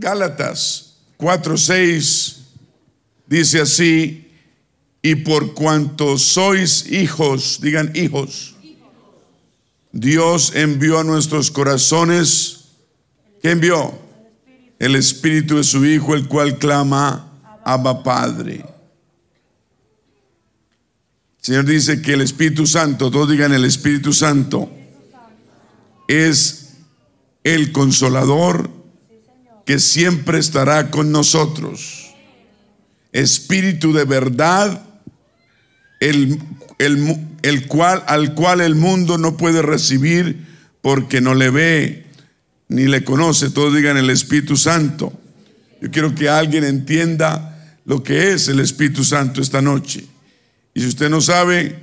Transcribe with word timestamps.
Gálatas 0.00 0.96
4:6 1.18 2.36
dice 3.26 3.60
así, 3.60 4.32
y 5.02 5.14
por 5.16 5.52
cuanto 5.52 6.16
sois 6.16 6.90
hijos, 6.90 7.60
digan 7.60 7.92
hijos, 7.94 8.56
Dios 9.92 10.52
envió 10.54 10.98
a 10.98 11.04
nuestros 11.04 11.50
corazones, 11.50 12.64
¿qué 13.42 13.50
envió? 13.50 13.98
El 14.78 14.96
Espíritu 14.96 15.58
de 15.58 15.64
su 15.64 15.84
Hijo, 15.84 16.14
el 16.14 16.26
cual 16.28 16.56
clama, 16.56 17.30
Abba 17.62 18.02
Padre. 18.02 18.64
El 21.38 21.44
Señor 21.44 21.66
dice 21.66 22.00
que 22.00 22.14
el 22.14 22.22
Espíritu 22.22 22.66
Santo, 22.66 23.10
todos 23.10 23.28
digan 23.28 23.52
el 23.52 23.66
Espíritu 23.66 24.14
Santo, 24.14 24.70
es 26.08 26.70
el 27.44 27.72
consolador 27.72 28.79
que 29.70 29.78
siempre 29.78 30.40
estará 30.40 30.90
con 30.90 31.12
nosotros. 31.12 32.10
Espíritu 33.12 33.92
de 33.92 34.04
verdad, 34.04 34.82
el, 36.00 36.40
el, 37.42 37.66
cual, 37.68 38.02
al 38.08 38.34
cual 38.34 38.62
el 38.62 38.74
mundo 38.74 39.16
no 39.16 39.36
puede 39.36 39.62
recibir 39.62 40.44
porque 40.82 41.20
no 41.20 41.36
le 41.36 41.50
ve 41.50 42.06
ni 42.66 42.88
le 42.88 43.04
conoce. 43.04 43.50
Todos 43.50 43.76
digan 43.76 43.96
el 43.96 44.10
Espíritu 44.10 44.56
Santo. 44.56 45.12
Yo 45.80 45.88
quiero 45.92 46.16
que 46.16 46.28
alguien 46.28 46.64
entienda 46.64 47.78
lo 47.84 48.02
que 48.02 48.32
es 48.32 48.48
el 48.48 48.58
Espíritu 48.58 49.04
Santo 49.04 49.40
esta 49.40 49.62
noche. 49.62 50.04
Y 50.74 50.80
si 50.80 50.88
usted 50.88 51.08
no 51.08 51.20
sabe, 51.20 51.78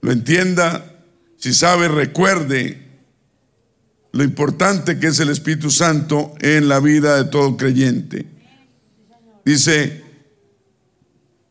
lo 0.00 0.10
entienda. 0.10 1.02
Si 1.36 1.52
sabe, 1.52 1.88
recuerde 1.88 2.83
lo 4.14 4.22
importante 4.22 5.00
que 5.00 5.08
es 5.08 5.18
el 5.18 5.28
Espíritu 5.28 5.72
Santo 5.72 6.34
en 6.40 6.68
la 6.68 6.78
vida 6.78 7.16
de 7.16 7.24
todo 7.28 7.56
creyente. 7.56 8.24
Dice 9.44 10.04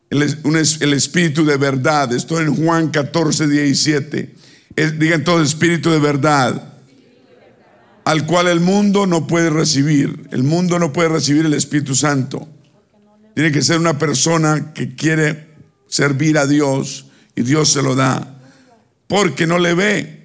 el, 0.08 0.94
Espíritu 0.94 1.44
de 1.44 1.58
verdad, 1.58 2.10
esto 2.14 2.40
en 2.40 2.54
Juan 2.56 2.88
14, 2.88 3.48
17. 3.48 4.34
digan 4.98 5.24
todo 5.24 5.42
Espíritu 5.42 5.90
de 5.90 5.98
verdad, 5.98 6.72
al 8.06 8.24
cual 8.24 8.46
el 8.46 8.60
mundo 8.60 9.06
no 9.06 9.26
puede 9.26 9.50
recibir. 9.50 10.26
El 10.30 10.42
mundo 10.42 10.78
no 10.78 10.90
puede 10.90 11.10
recibir 11.10 11.44
el 11.44 11.52
Espíritu 11.52 11.94
Santo. 11.94 12.48
Tiene 13.34 13.52
que 13.52 13.60
ser 13.60 13.78
una 13.78 13.98
persona 13.98 14.72
que 14.72 14.94
quiere 14.94 15.48
servir 15.86 16.38
a 16.38 16.46
Dios 16.46 17.10
y 17.36 17.42
Dios 17.42 17.70
se 17.70 17.82
lo 17.82 17.94
da. 17.94 18.40
Porque 19.06 19.46
no 19.46 19.58
le 19.58 19.74
ve, 19.74 20.23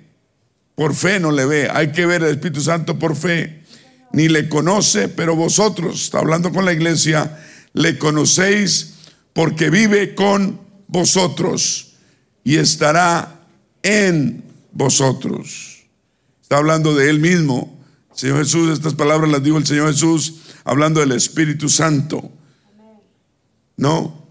por 0.79 0.95
fe 0.95 1.19
no 1.19 1.33
le 1.33 1.45
ve. 1.45 1.69
Hay 1.69 1.91
que 1.91 2.05
ver 2.05 2.23
al 2.23 2.29
Espíritu 2.29 2.61
Santo 2.61 2.97
por 2.97 3.13
fe. 3.13 3.65
Ni 4.13 4.29
le 4.29 4.47
conoce, 4.47 5.09
pero 5.09 5.35
vosotros, 5.35 6.03
está 6.03 6.19
hablando 6.19 6.53
con 6.53 6.63
la 6.63 6.71
iglesia, 6.71 7.37
le 7.73 7.97
conocéis 7.97 8.93
porque 9.33 9.69
vive 9.69 10.15
con 10.15 10.61
vosotros 10.87 11.95
y 12.45 12.55
estará 12.55 13.41
en 13.83 14.41
vosotros. 14.71 15.83
Está 16.41 16.59
hablando 16.59 16.95
de 16.95 17.09
Él 17.09 17.19
mismo. 17.19 17.77
Señor 18.13 18.37
Jesús, 18.37 18.71
estas 18.71 18.93
palabras 18.93 19.29
las 19.29 19.43
dijo 19.43 19.57
el 19.57 19.67
Señor 19.67 19.91
Jesús 19.91 20.35
hablando 20.63 21.01
del 21.01 21.11
Espíritu 21.11 21.67
Santo. 21.67 22.31
No, 23.75 24.29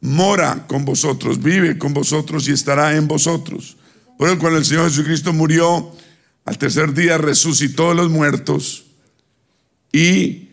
mora 0.00 0.66
con 0.66 0.84
vosotros, 0.84 1.40
vive 1.40 1.78
con 1.78 1.94
vosotros 1.94 2.48
y 2.48 2.50
estará 2.50 2.96
en 2.96 3.06
vosotros. 3.06 3.76
Cuando 4.18 4.58
el 4.58 4.64
Señor 4.64 4.90
Jesucristo 4.90 5.32
murió, 5.32 5.92
al 6.44 6.58
tercer 6.58 6.92
día 6.92 7.18
resucitó 7.18 7.90
de 7.90 7.94
los 7.94 8.10
muertos 8.10 8.84
y 9.92 10.48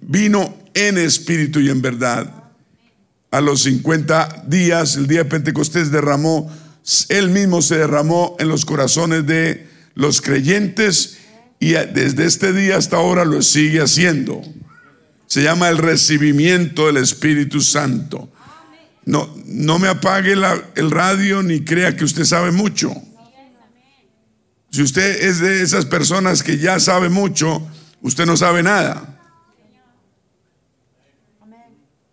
vino 0.00 0.56
en 0.72 0.96
espíritu 0.96 1.60
y 1.60 1.68
en 1.68 1.82
verdad. 1.82 2.32
A 3.30 3.42
los 3.42 3.64
50 3.64 4.44
días, 4.46 4.96
el 4.96 5.06
día 5.06 5.24
de 5.24 5.30
Pentecostés 5.30 5.90
derramó, 5.90 6.50
él 7.10 7.28
mismo 7.28 7.60
se 7.60 7.76
derramó 7.76 8.34
en 8.38 8.48
los 8.48 8.64
corazones 8.64 9.26
de 9.26 9.66
los 9.94 10.22
creyentes 10.22 11.18
y 11.60 11.72
desde 11.72 12.24
este 12.24 12.54
día 12.54 12.78
hasta 12.78 12.96
ahora 12.96 13.26
lo 13.26 13.42
sigue 13.42 13.82
haciendo. 13.82 14.40
Se 15.26 15.42
llama 15.42 15.68
el 15.68 15.76
recibimiento 15.76 16.86
del 16.86 16.96
Espíritu 16.96 17.60
Santo. 17.60 18.30
No, 19.06 19.28
no 19.46 19.78
me 19.78 19.88
apague 19.88 20.32
el 20.32 20.90
radio 20.90 21.42
ni 21.42 21.62
crea 21.64 21.94
que 21.94 22.04
usted 22.04 22.24
sabe 22.24 22.50
mucho. 22.50 22.94
Si 24.70 24.82
usted 24.82 25.22
es 25.22 25.40
de 25.40 25.62
esas 25.62 25.86
personas 25.86 26.42
que 26.42 26.58
ya 26.58 26.80
sabe 26.80 27.08
mucho, 27.08 27.62
usted 28.00 28.26
no 28.26 28.36
sabe 28.36 28.62
nada. 28.62 29.14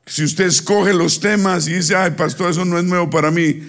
Si 0.05 0.23
usted 0.23 0.45
escoge 0.45 0.93
los 0.93 1.19
temas 1.19 1.67
y 1.67 1.73
dice, 1.73 1.95
ay, 1.95 2.11
pastor, 2.11 2.51
eso 2.51 2.65
no 2.65 2.77
es 2.77 2.83
nuevo 2.83 3.09
para 3.09 3.31
mí, 3.31 3.63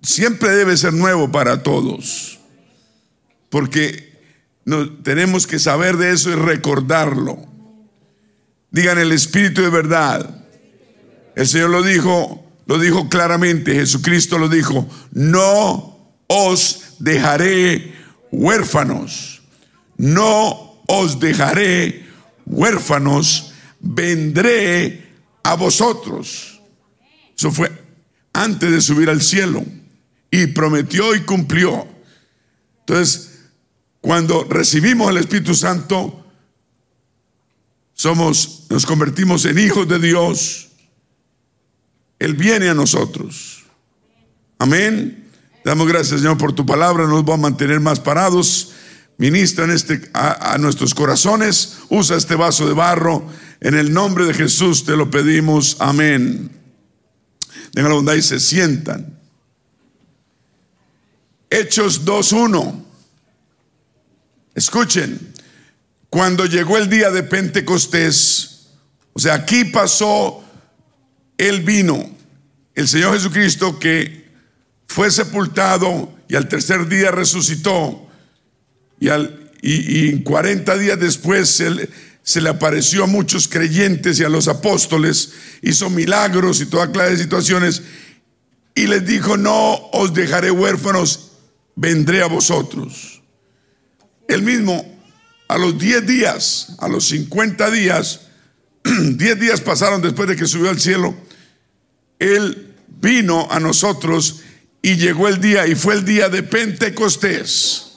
siempre 0.00 0.50
debe 0.50 0.76
ser 0.76 0.92
nuevo 0.92 1.32
para 1.32 1.62
todos. 1.62 2.38
Porque 3.50 4.14
no, 4.64 4.90
tenemos 5.02 5.46
que 5.46 5.58
saber 5.58 5.96
de 5.96 6.12
eso 6.12 6.30
y 6.30 6.34
recordarlo. 6.34 7.38
Digan 8.70 8.98
el 8.98 9.12
Espíritu 9.12 9.62
de 9.62 9.70
verdad. 9.70 10.46
El 11.36 11.46
Señor 11.46 11.70
lo 11.70 11.82
dijo 11.82 12.43
lo 12.66 12.78
dijo 12.78 13.08
claramente, 13.08 13.74
Jesucristo 13.74 14.38
lo 14.38 14.48
dijo, 14.48 14.88
no 15.12 16.16
os 16.26 16.96
dejaré 16.98 17.94
huérfanos, 18.30 19.42
no 19.96 20.80
os 20.86 21.20
dejaré 21.20 22.06
huérfanos, 22.46 23.52
vendré 23.80 25.08
a 25.42 25.54
vosotros. 25.54 26.60
Eso 27.36 27.50
fue 27.50 27.70
antes 28.32 28.70
de 28.70 28.80
subir 28.80 29.10
al 29.10 29.22
cielo 29.22 29.64
y 30.30 30.46
prometió 30.48 31.14
y 31.14 31.20
cumplió. 31.20 31.86
Entonces, 32.80 33.30
cuando 34.00 34.44
recibimos 34.44 35.10
el 35.10 35.18
Espíritu 35.18 35.54
Santo, 35.54 36.26
somos, 37.94 38.66
nos 38.70 38.84
convertimos 38.86 39.44
en 39.44 39.58
hijos 39.58 39.86
de 39.88 39.98
Dios 39.98 40.63
él 42.24 42.34
viene 42.34 42.68
a 42.68 42.74
nosotros. 42.74 43.64
Amén. 44.58 45.30
Damos 45.64 45.86
gracias, 45.88 46.20
Señor, 46.20 46.38
por 46.38 46.54
tu 46.54 46.64
palabra. 46.64 47.06
Nos 47.06 47.24
va 47.24 47.34
a 47.34 47.38
mantener 47.38 47.80
más 47.80 48.00
parados. 48.00 48.72
Ministra 49.16 49.64
en 49.64 49.70
este, 49.70 50.10
a, 50.12 50.56
nuestros 50.58 50.94
corazones. 50.94 51.78
Usa 51.88 52.16
este 52.16 52.34
vaso 52.34 52.66
de 52.66 52.74
barro. 52.74 53.26
En 53.60 53.74
el 53.74 53.92
nombre 53.92 54.24
de 54.24 54.34
Jesús 54.34 54.84
te 54.84 54.96
lo 54.96 55.10
pedimos. 55.10 55.76
Amén. 55.80 56.50
Tengan 57.72 57.90
la 57.90 57.96
bondad 57.96 58.14
y 58.14 58.22
se 58.22 58.40
sientan. 58.40 59.18
Hechos 61.50 62.04
2.1. 62.04 62.84
Escuchen. 64.54 65.34
Cuando 66.10 66.46
llegó 66.46 66.78
el 66.78 66.88
día 66.88 67.10
de 67.10 67.24
Pentecostés, 67.24 68.68
o 69.12 69.18
sea, 69.18 69.34
aquí 69.34 69.64
pasó 69.64 70.44
él 71.38 71.62
vino, 71.62 72.13
el 72.74 72.88
Señor 72.88 73.14
Jesucristo 73.14 73.78
que 73.78 74.24
fue 74.86 75.10
sepultado 75.10 76.12
y 76.28 76.36
al 76.36 76.48
tercer 76.48 76.88
día 76.88 77.10
resucitó 77.10 78.08
y, 79.00 79.08
al, 79.08 79.50
y, 79.62 80.22
40 80.22 80.76
días 80.78 80.98
después 80.98 81.48
se, 82.22 82.40
le 82.40 82.48
apareció 82.48 83.04
a 83.04 83.06
muchos 83.06 83.48
creyentes 83.48 84.18
y 84.20 84.24
a 84.24 84.28
los 84.28 84.48
apóstoles, 84.48 85.32
hizo 85.62 85.90
milagros 85.90 86.60
y 86.60 86.66
toda 86.66 86.90
clase 86.90 87.12
de 87.12 87.22
situaciones 87.22 87.82
y 88.74 88.86
les 88.86 89.06
dijo, 89.06 89.36
no 89.36 89.74
os 89.92 90.14
dejaré 90.14 90.50
huérfanos, 90.50 91.32
vendré 91.76 92.22
a 92.22 92.26
vosotros. 92.26 93.22
Él 94.26 94.42
mismo, 94.42 94.98
a 95.48 95.58
los 95.58 95.78
10 95.78 96.06
días, 96.06 96.74
a 96.78 96.88
los 96.88 97.06
50 97.08 97.70
días, 97.70 98.20
Diez 99.16 99.40
días 99.40 99.60
pasaron 99.60 100.02
después 100.02 100.28
de 100.28 100.36
que 100.36 100.46
subió 100.46 100.70
al 100.70 100.78
cielo. 100.78 101.14
Él 102.18 102.63
vino 103.04 103.46
a 103.50 103.60
nosotros 103.60 104.40
y 104.80 104.96
llegó 104.96 105.28
el 105.28 105.40
día, 105.40 105.66
y 105.66 105.74
fue 105.74 105.94
el 105.94 106.04
día 106.04 106.30
de 106.30 106.42
Pentecostés. 106.42 107.92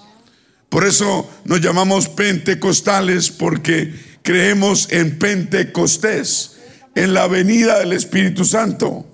Por 0.70 0.86
eso 0.86 1.30
nos 1.46 1.62
llamamos 1.62 2.10
pentecostales, 2.10 3.32
porque 3.32 3.94
creemos 4.22 4.88
en 4.92 5.18
Pentecostés, 5.18 6.58
en 6.94 7.14
la 7.14 7.28
venida 7.28 7.80
del 7.80 7.94
Espíritu 7.94 8.44
Santo, 8.44 9.08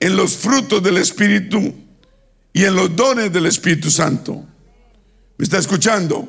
en 0.00 0.16
los 0.16 0.36
frutos 0.36 0.82
del 0.82 0.96
Espíritu 0.96 1.74
y 2.52 2.64
en 2.64 2.74
los 2.74 2.96
dones 2.96 3.30
del 3.30 3.46
Espíritu 3.46 3.90
Santo. 3.90 4.42
¿Me 5.36 5.44
está 5.44 5.58
escuchando? 5.58 6.28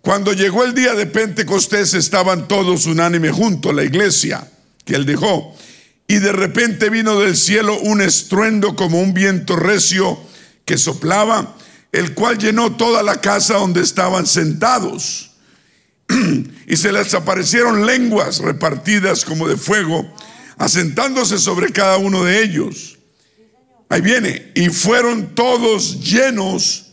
Cuando 0.00 0.32
llegó 0.32 0.62
el 0.62 0.74
día 0.74 0.94
de 0.94 1.06
Pentecostés 1.06 1.94
estaban 1.94 2.46
todos 2.46 2.86
unánime 2.86 3.32
junto 3.32 3.70
a 3.70 3.72
la 3.72 3.82
iglesia 3.82 4.48
que 4.84 4.94
él 4.94 5.04
dejó. 5.04 5.56
Y 6.08 6.18
de 6.18 6.32
repente 6.32 6.90
vino 6.90 7.18
del 7.18 7.36
cielo 7.36 7.78
un 7.80 8.00
estruendo 8.00 8.76
como 8.76 9.00
un 9.00 9.12
viento 9.12 9.56
recio 9.56 10.18
que 10.64 10.78
soplaba, 10.78 11.56
el 11.92 12.14
cual 12.14 12.38
llenó 12.38 12.76
toda 12.76 13.02
la 13.02 13.20
casa 13.20 13.54
donde 13.54 13.82
estaban 13.82 14.26
sentados. 14.26 15.30
y 16.66 16.76
se 16.76 16.92
les 16.92 17.14
aparecieron 17.14 17.86
lenguas 17.86 18.38
repartidas 18.38 19.24
como 19.24 19.48
de 19.48 19.56
fuego, 19.56 20.06
asentándose 20.58 21.38
sobre 21.38 21.72
cada 21.72 21.96
uno 21.96 22.24
de 22.24 22.42
ellos. 22.42 22.98
Ahí 23.88 24.00
viene, 24.00 24.52
y 24.54 24.68
fueron 24.68 25.34
todos 25.34 26.00
llenos 26.00 26.92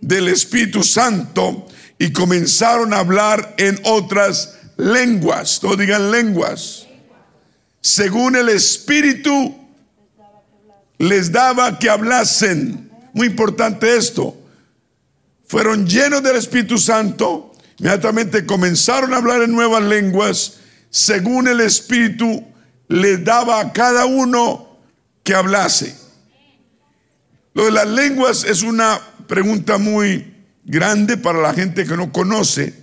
del 0.00 0.28
Espíritu 0.28 0.82
Santo 0.82 1.66
y 1.98 2.12
comenzaron 2.12 2.92
a 2.92 2.98
hablar 2.98 3.54
en 3.58 3.80
otras 3.84 4.58
lenguas. 4.76 5.60
Todos 5.60 5.78
digan 5.78 6.10
lenguas. 6.10 6.85
Según 7.86 8.34
el 8.34 8.48
Espíritu 8.48 9.54
les 10.98 11.30
daba 11.30 11.78
que 11.78 11.88
hablasen. 11.88 12.90
Muy 13.12 13.28
importante 13.28 13.96
esto. 13.96 14.36
Fueron 15.46 15.86
llenos 15.86 16.20
del 16.24 16.34
Espíritu 16.34 16.78
Santo. 16.78 17.52
Inmediatamente 17.78 18.44
comenzaron 18.44 19.14
a 19.14 19.18
hablar 19.18 19.42
en 19.42 19.52
nuevas 19.52 19.84
lenguas. 19.84 20.54
Según 20.90 21.46
el 21.46 21.60
Espíritu 21.60 22.44
les 22.88 23.24
daba 23.24 23.60
a 23.60 23.72
cada 23.72 24.04
uno 24.04 24.80
que 25.22 25.36
hablase. 25.36 25.96
Lo 27.54 27.66
de 27.66 27.70
las 27.70 27.86
lenguas 27.86 28.42
es 28.42 28.64
una 28.64 29.00
pregunta 29.28 29.78
muy 29.78 30.34
grande 30.64 31.16
para 31.16 31.40
la 31.40 31.54
gente 31.54 31.86
que 31.86 31.96
no 31.96 32.10
conoce. 32.10 32.74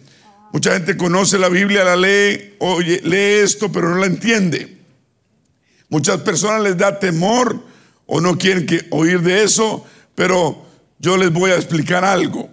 Mucha 0.53 0.71
gente 0.71 0.95
conoce 0.95 1.38
la 1.38 1.50
Biblia, 1.50 1.83
la 1.83 1.97
lee, 1.97 2.55
oye, 2.59 3.01
lee 3.03 3.44
esto, 3.44 3.69
pero 3.69 3.89
no 3.89 3.97
la 3.97 4.05
entiende. 4.05 4.73
Muchas 5.93 6.21
personas 6.21 6.63
les 6.63 6.75
da 6.75 6.97
temor 6.97 7.63
o 8.07 8.19
no 8.19 8.35
quieren 8.35 8.65
oír 8.89 9.21
de 9.21 9.43
eso, 9.43 9.85
pero 10.15 10.65
yo 10.97 11.17
les 11.17 11.31
voy 11.31 11.51
a 11.51 11.55
explicar 11.55 12.03
algo 12.03 12.49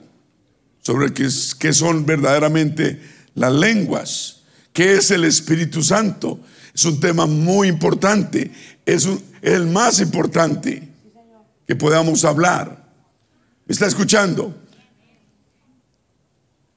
sobre 0.82 1.14
qué, 1.14 1.26
qué 1.58 1.72
son 1.72 2.04
verdaderamente 2.04 3.00
las 3.34 3.50
lenguas, 3.50 4.42
qué 4.74 4.96
es 4.96 5.10
el 5.10 5.24
Espíritu 5.24 5.82
Santo. 5.82 6.38
Es 6.74 6.84
un 6.84 7.00
tema 7.00 7.24
muy 7.24 7.68
importante, 7.68 8.50
es 8.84 9.08
el 9.40 9.66
más 9.68 10.00
importante 10.00 10.86
que 11.66 11.74
podamos 11.74 12.26
hablar. 12.26 12.92
¿Me 13.64 13.72
está 13.72 13.86
escuchando? 13.86 14.54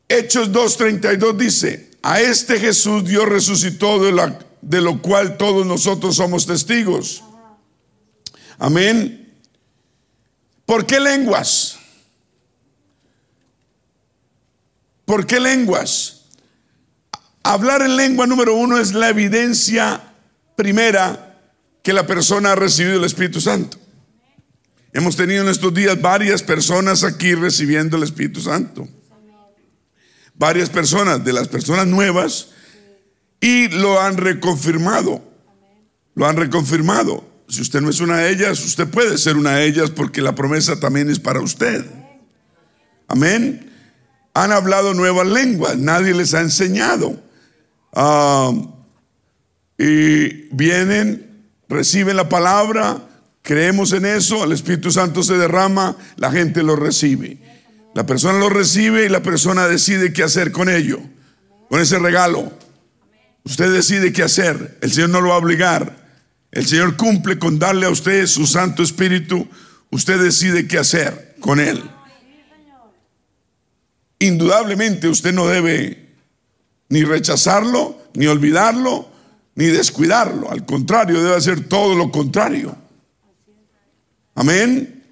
Hechos 0.07 0.49
2.32 0.49 1.35
dice, 1.35 1.89
a 2.01 2.21
este 2.21 2.57
Jesús 2.57 3.03
Dios 3.03 3.27
resucitó 3.27 4.01
de, 4.01 4.13
la, 4.13 4.39
de 4.63 4.81
lo 4.81 5.01
cual 5.01 5.37
todos 5.37 5.65
nosotros 5.65 6.15
somos 6.15 6.45
testigos. 6.45 7.23
Amén. 8.57 9.33
¿Por 10.65 10.85
qué 10.85 10.99
lenguas? 10.99 11.77
¿Por 15.05 15.27
qué 15.27 15.39
lenguas? 15.39 16.21
Hablar 17.43 17.81
en 17.81 17.97
lengua 17.97 18.25
número 18.25 18.55
uno 18.55 18.77
es 18.77 18.93
la 18.93 19.09
evidencia 19.09 20.01
primera 20.55 21.41
que 21.83 21.91
la 21.91 22.07
persona 22.07 22.53
ha 22.53 22.55
recibido 22.55 22.97
el 22.97 23.03
Espíritu 23.03 23.41
Santo. 23.41 23.77
Hemos 24.93 25.17
tenido 25.17 25.43
en 25.43 25.49
estos 25.49 25.73
días 25.73 26.01
varias 26.01 26.41
personas 26.41 27.03
aquí 27.03 27.35
recibiendo 27.35 27.97
el 27.97 28.03
Espíritu 28.03 28.39
Santo. 28.39 28.87
Varias 30.35 30.69
personas, 30.69 31.23
de 31.25 31.33
las 31.33 31.49
personas 31.49 31.85
nuevas, 31.85 32.52
y 33.43 33.67
lo 33.67 33.99
han 33.99 34.15
reconfirmado. 34.15 35.21
Lo 36.15 36.25
han 36.25 36.37
reconfirmado. 36.37 37.25
Si 37.49 37.61
usted 37.61 37.81
no 37.81 37.89
es 37.89 37.99
una 37.99 38.19
de 38.19 38.29
ellas, 38.29 38.63
usted 38.63 38.87
puede 38.87 39.17
ser 39.17 39.35
una 39.35 39.57
de 39.57 39.65
ellas 39.65 39.89
porque 39.89 40.21
la 40.21 40.33
promesa 40.33 40.79
también 40.79 41.09
es 41.09 41.19
para 41.19 41.41
usted. 41.41 41.85
Amén. 43.09 43.69
Han 44.33 44.53
hablado 44.53 44.93
nuevas 44.93 45.27
lenguas, 45.27 45.77
nadie 45.77 46.13
les 46.13 46.33
ha 46.33 46.39
enseñado. 46.39 47.21
Y 49.77 50.55
vienen, 50.55 51.49
reciben 51.67 52.15
la 52.15 52.29
palabra, 52.29 53.09
Creemos 53.41 53.91
en 53.91 54.05
eso, 54.05 54.45
el 54.45 54.53
Espíritu 54.53 54.89
Santo 54.89 55.21
se 55.21 55.37
derrama, 55.37 55.97
la 56.15 56.31
gente 56.31 56.63
lo 56.63 56.77
recibe. 56.77 57.39
La 57.93 58.05
persona 58.05 58.39
lo 58.39 58.47
recibe 58.47 59.05
y 59.05 59.09
la 59.09 59.21
persona 59.21 59.67
decide 59.67 60.13
qué 60.13 60.23
hacer 60.23 60.53
con 60.53 60.69
ello, 60.69 61.01
con 61.69 61.81
ese 61.81 61.99
regalo. 61.99 62.53
Usted 63.43 63.73
decide 63.73 64.13
qué 64.13 64.23
hacer, 64.23 64.77
el 64.81 64.91
Señor 64.91 65.09
no 65.09 65.21
lo 65.21 65.29
va 65.29 65.35
a 65.35 65.39
obligar. 65.39 66.03
El 66.51 66.65
Señor 66.67 66.95
cumple 66.95 67.39
con 67.39 67.57
darle 67.57 67.87
a 67.87 67.89
usted 67.89 68.27
su 68.27 68.45
Santo 68.45 68.83
Espíritu, 68.83 69.47
usted 69.89 70.21
decide 70.21 70.67
qué 70.67 70.77
hacer 70.77 71.35
con 71.39 71.59
él. 71.59 71.83
Indudablemente 74.19 75.07
usted 75.07 75.33
no 75.33 75.47
debe 75.47 76.15
ni 76.89 77.03
rechazarlo, 77.03 77.99
ni 78.13 78.27
olvidarlo, 78.27 79.09
ni 79.55 79.65
descuidarlo. 79.65 80.51
Al 80.51 80.63
contrario, 80.65 81.21
debe 81.23 81.35
hacer 81.35 81.67
todo 81.67 81.95
lo 81.95 82.11
contrario. 82.11 82.77
Amén. 84.35 85.03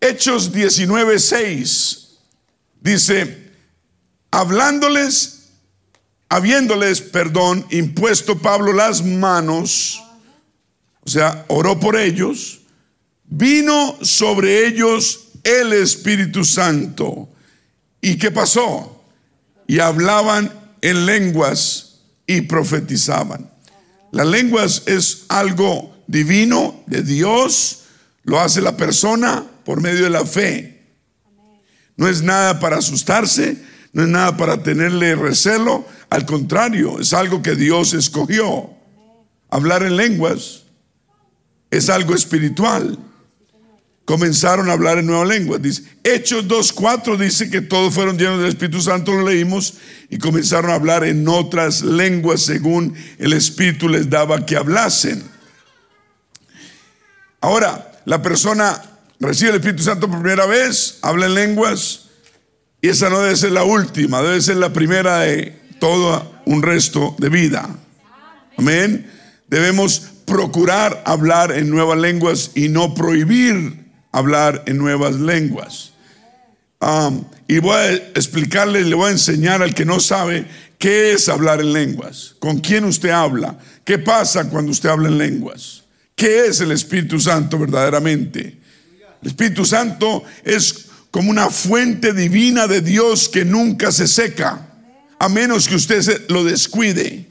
Hechos 0.00 0.52
19:6 0.52 2.18
dice, 2.80 3.52
hablándoles, 4.30 5.39
habiéndoles, 6.30 7.02
perdón, 7.02 7.66
impuesto 7.70 8.38
Pablo 8.38 8.72
las 8.72 9.04
manos, 9.04 10.02
o 11.02 11.10
sea, 11.10 11.44
oró 11.48 11.78
por 11.78 11.96
ellos, 11.96 12.60
vino 13.24 13.98
sobre 14.00 14.66
ellos 14.66 15.26
el 15.44 15.74
Espíritu 15.74 16.44
Santo. 16.44 17.28
¿Y 18.00 18.16
qué 18.16 18.30
pasó? 18.30 19.04
Y 19.66 19.80
hablaban 19.80 20.50
en 20.80 21.04
lenguas 21.04 21.98
y 22.26 22.40
profetizaban. 22.42 23.50
Las 24.12 24.26
lenguas 24.26 24.84
es 24.86 25.24
algo 25.28 25.94
divino 26.06 26.82
de 26.86 27.02
Dios 27.02 27.80
lo 28.22 28.40
hace 28.40 28.60
la 28.60 28.76
persona 28.76 29.44
por 29.64 29.80
medio 29.80 30.04
de 30.04 30.10
la 30.10 30.24
fe. 30.24 30.82
No 31.96 32.08
es 32.08 32.22
nada 32.22 32.60
para 32.60 32.78
asustarse, 32.78 33.56
no 33.92 34.02
es 34.02 34.08
nada 34.08 34.36
para 34.36 34.62
tenerle 34.62 35.16
recelo, 35.16 35.84
al 36.10 36.26
contrario, 36.26 37.00
es 37.00 37.12
algo 37.12 37.42
que 37.42 37.56
Dios 37.56 37.92
escogió. 37.94 38.70
Hablar 39.48 39.82
en 39.82 39.96
lenguas 39.96 40.64
es 41.70 41.88
algo 41.88 42.14
espiritual. 42.14 42.98
Comenzaron 44.04 44.68
a 44.70 44.72
hablar 44.72 44.98
en 44.98 45.06
nueva 45.06 45.24
lengua. 45.24 45.58
Dice, 45.58 45.84
Hechos 46.02 46.46
2.4 46.46 47.16
dice 47.16 47.48
que 47.48 47.60
todos 47.60 47.94
fueron 47.94 48.18
llenos 48.18 48.40
del 48.40 48.48
Espíritu 48.48 48.80
Santo, 48.80 49.12
lo 49.12 49.28
leímos, 49.28 49.74
y 50.08 50.18
comenzaron 50.18 50.70
a 50.70 50.74
hablar 50.74 51.04
en 51.04 51.26
otras 51.28 51.82
lenguas 51.82 52.42
según 52.42 52.94
el 53.18 53.32
Espíritu 53.32 53.88
les 53.88 54.10
daba 54.10 54.44
que 54.44 54.56
hablasen. 54.56 55.22
Ahora, 57.40 57.92
la 58.04 58.20
persona 58.20 58.82
recibe 59.20 59.50
el 59.50 59.56
Espíritu 59.56 59.82
Santo 59.82 60.08
por 60.08 60.20
primera 60.20 60.46
vez, 60.46 60.98
habla 61.02 61.26
en 61.26 61.34
lenguas, 61.34 62.09
y 62.82 62.88
esa 62.88 63.10
no 63.10 63.20
debe 63.20 63.36
ser 63.36 63.52
la 63.52 63.64
última, 63.64 64.22
debe 64.22 64.40
ser 64.40 64.56
la 64.56 64.72
primera 64.72 65.20
de 65.20 65.58
todo 65.78 66.40
un 66.46 66.62
resto 66.62 67.14
de 67.18 67.28
vida. 67.28 67.68
Amén. 68.56 69.10
Debemos 69.48 70.02
procurar 70.24 71.02
hablar 71.06 71.52
en 71.52 71.70
nuevas 71.70 71.98
lenguas 71.98 72.52
y 72.54 72.68
no 72.68 72.94
prohibir 72.94 73.84
hablar 74.12 74.62
en 74.66 74.78
nuevas 74.78 75.14
lenguas. 75.16 75.92
y 77.46 77.58
voy 77.58 77.76
a 77.76 77.92
explicarle, 77.92 78.84
le 78.84 78.94
voy 78.94 79.08
a 79.08 79.12
enseñar 79.12 79.62
al 79.62 79.74
que 79.74 79.84
no 79.84 80.00
sabe 80.00 80.46
qué 80.78 81.12
es 81.12 81.28
hablar 81.28 81.60
en 81.60 81.72
lenguas, 81.72 82.36
con 82.38 82.60
quién 82.60 82.84
usted 82.84 83.10
habla, 83.10 83.58
qué 83.84 83.98
pasa 83.98 84.48
cuando 84.48 84.72
usted 84.72 84.88
habla 84.88 85.08
en 85.08 85.18
lenguas. 85.18 85.84
¿Qué 86.14 86.46
es 86.46 86.60
el 86.60 86.72
Espíritu 86.72 87.18
Santo 87.18 87.58
verdaderamente? 87.58 88.58
El 89.22 89.28
Espíritu 89.28 89.64
Santo 89.64 90.22
es 90.44 90.89
como 91.10 91.30
una 91.30 91.50
fuente 91.50 92.12
divina 92.12 92.66
de 92.66 92.80
Dios 92.80 93.28
que 93.28 93.44
nunca 93.44 93.92
se 93.92 94.06
seca, 94.06 94.68
a 95.18 95.28
menos 95.28 95.68
que 95.68 95.74
usted 95.74 96.28
lo 96.28 96.44
descuide. 96.44 97.26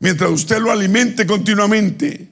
Mientras 0.00 0.30
usted 0.30 0.58
lo 0.58 0.70
alimente 0.70 1.26
continuamente, 1.26 2.28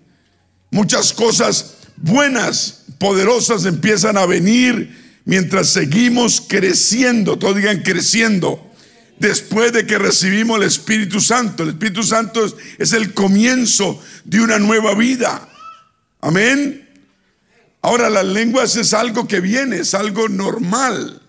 muchas 0.70 1.12
cosas 1.12 1.74
buenas, 1.96 2.84
poderosas 2.98 3.64
empiezan 3.64 4.16
a 4.16 4.26
venir 4.26 5.20
mientras 5.24 5.68
seguimos 5.68 6.40
creciendo, 6.40 7.38
todos 7.38 7.56
digan 7.56 7.82
creciendo, 7.82 8.66
después 9.18 9.72
de 9.72 9.86
que 9.86 9.98
recibimos 9.98 10.58
el 10.58 10.64
Espíritu 10.64 11.20
Santo. 11.20 11.62
El 11.62 11.70
Espíritu 11.70 12.02
Santo 12.02 12.46
es, 12.78 12.92
el 12.92 13.12
comienzo 13.12 14.00
de 14.24 14.40
una 14.40 14.58
nueva 14.58 14.94
vida. 14.94 15.48
Amén. 16.20 16.85
Ahora 17.86 18.10
las 18.10 18.24
lenguas 18.24 18.74
es 18.74 18.92
algo 18.92 19.28
que 19.28 19.40
viene, 19.40 19.76
es 19.76 19.94
algo 19.94 20.28
normal. 20.28 21.22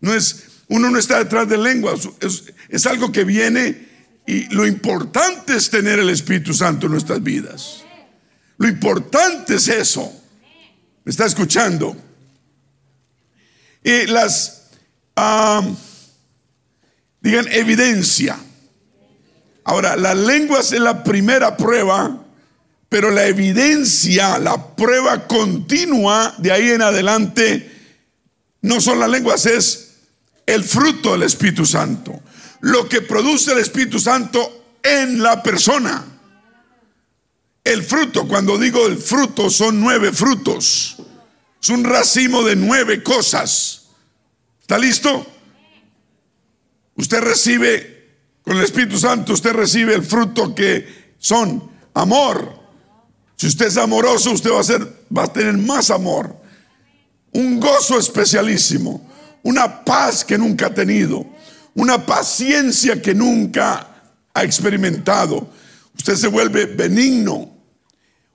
No 0.00 0.14
es, 0.14 0.44
uno 0.68 0.88
no 0.88 0.98
está 0.98 1.18
detrás 1.18 1.46
de 1.46 1.58
lenguas, 1.58 2.08
es, 2.20 2.44
es 2.70 2.86
algo 2.86 3.12
que 3.12 3.24
viene 3.24 3.86
y 4.26 4.46
lo 4.46 4.66
importante 4.66 5.54
es 5.54 5.68
tener 5.68 5.98
el 5.98 6.08
Espíritu 6.08 6.54
Santo 6.54 6.86
en 6.86 6.92
nuestras 6.92 7.22
vidas. 7.22 7.84
Lo 8.56 8.66
importante 8.66 9.56
es 9.56 9.68
eso. 9.68 10.10
¿Me 11.04 11.10
está 11.10 11.26
escuchando? 11.26 11.94
Y 13.82 14.06
las... 14.06 14.70
Digan 17.20 17.46
evidencia. 17.52 18.38
Ahora, 19.64 19.96
las 19.96 20.16
lenguas 20.16 20.72
es 20.72 20.80
la 20.80 21.04
primera 21.04 21.58
prueba, 21.58 22.23
pero 22.94 23.10
la 23.10 23.26
evidencia, 23.26 24.38
la 24.38 24.76
prueba 24.76 25.26
continua 25.26 26.32
de 26.38 26.52
ahí 26.52 26.70
en 26.70 26.80
adelante, 26.80 27.68
no 28.62 28.80
son 28.80 29.00
las 29.00 29.10
lenguas, 29.10 29.46
es 29.46 29.94
el 30.46 30.62
fruto 30.62 31.10
del 31.10 31.24
Espíritu 31.24 31.66
Santo. 31.66 32.22
Lo 32.60 32.88
que 32.88 33.00
produce 33.02 33.50
el 33.50 33.58
Espíritu 33.58 33.98
Santo 33.98 34.76
en 34.80 35.20
la 35.20 35.42
persona. 35.42 36.04
El 37.64 37.82
fruto, 37.82 38.28
cuando 38.28 38.56
digo 38.58 38.86
el 38.86 38.98
fruto, 38.98 39.50
son 39.50 39.80
nueve 39.80 40.12
frutos. 40.12 40.94
Es 41.60 41.70
un 41.70 41.82
racimo 41.82 42.44
de 42.44 42.54
nueve 42.54 43.02
cosas. 43.02 43.88
¿Está 44.60 44.78
listo? 44.78 45.26
Usted 46.94 47.20
recibe, 47.22 48.20
con 48.44 48.56
el 48.56 48.62
Espíritu 48.62 49.00
Santo, 49.00 49.32
usted 49.32 49.52
recibe 49.52 49.96
el 49.96 50.04
fruto 50.04 50.54
que 50.54 51.16
son 51.18 51.72
amor. 51.92 52.62
Si 53.36 53.46
usted 53.46 53.66
es 53.66 53.76
amoroso, 53.76 54.32
usted 54.32 54.50
va 54.50 54.60
a, 54.60 54.64
ser, 54.64 55.06
va 55.16 55.24
a 55.24 55.32
tener 55.32 55.56
más 55.56 55.90
amor. 55.90 56.36
Un 57.32 57.58
gozo 57.58 57.98
especialísimo. 57.98 59.10
Una 59.42 59.84
paz 59.84 60.24
que 60.24 60.38
nunca 60.38 60.66
ha 60.66 60.74
tenido. 60.74 61.26
Una 61.74 62.04
paciencia 62.04 63.00
que 63.00 63.14
nunca 63.14 63.88
ha 64.32 64.44
experimentado. 64.44 65.48
Usted 65.96 66.14
se 66.14 66.28
vuelve 66.28 66.66
benigno. 66.66 67.52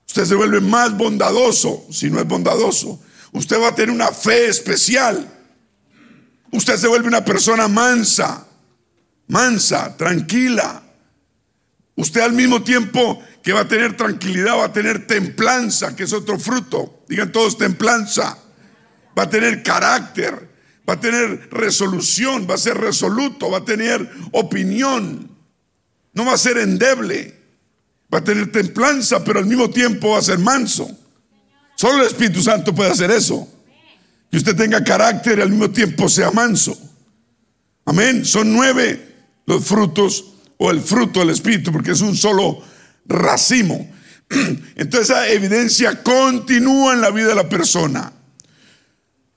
Usted 0.06 0.24
se 0.24 0.34
vuelve 0.34 0.60
más 0.60 0.96
bondadoso, 0.96 1.86
si 1.90 2.10
no 2.10 2.20
es 2.20 2.26
bondadoso. 2.26 3.00
Usted 3.32 3.60
va 3.60 3.68
a 3.68 3.74
tener 3.74 3.90
una 3.94 4.08
fe 4.08 4.48
especial. 4.48 5.26
Usted 6.52 6.76
se 6.76 6.88
vuelve 6.88 7.08
una 7.08 7.24
persona 7.24 7.68
mansa 7.68 8.46
mansa, 9.30 9.96
tranquila. 9.96 10.82
Usted 12.00 12.22
al 12.22 12.32
mismo 12.32 12.62
tiempo 12.62 13.22
que 13.42 13.52
va 13.52 13.60
a 13.60 13.68
tener 13.68 13.94
tranquilidad, 13.94 14.56
va 14.56 14.64
a 14.64 14.72
tener 14.72 15.06
templanza, 15.06 15.94
que 15.94 16.04
es 16.04 16.12
otro 16.14 16.38
fruto. 16.38 17.04
Digan 17.06 17.30
todos 17.30 17.58
templanza. 17.58 18.38
Va 19.18 19.24
a 19.24 19.28
tener 19.28 19.62
carácter, 19.62 20.48
va 20.88 20.94
a 20.94 21.00
tener 21.00 21.50
resolución, 21.50 22.46
va 22.48 22.54
a 22.54 22.58
ser 22.58 22.78
resoluto, 22.78 23.50
va 23.50 23.58
a 23.58 23.64
tener 23.66 24.10
opinión. 24.32 25.30
No 26.14 26.24
va 26.24 26.32
a 26.32 26.38
ser 26.38 26.56
endeble. 26.56 27.38
Va 28.12 28.18
a 28.18 28.24
tener 28.24 28.50
templanza, 28.50 29.22
pero 29.22 29.38
al 29.38 29.46
mismo 29.46 29.68
tiempo 29.68 30.12
va 30.12 30.20
a 30.20 30.22
ser 30.22 30.38
manso. 30.38 30.90
Solo 31.76 32.00
el 32.00 32.06
Espíritu 32.08 32.40
Santo 32.40 32.74
puede 32.74 32.92
hacer 32.92 33.10
eso. 33.10 33.46
Que 34.30 34.38
usted 34.38 34.56
tenga 34.56 34.82
carácter 34.82 35.38
y 35.38 35.42
al 35.42 35.50
mismo 35.50 35.70
tiempo 35.70 36.08
sea 36.08 36.30
manso. 36.30 36.78
Amén. 37.84 38.24
Son 38.24 38.50
nueve 38.50 39.08
los 39.44 39.66
frutos 39.66 40.29
o 40.62 40.70
el 40.70 40.80
fruto 40.82 41.20
del 41.20 41.30
Espíritu, 41.30 41.72
porque 41.72 41.92
es 41.92 42.02
un 42.02 42.14
solo 42.14 42.62
racimo. 43.06 43.90
Entonces 44.76 45.08
esa 45.08 45.26
evidencia 45.28 46.02
continúa 46.02 46.92
en 46.92 47.00
la 47.00 47.10
vida 47.10 47.28
de 47.28 47.34
la 47.34 47.48
persona. 47.48 48.12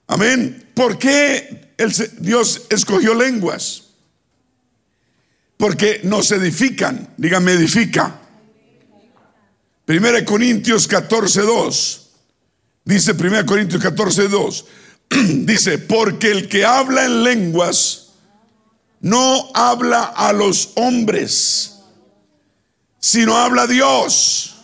Amén. 0.06 0.68
¿Por 0.74 0.98
qué 0.98 1.72
Dios 2.18 2.66
escogió 2.68 3.14
lenguas? 3.14 3.84
Porque 5.56 6.02
nos 6.04 6.30
edifican. 6.30 7.08
Dígame, 7.16 7.52
edifica. 7.52 8.20
Primera 9.86 10.22
Corintios 10.26 10.86
14, 10.86 11.40
2. 11.40 12.10
Dice 12.84 13.14
Primera 13.14 13.46
Corintios 13.46 13.82
14, 13.82 14.28
2. 14.28 14.64
Dice, 15.46 15.78
porque 15.78 16.32
el 16.32 16.48
que 16.48 16.66
habla 16.66 17.06
en 17.06 17.24
lenguas 17.24 18.03
no 19.04 19.50
habla 19.52 20.04
a 20.04 20.32
los 20.32 20.72
hombres, 20.76 21.74
sino 22.98 23.36
habla 23.36 23.64
a 23.64 23.66
Dios, 23.66 24.54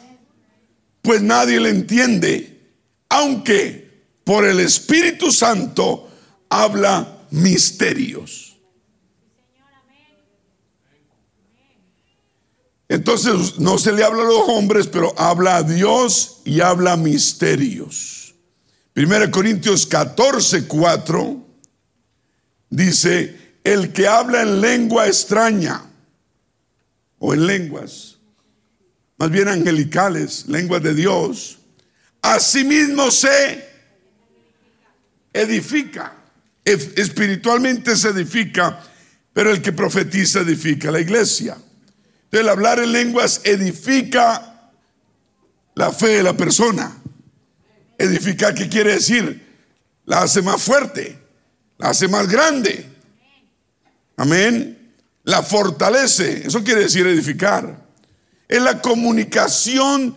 pues 1.03 1.21
nadie 1.21 1.61
le 1.61 1.69
entiende, 1.69 2.59
aunque 3.11 4.07
por 4.25 4.47
el 4.47 4.61
Espíritu 4.61 5.31
Santo 5.31 6.09
habla 6.49 7.27
misterios. 7.31 8.57
Entonces 12.89 13.59
no 13.59 13.77
se 13.77 13.93
le 13.93 14.03
habla 14.05 14.23
a 14.23 14.27
los 14.27 14.49
hombres, 14.49 14.87
pero 14.87 15.13
habla 15.19 15.57
a 15.57 15.63
Dios 15.63 16.41
y 16.47 16.63
habla 16.63 16.97
misterios. 16.97 18.35
1 18.97 19.31
Corintios 19.31 19.85
14, 19.85 20.67
4 20.67 21.47
dice, 22.71 23.50
el 23.65 23.93
que 23.93 24.07
habla 24.09 24.43
en 24.43 24.61
lengua 24.61 25.07
extraña 25.07 25.83
o 27.19 27.35
en 27.35 27.47
lenguas, 27.47 28.19
más 29.19 29.31
bien 29.31 29.49
angelicales, 29.49 30.47
lenguas 30.49 30.83
de 30.83 30.95
Dios, 30.95 31.59
asimismo 32.23 33.11
se 33.11 33.69
edifica, 35.33 36.15
espiritualmente 36.65 37.97
se 37.97 38.09
edifica, 38.09 38.83
pero 39.33 39.51
el 39.51 39.63
que 39.63 39.73
profetiza 39.73 40.41
edifica 40.41 40.91
la 40.91 41.01
iglesia. 41.01 41.55
Entonces 41.55 42.41
el 42.41 42.49
hablar 42.49 42.79
en 42.79 42.93
lenguas 42.93 43.43
edifica 43.45 44.71
la 45.75 45.93
fe 45.93 46.09
de 46.09 46.23
la 46.23 46.37
persona. 46.37 46.97
Edificar, 47.99 48.55
¿qué 48.55 48.69
quiere 48.69 48.95
decir? 48.95 49.49
La 50.07 50.23
hace 50.23 50.43
más 50.43 50.63
fuerte, 50.63 51.19
la 51.79 51.91
hace 51.91 52.09
más 52.09 52.29
grande. 52.29 52.90
Amén. 54.21 54.93
La 55.25 55.43
fortalece. 55.43 56.47
Eso 56.47 56.63
quiere 56.63 56.83
decir 56.83 57.07
edificar. 57.07 57.87
Es 58.47 58.61
la 58.61 58.83
comunicación 58.83 60.15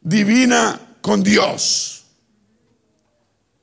divina 0.00 0.80
con 1.02 1.22
Dios. 1.22 2.04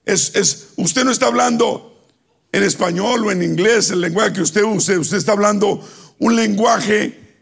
Es, 0.06 0.34
es, 0.36 0.70
usted 0.78 1.04
no 1.04 1.12
está 1.12 1.26
hablando 1.26 2.08
en 2.54 2.64
español 2.64 3.26
o 3.26 3.32
en 3.32 3.44
inglés, 3.44 3.90
el 3.90 4.00
lenguaje 4.00 4.32
que 4.32 4.42
usted 4.44 4.64
use. 4.64 4.98
Usted 4.98 5.18
está 5.18 5.34
hablando 5.34 5.86
un 6.20 6.38
lenguaje 6.38 7.42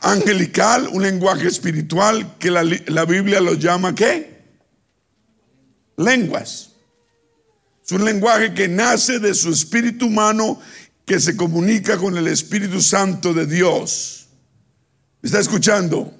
angelical, 0.00 0.88
un 0.90 1.04
lenguaje 1.04 1.46
espiritual 1.46 2.36
que 2.40 2.50
la, 2.50 2.64
la 2.64 3.04
Biblia 3.04 3.40
lo 3.40 3.54
llama 3.54 3.94
¿qué? 3.94 4.42
Lenguas. 5.96 6.72
Es 7.84 7.92
un 7.92 8.04
lenguaje 8.04 8.52
que 8.54 8.66
nace 8.66 9.20
de 9.20 9.32
su 9.34 9.50
espíritu 9.50 10.06
humano 10.06 10.60
que 11.08 11.18
se 11.18 11.36
comunica 11.36 11.96
con 11.96 12.18
el 12.18 12.28
Espíritu 12.28 12.82
Santo 12.82 13.32
de 13.32 13.46
Dios. 13.46 14.28
está 15.22 15.40
escuchando? 15.40 16.14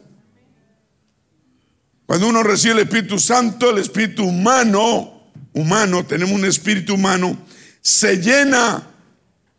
Cuando 2.06 2.26
uno 2.26 2.42
recibe 2.42 2.72
el 2.72 2.80
Espíritu 2.80 3.18
Santo, 3.18 3.68
el 3.68 3.78
Espíritu 3.78 4.24
humano, 4.24 5.30
humano, 5.52 6.06
tenemos 6.06 6.34
un 6.34 6.46
Espíritu 6.46 6.94
humano, 6.94 7.38
se 7.82 8.16
llena 8.16 8.90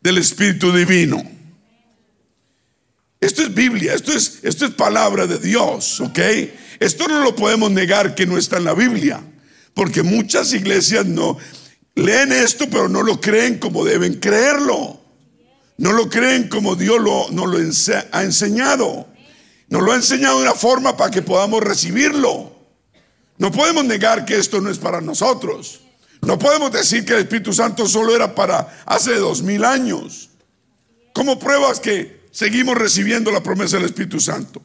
del 0.01 0.17
Espíritu 0.17 0.73
Divino. 0.73 1.23
Esto 3.21 3.43
es 3.43 3.53
Biblia, 3.53 3.93
esto 3.93 4.11
es, 4.11 4.39
esto 4.41 4.65
es 4.65 4.71
palabra 4.71 5.27
de 5.27 5.37
Dios, 5.37 6.01
¿ok? 6.01 6.19
Esto 6.79 7.07
no 7.07 7.21
lo 7.21 7.35
podemos 7.35 7.69
negar 7.69 8.15
que 8.15 8.25
no 8.25 8.35
está 8.35 8.57
en 8.57 8.63
la 8.63 8.73
Biblia, 8.73 9.21
porque 9.75 10.01
muchas 10.01 10.53
iglesias 10.53 11.05
no 11.05 11.37
leen 11.93 12.31
esto, 12.31 12.67
pero 12.67 12.89
no 12.89 13.03
lo 13.03 13.21
creen 13.21 13.59
como 13.59 13.85
deben 13.85 14.15
creerlo. 14.15 14.98
No 15.79 15.93
lo 15.93 16.09
creen 16.09 16.49
como 16.49 16.75
Dios 16.75 16.99
lo, 16.99 17.29
nos 17.31 17.47
lo 17.47 17.57
ha 18.11 18.23
enseñado. 18.23 19.07
Nos 19.69 19.81
lo 19.81 19.93
ha 19.93 19.95
enseñado 19.95 20.37
de 20.37 20.43
una 20.43 20.53
forma 20.53 20.97
para 20.97 21.09
que 21.09 21.21
podamos 21.21 21.63
recibirlo. 21.63 22.53
No 23.37 23.49
podemos 23.49 23.85
negar 23.85 24.25
que 24.25 24.35
esto 24.35 24.59
no 24.59 24.69
es 24.69 24.77
para 24.77 24.99
nosotros. 24.99 25.79
No 26.21 26.37
podemos 26.37 26.73
decir 26.73 27.05
que 27.05 27.13
el 27.13 27.19
Espíritu 27.19 27.53
Santo 27.53 27.87
solo 27.87 28.13
era 28.13 28.35
para 28.35 28.83
hace 28.85 29.15
dos 29.15 29.41
mil 29.41 29.63
años. 29.63 30.31
Como 31.13 31.39
pruebas 31.39 31.79
que 31.79 32.27
seguimos 32.29 32.77
recibiendo 32.77 33.31
la 33.31 33.41
promesa 33.41 33.77
del 33.77 33.85
Espíritu 33.85 34.19
Santo. 34.19 34.61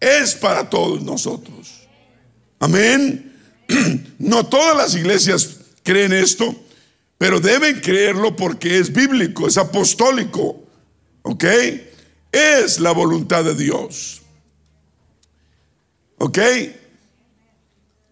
Es 0.00 0.34
para 0.34 0.68
todos 0.68 1.00
nosotros. 1.00 1.88
Amén. 2.58 3.36
No 4.18 4.44
todas 4.46 4.76
las 4.76 4.94
iglesias 4.96 5.58
creen 5.82 6.12
esto. 6.12 6.54
Pero 7.20 7.38
deben 7.38 7.80
creerlo 7.80 8.34
porque 8.34 8.78
es 8.78 8.90
bíblico, 8.90 9.46
es 9.46 9.58
apostólico. 9.58 10.64
¿Ok? 11.20 11.44
Es 12.32 12.80
la 12.80 12.92
voluntad 12.92 13.44
de 13.44 13.54
Dios. 13.54 14.22
¿Ok? 16.16 16.38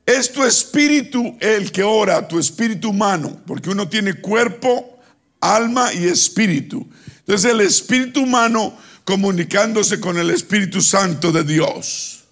Es 0.05 0.31
tu 0.31 0.45
espíritu 0.45 1.39
el 1.41 1.73
que 1.73 1.83
ora, 1.83 2.29
tu 2.29 2.39
espíritu 2.39 2.91
humano, 2.91 3.41
porque 3.47 3.71
uno 3.71 3.89
tiene 3.89 4.13
cuerpo, 4.13 5.01
alma 5.41 5.91
y 5.95 6.05
espíritu. 6.05 6.87
Entonces 7.21 7.51
el 7.51 7.63
espíritu 7.63 8.21
humano 8.21 8.77
comunicándose 9.05 10.01
con 10.01 10.19
el 10.19 10.29
Espíritu 10.29 10.83
Santo 10.83 11.33
de 11.33 11.45
Dios. 11.45 12.25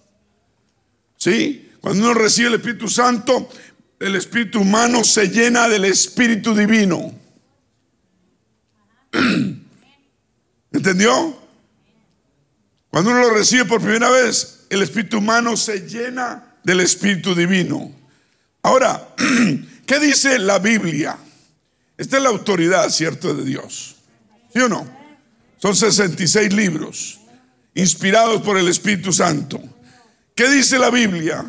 ¿Sí? 1.17 1.71
Cuando 1.81 2.03
uno 2.03 2.13
recibe 2.13 2.49
el 2.49 2.53
Espíritu 2.53 2.87
Santo, 2.87 3.49
el 3.99 4.15
espíritu 4.15 4.61
humano 4.61 5.03
se 5.03 5.27
llena 5.29 5.67
del 5.67 5.85
espíritu 5.85 6.55
divino. 6.55 7.13
¿Entendió? 10.71 11.37
Cuando 12.89 13.11
uno 13.11 13.21
lo 13.21 13.29
recibe 13.31 13.65
por 13.65 13.81
primera 13.81 14.09
vez, 14.09 14.65
el 14.69 14.81
espíritu 14.81 15.17
humano 15.17 15.57
se 15.57 15.87
llena 15.87 16.55
del 16.63 16.81
espíritu 16.81 17.33
divino. 17.33 17.91
Ahora, 18.61 19.15
¿qué 19.85 19.99
dice 19.99 20.39
la 20.39 20.59
Biblia? 20.59 21.17
Esta 21.97 22.17
es 22.17 22.23
la 22.23 22.29
autoridad, 22.29 22.89
¿cierto?, 22.89 23.33
de 23.33 23.43
Dios. 23.43 23.95
¿Sí 24.53 24.59
o 24.59 24.69
no? 24.69 24.87
Son 25.57 25.75
66 25.75 26.53
libros 26.53 27.19
inspirados 27.73 28.41
por 28.41 28.57
el 28.57 28.67
Espíritu 28.67 29.11
Santo. 29.11 29.61
¿Qué 30.35 30.49
dice 30.49 30.77
la 30.77 30.89
Biblia? 30.89 31.45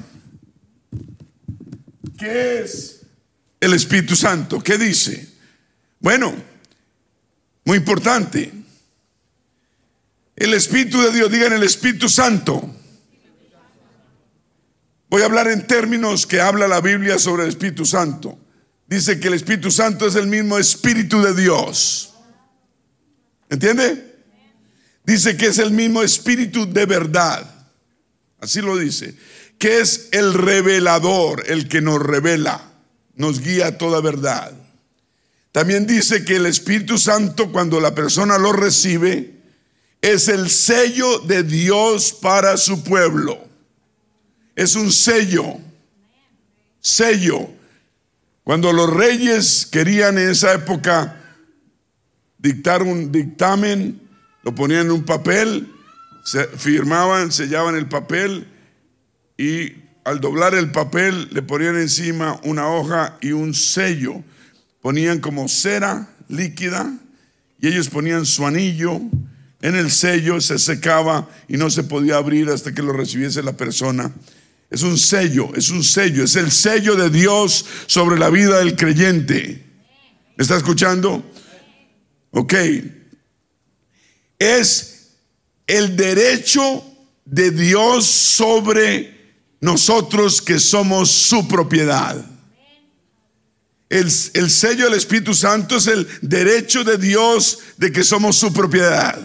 ¿Qué 2.19 2.61
es 2.61 3.03
el 3.61 3.73
Espíritu 3.75 4.17
Santo? 4.17 4.61
¿Qué 4.61 4.77
dice? 4.77 5.29
Bueno, 6.01 6.35
muy 7.65 7.79
importante. 7.79 8.53
El 10.35 10.53
Espíritu 10.55 11.01
de 11.01 11.13
Dios, 11.13 11.31
digan 11.31 11.53
el 11.53 11.63
Espíritu 11.63 12.09
Santo. 12.09 12.75
Voy 15.09 15.23
a 15.23 15.27
hablar 15.27 15.49
en 15.49 15.67
términos 15.67 16.27
que 16.27 16.41
habla 16.41 16.67
la 16.67 16.81
Biblia 16.81 17.19
sobre 17.19 17.45
el 17.45 17.51
Espíritu 17.51 17.87
Santo. 17.87 18.37
Dice 18.89 19.21
que 19.21 19.29
el 19.29 19.35
Espíritu 19.35 19.71
Santo 19.71 20.07
es 20.07 20.17
el 20.17 20.27
mismo 20.27 20.59
Espíritu 20.59 21.23
de 21.23 21.35
Dios. 21.35 22.15
¿Entiende? 23.49 24.17
Dice 25.05 25.37
que 25.37 25.47
es 25.47 25.59
el 25.59 25.71
mismo 25.71 26.03
Espíritu 26.03 26.71
de 26.71 26.85
verdad. 26.85 27.55
Así 28.41 28.61
lo 28.61 28.77
dice. 28.77 29.17
Que 29.59 29.81
es 29.81 30.09
el 30.13 30.35
revelador, 30.35 31.45
el 31.49 31.69
que 31.69 31.81
nos 31.81 32.01
revela, 32.01 32.63
nos 33.15 33.41
guía 33.41 33.69
a 33.69 33.79
toda 33.79 34.01
verdad. 34.01 34.53
También 35.53 35.87
dice 35.87 36.25
que 36.25 36.37
el 36.37 36.47
Espíritu 36.47 36.99
Santo, 36.99 37.51
cuando 37.51 37.81
la 37.81 37.95
persona 37.95 38.39
lo 38.39 38.53
recibe, 38.53 39.35
es 40.01 40.29
el 40.29 40.51
sello 40.51 41.19
de 41.21 41.43
Dios 41.43 42.13
para 42.13 42.57
su 42.57 42.85
pueblo. 42.85 43.45
Es 44.55 44.77
un 44.77 44.93
sello. 44.93 45.59
Sello. 46.81 47.49
Cuando 48.45 48.73
los 48.73 48.89
reyes 48.89 49.67
querían 49.71 50.17
en 50.19 50.31
esa 50.31 50.55
época 50.55 51.21
dictar 52.39 52.83
un 52.83 53.11
dictamen, 53.11 54.01
lo 54.43 54.55
ponían 54.55 54.87
en 54.87 54.93
un 54.93 55.05
papel, 55.05 55.71
se 56.25 56.45
firmaban, 56.47 57.33
sellaban 57.33 57.75
el 57.75 57.89
papel 57.89 58.47
y 59.39 59.73
al 60.05 60.21
doblar 60.21 60.55
el 60.55 60.73
papel 60.73 61.29
le 61.33 61.43
ponían 61.43 61.77
encima 61.77 62.41
una 62.43 62.69
hoja 62.69 63.17
y 63.21 63.33
un 63.33 63.55
sello. 63.55 64.23
Ponían 64.83 65.21
como 65.21 65.49
cera 65.49 66.11
líquida 66.29 66.93
y 67.61 67.69
ellos 67.69 67.89
ponían 67.89 68.27
su 68.27 68.45
anillo 68.47 69.01
en 69.61 69.75
el 69.75 69.91
sello, 69.91 70.41
se 70.41 70.59
secaba 70.59 71.29
y 71.49 71.57
no 71.57 71.71
se 71.71 71.85
podía 71.85 72.17
abrir 72.17 72.49
hasta 72.49 72.73
que 72.73 72.83
lo 72.83 72.93
recibiese 72.93 73.43
la 73.43 73.57
persona. 73.57 74.13
Es 74.71 74.83
un 74.83 74.99
sello, 74.99 75.55
es 75.55 75.71
un 75.71 75.83
sello, 75.83 76.25
es 76.25 76.37
el 76.37 76.51
sello 76.51 76.97
de 76.97 77.11
Dios 77.11 77.65
sobre 77.87 78.19
la 78.19 78.31
vida 78.31 78.59
del 78.59 78.77
creyente. 78.77 79.65
¿Me 80.37 80.43
está 80.43 80.57
escuchando? 80.57 81.25
Ok. 82.31 82.55
Es 84.39 85.11
el 85.67 85.97
derecho 85.97 86.85
de 87.25 87.51
Dios 87.51 88.07
sobre 88.07 89.18
nosotros 89.61 90.41
que 90.41 90.59
somos 90.59 91.11
su 91.11 91.49
propiedad. 91.49 92.25
El, 93.89 94.11
sello 94.11 94.85
del 94.85 94.95
Espíritu 94.95 95.33
Santo 95.33 95.77
es 95.77 95.87
el 95.87 96.07
derecho 96.21 96.85
de 96.85 96.99
Dios 96.99 97.59
de 97.79 97.91
que 97.91 98.05
somos 98.05 98.37
su 98.37 98.53
propiedad. 98.53 99.19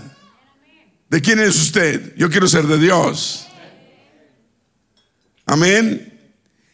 ¿De 1.09 1.21
quién 1.21 1.39
es 1.39 1.55
usted? 1.57 2.15
Yo 2.15 2.29
quiero 2.29 2.47
ser 2.47 2.65
de 2.65 2.77
Dios. 2.77 3.45
Amén. 5.45 6.09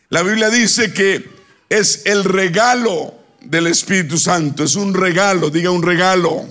La 0.10 0.22
Biblia 0.22 0.50
dice 0.50 0.94
que 0.94 1.28
es 1.68 2.04
el 2.06 2.24
regalo 2.24 3.16
del 3.42 3.68
Espíritu 3.68 4.20
Santo. 4.20 4.64
Es 4.64 4.76
un 4.76 4.94
regalo, 4.94 5.50
diga 5.50 5.72
un 5.72 5.84
regalo. 5.84 6.48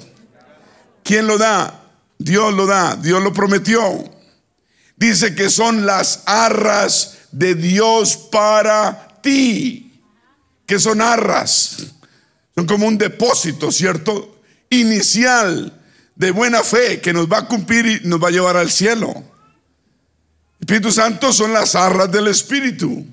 ¿Quién 1.05 1.29
lo 1.29 1.39
da? 1.39 1.85
Dios 2.19 2.53
lo 2.53 2.67
da, 2.67 2.97
Dios 2.97 3.23
lo 3.23 3.33
prometió. 3.33 4.18
Dice 4.99 5.35
que 5.35 5.49
son 5.49 5.87
las 5.87 6.25
arras 6.27 7.19
de 7.31 7.55
Dios 7.55 8.17
para 8.17 9.21
ti. 9.23 9.85
que 10.67 10.79
son 10.79 11.01
arras? 11.01 11.79
Son 12.55 12.67
como 12.67 12.87
un 12.87 12.99
depósito, 12.99 13.73
¿cierto? 13.73 14.43
Inicial 14.69 15.73
de 16.15 16.31
buena 16.31 16.63
fe 16.63 17.01
que 17.01 17.15
nos 17.15 17.27
va 17.27 17.39
a 17.39 17.47
cumplir 17.47 17.87
y 17.87 18.07
nos 18.07 18.23
va 18.23 18.29
a 18.29 18.33
llevar 18.33 18.57
al 18.57 18.71
cielo. 18.71 19.15
Espíritu 20.61 20.91
Santo 20.91 21.33
son 21.33 21.55
las 21.55 21.75
arras 21.75 22.11
del 22.11 22.27
Espíritu. 22.27 23.07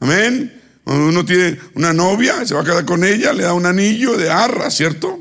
Amén. 0.00 0.62
Cuando 0.84 1.08
uno 1.08 1.24
tiene 1.24 1.58
una 1.74 1.92
novia, 1.92 2.46
se 2.46 2.54
va 2.54 2.60
a 2.60 2.64
casar 2.64 2.84
con 2.84 3.04
ella, 3.04 3.32
le 3.32 3.42
da 3.42 3.52
un 3.52 3.66
anillo 3.66 4.16
de 4.16 4.30
arra, 4.30 4.70
¿cierto? 4.70 5.20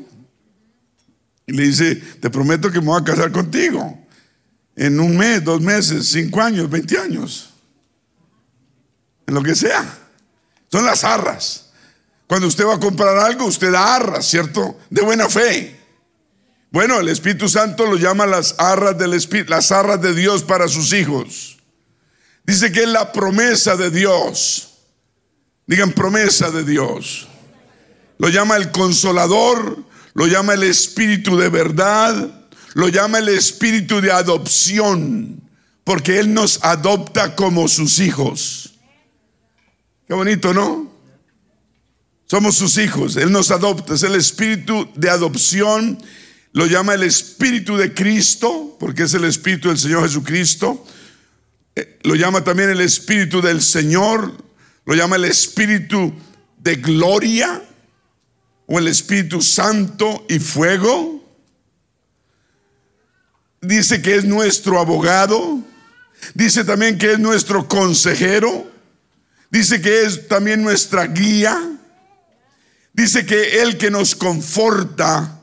Y 1.47 1.53
le 1.53 1.63
dice, 1.63 1.95
te 1.95 2.29
prometo 2.29 2.71
que 2.71 2.79
me 2.79 2.87
voy 2.87 3.01
a 3.01 3.03
casar 3.03 3.31
contigo. 3.31 4.02
En 4.75 4.99
un 4.99 5.17
mes, 5.17 5.43
dos 5.43 5.61
meses, 5.61 6.07
cinco 6.07 6.41
años, 6.41 6.69
veinte 6.69 6.97
años. 6.97 7.53
En 9.27 9.35
lo 9.35 9.43
que 9.43 9.55
sea. 9.55 9.85
Son 10.71 10.85
las 10.85 11.03
arras. 11.03 11.71
Cuando 12.27 12.47
usted 12.47 12.65
va 12.65 12.75
a 12.75 12.79
comprar 12.79 13.17
algo, 13.17 13.45
usted 13.45 13.71
da 13.71 13.95
arras, 13.95 14.25
¿cierto? 14.27 14.79
De 14.89 15.01
buena 15.01 15.29
fe. 15.29 15.79
Bueno, 16.71 16.99
el 16.99 17.09
Espíritu 17.09 17.47
Santo 17.47 17.85
lo 17.85 17.97
llama 17.97 18.25
las 18.25 18.55
arras 18.57 18.97
del 18.97 19.13
Espíritu, 19.13 19.51
las 19.51 19.71
arras 19.71 20.01
de 20.01 20.15
Dios 20.15 20.41
para 20.43 20.67
sus 20.67 20.91
hijos. 20.93 21.57
Dice 22.45 22.71
que 22.71 22.83
es 22.83 22.89
la 22.89 23.11
promesa 23.11 23.75
de 23.75 23.91
Dios. 23.91 24.69
Digan 25.67 25.91
promesa 25.91 26.49
de 26.49 26.63
Dios. 26.63 27.27
Lo 28.17 28.29
llama 28.29 28.57
el 28.57 28.71
consolador, 28.71 29.83
lo 30.13 30.27
llama 30.27 30.53
el 30.53 30.63
espíritu 30.63 31.37
de 31.37 31.49
verdad, 31.49 32.42
lo 32.73 32.87
llama 32.89 33.19
el 33.19 33.29
espíritu 33.29 34.01
de 34.01 34.11
adopción, 34.11 35.41
porque 35.83 36.19
Él 36.19 36.33
nos 36.33 36.63
adopta 36.63 37.35
como 37.35 37.67
sus 37.67 37.99
hijos. 37.99 38.75
Qué 40.07 40.13
bonito, 40.13 40.53
¿no? 40.53 40.91
Somos 42.25 42.55
sus 42.55 42.77
hijos, 42.77 43.15
Él 43.15 43.31
nos 43.31 43.51
adopta, 43.51 43.93
es 43.93 44.03
el 44.03 44.15
espíritu 44.15 44.89
de 44.95 45.09
adopción, 45.09 46.01
lo 46.51 46.65
llama 46.65 46.93
el 46.93 47.03
espíritu 47.03 47.77
de 47.77 47.93
Cristo, 47.93 48.75
porque 48.79 49.03
es 49.03 49.13
el 49.13 49.25
espíritu 49.25 49.69
del 49.69 49.77
Señor 49.77 50.03
Jesucristo, 50.03 50.85
eh, 51.75 51.99
lo 52.03 52.15
llama 52.15 52.43
también 52.43 52.69
el 52.69 52.81
espíritu 52.81 53.41
del 53.41 53.61
Señor, 53.61 54.43
lo 54.85 54.95
llama 54.95 55.15
el 55.15 55.25
Espíritu 55.25 56.13
de 56.57 56.75
gloria 56.75 57.61
o 58.65 58.79
el 58.79 58.87
Espíritu 58.87 59.41
Santo 59.41 60.25
y 60.29 60.39
fuego. 60.39 61.22
Dice 63.63 64.01
que 64.01 64.15
es 64.15 64.25
nuestro 64.25 64.79
abogado. 64.79 65.59
Dice 66.33 66.63
también 66.63 66.97
que 66.97 67.13
es 67.13 67.19
nuestro 67.19 67.67
consejero. 67.67 68.69
Dice 69.49 69.81
que 69.81 70.03
es 70.03 70.27
también 70.27 70.61
nuestra 70.61 71.05
guía. 71.07 71.57
Dice 72.93 73.25
que 73.25 73.61
el 73.61 73.77
que 73.77 73.89
nos 73.89 74.15
conforta 74.15 75.39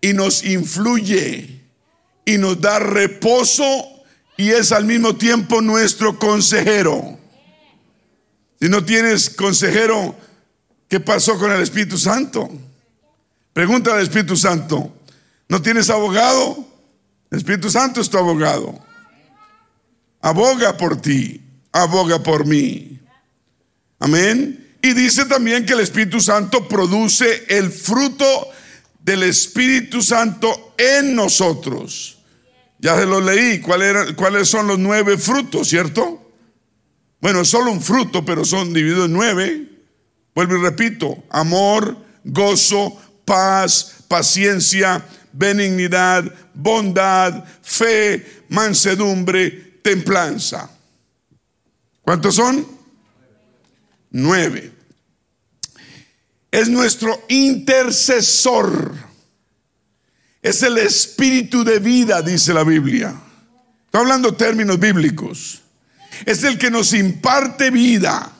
y 0.00 0.12
nos 0.12 0.44
influye 0.44 1.60
y 2.24 2.38
nos 2.38 2.60
da 2.60 2.78
reposo 2.78 3.64
y 4.36 4.50
es 4.50 4.72
al 4.72 4.84
mismo 4.84 5.16
tiempo 5.16 5.60
nuestro 5.60 6.18
consejero. 6.18 7.18
Si 8.60 8.68
no 8.68 8.84
tienes 8.84 9.30
consejero, 9.30 10.16
¿qué 10.88 11.00
pasó 11.00 11.38
con 11.38 11.52
el 11.52 11.62
Espíritu 11.62 11.96
Santo? 11.96 12.50
Pregunta 13.52 13.94
al 13.94 14.02
Espíritu 14.02 14.36
Santo. 14.36 14.94
¿No 15.48 15.60
tienes 15.60 15.90
abogado? 15.90 16.69
El 17.30 17.38
Espíritu 17.38 17.70
Santo 17.70 18.00
es 18.00 18.10
tu 18.10 18.18
abogado. 18.18 18.78
Aboga 20.20 20.76
por 20.76 21.00
ti, 21.00 21.40
aboga 21.72 22.22
por 22.22 22.44
mí. 22.46 22.98
Amén. 23.98 24.76
Y 24.82 24.92
dice 24.94 25.26
también 25.26 25.64
que 25.64 25.74
el 25.74 25.80
Espíritu 25.80 26.20
Santo 26.20 26.66
produce 26.66 27.44
el 27.48 27.70
fruto 27.70 28.24
del 29.02 29.22
Espíritu 29.22 30.02
Santo 30.02 30.74
en 30.76 31.14
nosotros. 31.14 32.18
Ya 32.78 32.98
se 32.98 33.06
lo 33.06 33.20
leí, 33.20 33.60
¿cuáles 33.60 34.48
son 34.48 34.66
los 34.66 34.78
nueve 34.78 35.18
frutos, 35.18 35.68
cierto? 35.68 36.32
Bueno, 37.20 37.44
solo 37.44 37.70
un 37.70 37.82
fruto, 37.82 38.24
pero 38.24 38.44
son 38.44 38.72
divididos 38.72 39.06
en 39.06 39.12
nueve. 39.12 39.68
Vuelvo 40.34 40.56
y 40.56 40.62
repito, 40.62 41.22
amor, 41.28 41.96
gozo, 42.24 42.96
paz, 43.26 43.96
paciencia, 44.08 45.04
benignidad, 45.32 46.24
bondad, 46.54 47.44
fe, 47.62 48.44
mansedumbre, 48.48 49.80
templanza. 49.82 50.70
¿Cuántos 52.02 52.34
son? 52.34 52.66
Nueve. 54.10 54.72
Es 56.50 56.68
nuestro 56.68 57.24
intercesor. 57.28 58.94
Es 60.42 60.62
el 60.62 60.78
espíritu 60.78 61.64
de 61.64 61.78
vida, 61.78 62.22
dice 62.22 62.52
la 62.52 62.64
Biblia. 62.64 63.14
Estoy 63.84 64.00
hablando 64.00 64.34
términos 64.34 64.78
bíblicos. 64.78 65.62
Es 66.24 66.42
el 66.44 66.58
que 66.58 66.70
nos 66.70 66.92
imparte 66.92 67.70
vida, 67.70 68.32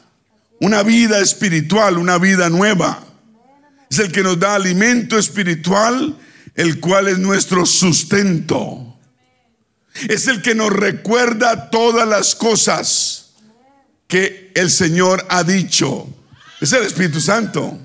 una 0.60 0.82
vida 0.82 1.20
espiritual, 1.20 1.98
una 1.98 2.18
vida 2.18 2.48
nueva. 2.48 3.04
Es 3.90 3.98
el 3.98 4.12
que 4.12 4.22
nos 4.22 4.38
da 4.38 4.54
alimento 4.54 5.18
espiritual, 5.18 6.16
el 6.54 6.80
cual 6.80 7.08
es 7.08 7.18
nuestro 7.18 7.66
sustento. 7.66 8.98
Es 10.08 10.28
el 10.28 10.42
que 10.42 10.54
nos 10.54 10.72
recuerda 10.72 11.70
todas 11.70 12.06
las 12.06 12.34
cosas 12.34 13.32
que 14.06 14.52
el 14.54 14.70
Señor 14.70 15.26
ha 15.28 15.44
dicho. 15.44 16.08
Es 16.60 16.72
el 16.72 16.84
Espíritu 16.84 17.20
Santo. 17.20 17.78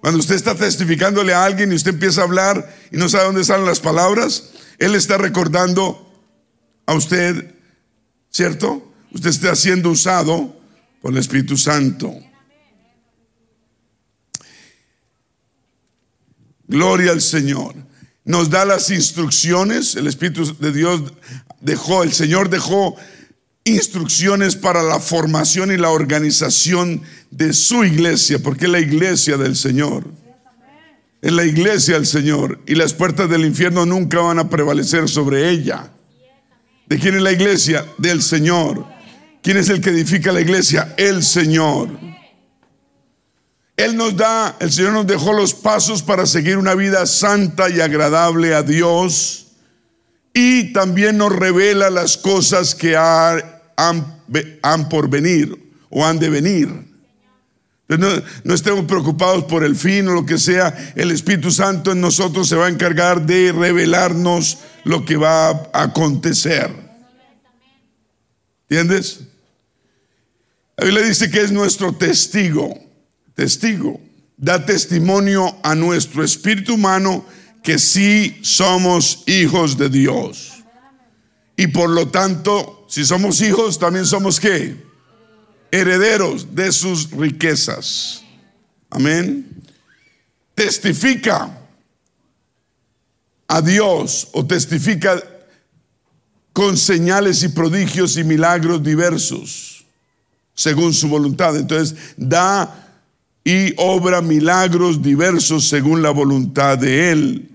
Cuando 0.00 0.18
usted 0.18 0.34
está 0.34 0.54
testificándole 0.54 1.32
a 1.32 1.44
alguien 1.44 1.70
y 1.70 1.76
usted 1.76 1.92
empieza 1.92 2.22
a 2.22 2.24
hablar 2.24 2.74
y 2.90 2.96
no 2.96 3.08
sabe 3.08 3.26
dónde 3.26 3.44
salen 3.44 3.66
las 3.66 3.80
palabras, 3.80 4.50
Él 4.78 4.94
está 4.94 5.16
recordando 5.16 6.10
a 6.86 6.94
usted, 6.94 7.54
¿cierto? 8.30 8.92
Usted 9.12 9.30
está 9.30 9.54
siendo 9.54 9.90
usado 9.90 10.60
por 11.00 11.12
el 11.12 11.18
Espíritu 11.18 11.56
Santo. 11.56 12.14
Gloria 16.72 17.12
al 17.12 17.20
Señor. 17.20 17.74
Nos 18.24 18.48
da 18.48 18.64
las 18.64 18.90
instrucciones, 18.90 19.94
el 19.94 20.06
Espíritu 20.06 20.56
de 20.58 20.72
Dios 20.72 21.02
dejó, 21.60 22.02
el 22.02 22.12
Señor 22.12 22.48
dejó 22.48 22.96
instrucciones 23.64 24.56
para 24.56 24.82
la 24.82 24.98
formación 24.98 25.70
y 25.70 25.76
la 25.76 25.90
organización 25.90 27.02
de 27.30 27.52
su 27.52 27.84
iglesia, 27.84 28.38
porque 28.38 28.64
es 28.64 28.70
la 28.70 28.80
iglesia 28.80 29.36
del 29.36 29.54
Señor. 29.54 30.04
Es 31.20 31.32
la 31.32 31.44
iglesia 31.44 31.94
del 31.94 32.06
Señor 32.06 32.60
y 32.66 32.74
las 32.74 32.94
puertas 32.94 33.28
del 33.28 33.44
infierno 33.44 33.84
nunca 33.84 34.20
van 34.20 34.38
a 34.38 34.48
prevalecer 34.48 35.10
sobre 35.10 35.50
ella. 35.50 35.90
¿De 36.86 36.98
quién 36.98 37.16
es 37.16 37.22
la 37.22 37.32
iglesia? 37.32 37.84
Del 37.98 38.22
Señor. 38.22 38.86
¿Quién 39.42 39.58
es 39.58 39.68
el 39.68 39.82
que 39.82 39.90
edifica 39.90 40.32
la 40.32 40.40
iglesia? 40.40 40.94
El 40.96 41.22
Señor. 41.22 42.11
Él 43.82 43.96
nos 43.96 44.16
da, 44.16 44.56
el 44.60 44.70
Señor 44.70 44.92
nos 44.92 45.08
dejó 45.08 45.32
los 45.32 45.54
pasos 45.54 46.04
para 46.04 46.24
seguir 46.24 46.56
una 46.56 46.76
vida 46.76 47.04
santa 47.04 47.68
y 47.68 47.80
agradable 47.80 48.54
a 48.54 48.62
Dios. 48.62 49.48
Y 50.32 50.72
también 50.72 51.18
nos 51.18 51.34
revela 51.34 51.90
las 51.90 52.16
cosas 52.16 52.76
que 52.76 52.96
han, 52.96 53.42
han 53.76 54.88
por 54.88 55.10
venir 55.10 55.74
o 55.90 56.06
han 56.06 56.20
de 56.20 56.30
venir. 56.30 56.68
No, 57.88 58.22
no, 58.44 58.54
estemos 58.54 58.84
preocupados 58.84 59.44
por 59.44 59.64
el 59.64 59.74
fin 59.74 60.06
o 60.06 60.14
lo 60.14 60.24
que 60.24 60.38
sea. 60.38 60.92
El 60.94 61.10
Espíritu 61.10 61.50
Santo 61.50 61.90
en 61.90 62.00
nosotros 62.00 62.48
se 62.48 62.54
va 62.54 62.66
a 62.66 62.70
encargar 62.70 63.26
de 63.26 63.50
revelarnos 63.50 64.58
lo 64.84 65.04
que 65.04 65.16
va 65.16 65.48
a 65.48 65.82
acontecer. 65.82 66.70
¿Entiendes? 68.68 69.22
La 70.76 70.84
Biblia 70.84 71.04
dice 71.04 71.32
que 71.32 71.40
es 71.40 71.50
nuestro 71.50 71.92
testigo. 71.96 72.91
Testigo. 73.34 74.00
Da 74.36 74.64
testimonio 74.64 75.56
a 75.62 75.74
nuestro 75.74 76.24
espíritu 76.24 76.74
humano 76.74 77.24
que 77.62 77.78
sí 77.78 78.38
somos 78.42 79.22
hijos 79.26 79.78
de 79.78 79.88
Dios. 79.88 80.64
Y 81.56 81.68
por 81.68 81.90
lo 81.90 82.08
tanto, 82.08 82.84
si 82.88 83.04
somos 83.04 83.40
hijos, 83.40 83.78
también 83.78 84.04
somos 84.04 84.40
qué? 84.40 84.76
Herederos 85.70 86.54
de 86.54 86.72
sus 86.72 87.10
riquezas. 87.12 88.24
Amén. 88.90 89.62
Testifica 90.54 91.58
a 93.46 93.62
Dios 93.62 94.28
o 94.32 94.44
testifica 94.44 95.22
con 96.52 96.76
señales 96.76 97.42
y 97.42 97.48
prodigios 97.48 98.16
y 98.16 98.24
milagros 98.24 98.82
diversos, 98.82 99.86
según 100.54 100.92
su 100.92 101.08
voluntad. 101.08 101.56
Entonces, 101.56 101.96
da 102.16 102.81
y 103.44 103.74
obra 103.76 104.22
milagros 104.22 105.02
diversos 105.02 105.68
según 105.68 106.02
la 106.02 106.10
voluntad 106.10 106.78
de 106.78 107.10
Él. 107.10 107.50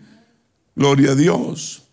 Gloria 0.76 1.12
a 1.12 1.15
Dios. 1.15 1.84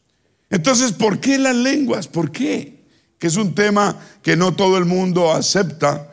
Entonces, 0.50 0.92
¿por 0.92 1.20
qué 1.20 1.38
las 1.38 1.56
lenguas? 1.56 2.06
¿Por 2.08 2.30
qué? 2.30 2.84
Que 3.18 3.28
es 3.28 3.36
un 3.36 3.54
tema 3.54 3.98
que 4.22 4.36
no 4.36 4.54
todo 4.54 4.78
el 4.78 4.84
mundo 4.84 5.32
acepta, 5.32 6.10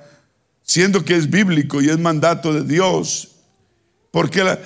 siendo 0.63 1.03
que 1.03 1.15
es 1.15 1.29
bíblico 1.29 1.81
y 1.81 1.89
es 1.89 1.99
mandato 1.99 2.53
de 2.53 2.63
Dios. 2.63 3.35
¿Por 4.11 4.29
qué? 4.29 4.43
La, 4.43 4.59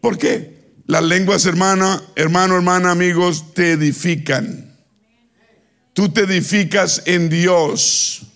¿Por 0.00 0.18
qué? 0.18 0.54
Las 0.86 1.02
lenguas, 1.02 1.46
hermana, 1.46 2.02
hermano, 2.14 2.56
hermana, 2.56 2.90
amigos, 2.90 3.54
te 3.54 3.72
edifican. 3.72 4.76
Tú 5.92 6.08
te 6.08 6.22
edificas 6.22 7.02
en 7.06 7.28
Dios 7.28 8.26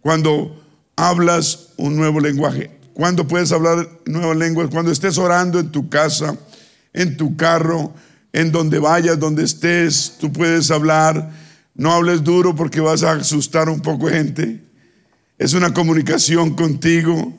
cuando 0.00 0.64
hablas 0.96 1.70
un 1.76 1.96
nuevo 1.96 2.20
lenguaje. 2.20 2.77
Cuando 2.98 3.28
puedes 3.28 3.52
hablar 3.52 3.88
nuevas 4.06 4.36
lenguas, 4.36 4.70
cuando 4.72 4.90
estés 4.90 5.18
orando 5.18 5.60
en 5.60 5.70
tu 5.70 5.88
casa, 5.88 6.36
en 6.92 7.16
tu 7.16 7.36
carro, 7.36 7.94
en 8.32 8.50
donde 8.50 8.80
vayas, 8.80 9.20
donde 9.20 9.44
estés, 9.44 10.16
tú 10.18 10.32
puedes 10.32 10.68
hablar. 10.72 11.30
No 11.76 11.92
hables 11.92 12.24
duro 12.24 12.56
porque 12.56 12.80
vas 12.80 13.04
a 13.04 13.12
asustar 13.12 13.68
un 13.68 13.82
poco 13.82 14.08
gente. 14.08 14.60
Es 15.38 15.54
una 15.54 15.72
comunicación 15.72 16.56
contigo. 16.56 17.38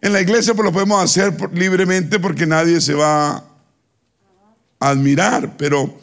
En 0.00 0.14
la 0.14 0.22
iglesia 0.22 0.54
pues 0.54 0.64
lo 0.64 0.72
podemos 0.72 1.04
hacer 1.04 1.36
libremente 1.52 2.18
porque 2.18 2.46
nadie 2.46 2.80
se 2.80 2.94
va 2.94 3.36
a 3.36 3.44
admirar, 4.80 5.58
pero, 5.58 5.94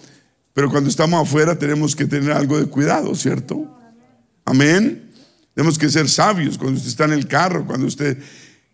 pero 0.54 0.70
cuando 0.70 0.92
estamos 0.92 1.20
afuera 1.20 1.58
tenemos 1.58 1.96
que 1.96 2.06
tener 2.06 2.32
algo 2.32 2.60
de 2.60 2.68
cuidado, 2.68 3.16
¿cierto? 3.16 3.76
Amén. 4.46 5.10
Tenemos 5.56 5.80
que 5.80 5.90
ser 5.90 6.08
sabios 6.08 6.60
cuando 6.60 6.78
usted 6.78 6.90
está 6.90 7.06
en 7.06 7.14
el 7.14 7.28
carro, 7.28 7.66
cuando 7.66 7.88
usted, 7.88 8.20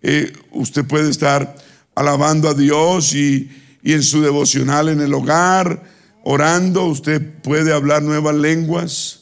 eh, 0.02 0.34
usted 0.52 0.86
puede 0.86 1.10
estar 1.10 1.56
alabando 1.96 2.50
a 2.50 2.54
Dios 2.54 3.14
y, 3.14 3.50
y 3.84 3.94
en 3.94 4.04
su 4.04 4.22
devocional 4.22 4.90
en 4.90 5.00
el 5.02 5.14
hogar, 5.14 5.84
orando, 6.24 6.86
usted 6.86 7.22
puede 7.42 7.74
hablar 7.74 8.02
nuevas 8.02 8.36
lenguas. 8.36 9.22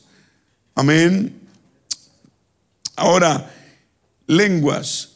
Amén. 0.76 1.34
Ahora, 2.96 3.52
lenguas. 4.28 5.14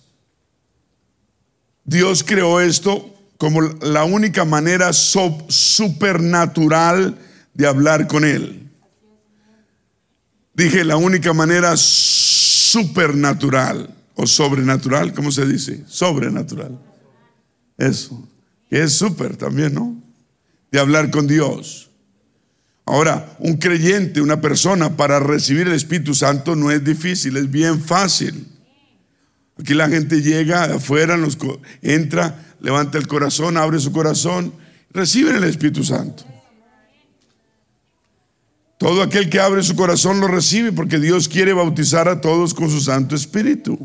Dios 1.83 2.23
creó 2.23 2.61
esto 2.61 3.07
como 3.37 3.61
la 3.61 4.03
única 4.03 4.45
manera 4.45 4.93
supernatural 4.93 7.17
de 7.53 7.67
hablar 7.67 8.07
con 8.07 8.23
Él. 8.23 8.69
Dije 10.53 10.83
la 10.83 10.97
única 10.97 11.33
manera 11.33 11.73
supernatural 11.75 13.95
sobrenatural, 14.25 15.13
¿cómo 15.13 15.31
se 15.31 15.45
dice? 15.45 15.83
Sobrenatural. 15.87 16.79
Eso 17.77 18.27
es 18.71 18.93
súper 18.93 19.35
también, 19.35 19.73
¿no? 19.73 20.01
De 20.71 20.79
hablar 20.79 21.11
con 21.11 21.27
Dios. 21.27 21.89
Ahora, 22.85 23.35
un 23.39 23.57
creyente, 23.57 24.21
una 24.21 24.41
persona, 24.41 24.95
para 24.95 25.19
recibir 25.19 25.67
el 25.67 25.73
Espíritu 25.73 26.15
Santo 26.15 26.55
no 26.55 26.71
es 26.71 26.83
difícil, 26.83 27.37
es 27.37 27.51
bien 27.51 27.81
fácil. 27.81 28.47
Aquí 29.59 29.73
la 29.73 29.89
gente 29.89 30.21
llega 30.21 30.63
afuera, 30.63 31.17
entra, 31.81 32.55
levanta 32.59 32.97
el 32.97 33.07
corazón, 33.07 33.57
abre 33.57 33.79
su 33.79 33.91
corazón, 33.91 34.53
reciben 34.91 35.35
el 35.35 35.43
Espíritu 35.43 35.83
Santo. 35.83 36.23
Todo 38.77 39.03
aquel 39.03 39.29
que 39.29 39.39
abre 39.39 39.61
su 39.61 39.75
corazón 39.75 40.19
lo 40.19 40.27
recibe 40.27 40.71
porque 40.71 40.97
Dios 40.97 41.27
quiere 41.27 41.53
bautizar 41.53 42.07
a 42.07 42.19
todos 42.19 42.53
con 42.53 42.69
su 42.69 42.81
Santo 42.81 43.15
Espíritu. 43.15 43.77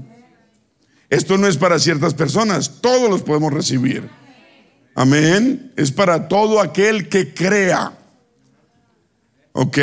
Esto 1.08 1.38
no 1.38 1.46
es 1.46 1.56
para 1.56 1.78
ciertas 1.78 2.14
personas, 2.14 2.80
todos 2.80 3.08
los 3.08 3.22
podemos 3.22 3.52
recibir. 3.52 4.08
Amén. 4.96 5.72
Es 5.76 5.92
para 5.92 6.26
todo 6.26 6.60
aquel 6.60 7.08
que 7.08 7.34
crea. 7.34 7.92
¿Ok? 9.52 9.78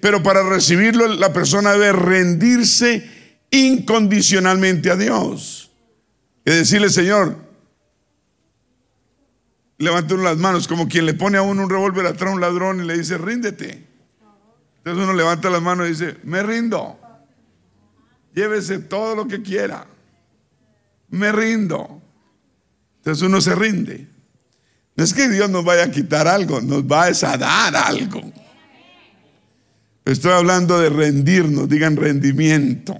Pero 0.00 0.22
para 0.22 0.42
recibirlo 0.42 1.08
la 1.08 1.32
persona 1.32 1.72
debe 1.72 1.92
rendirse 1.92 3.08
incondicionalmente 3.50 4.90
a 4.90 4.96
Dios. 4.96 5.70
Es 6.44 6.54
decirle, 6.54 6.90
Señor, 6.90 7.36
levante 9.78 10.14
uno 10.14 10.24
las 10.24 10.36
manos 10.36 10.68
como 10.68 10.86
quien 10.86 11.06
le 11.06 11.14
pone 11.14 11.38
a 11.38 11.42
uno 11.42 11.62
un 11.62 11.70
revólver 11.70 12.06
atrás 12.06 12.30
a 12.30 12.34
un 12.34 12.40
ladrón 12.40 12.82
y 12.82 12.86
le 12.86 12.98
dice, 12.98 13.16
ríndete. 13.16 13.86
Entonces 14.78 15.02
uno 15.02 15.14
levanta 15.14 15.50
las 15.50 15.62
manos 15.62 15.86
y 15.86 15.90
dice, 15.90 16.16
me 16.24 16.42
rindo. 16.42 16.98
Llévese 18.34 18.78
todo 18.78 19.16
lo 19.16 19.26
que 19.26 19.42
quiera. 19.42 19.86
Me 21.10 21.32
rindo. 21.32 22.02
Entonces 22.98 23.22
uno 23.22 23.40
se 23.40 23.54
rinde. 23.54 24.06
No 24.96 25.04
es 25.04 25.14
que 25.14 25.28
Dios 25.28 25.48
nos 25.48 25.64
vaya 25.64 25.84
a 25.84 25.90
quitar 25.90 26.26
algo, 26.26 26.60
nos 26.60 26.82
va 26.82 27.04
a 27.04 27.36
dar 27.36 27.76
algo. 27.76 28.20
Estoy 30.04 30.32
hablando 30.32 30.80
de 30.80 30.90
rendirnos, 30.90 31.68
digan 31.68 31.96
rendimiento. 31.96 32.98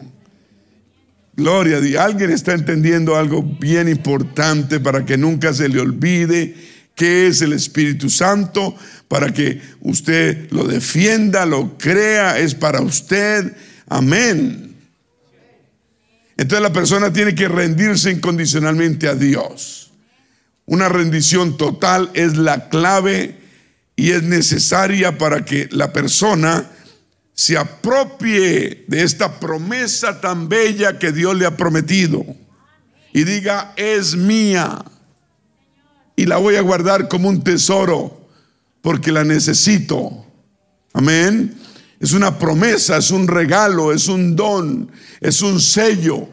Gloria 1.35 1.79
a 1.79 1.81
Dios. 1.81 2.03
Alguien 2.03 2.31
está 2.31 2.53
entendiendo 2.53 3.17
algo 3.17 3.43
bien 3.43 3.89
importante 3.89 4.79
para 4.79 5.05
que 5.05 5.17
nunca 5.17 5.53
se 5.55 5.69
le 5.69 5.81
olvide 5.81 6.55
qué 6.95 7.29
es 7.29 7.43
el 7.43 7.53
Espíritu 7.53 8.11
Santo, 8.11 8.75
para 9.07 9.33
que 9.33 9.61
usted 9.81 10.51
lo 10.51 10.65
defienda, 10.65 11.47
lo 11.47 11.79
crea, 11.79 12.39
es 12.39 12.55
para 12.55 12.81
usted. 12.81 13.57
Amén. 13.89 14.68
Entonces 16.39 16.63
la 16.63 16.73
persona 16.73 17.13
tiene 17.13 17.35
que 17.35 17.49
rendirse 17.49 18.13
incondicionalmente 18.13 19.09
a 19.09 19.15
Dios. 19.15 19.91
Una 20.67 20.89
rendición 20.89 21.57
total 21.57 22.11
es 22.15 22.37
la 22.37 22.69
clave 22.69 23.37
y 23.97 24.13
es 24.13 24.23
necesaria 24.23 25.19
para 25.19 25.45
que 25.45 25.69
la 25.73 25.93
persona 25.93 26.71
se 27.35 27.59
apropie 27.59 28.85
de 28.87 29.03
esta 29.03 29.41
promesa 29.41 30.21
tan 30.21 30.49
bella 30.49 30.99
que 30.99 31.11
Dios 31.11 31.37
le 31.37 31.45
ha 31.45 31.57
prometido 31.57 32.25
y 33.13 33.25
diga, 33.25 33.73
es 33.77 34.15
mía 34.15 34.85
y 36.15 36.27
la 36.27 36.37
voy 36.37 36.55
a 36.55 36.61
guardar 36.61 37.09
como 37.09 37.29
un 37.29 37.43
tesoro 37.43 38.29
porque 38.81 39.11
la 39.11 39.25
necesito. 39.25 40.25
Amén. 40.93 41.59
Es 42.01 42.13
una 42.13 42.39
promesa, 42.39 42.99
es 42.99 43.11
un 43.11 43.27
regalo, 43.27 43.93
es 43.93 44.09
un 44.09 44.37
don, 44.37 44.91
es 45.21 45.43
un 45.43 45.61
sello. 45.61 46.29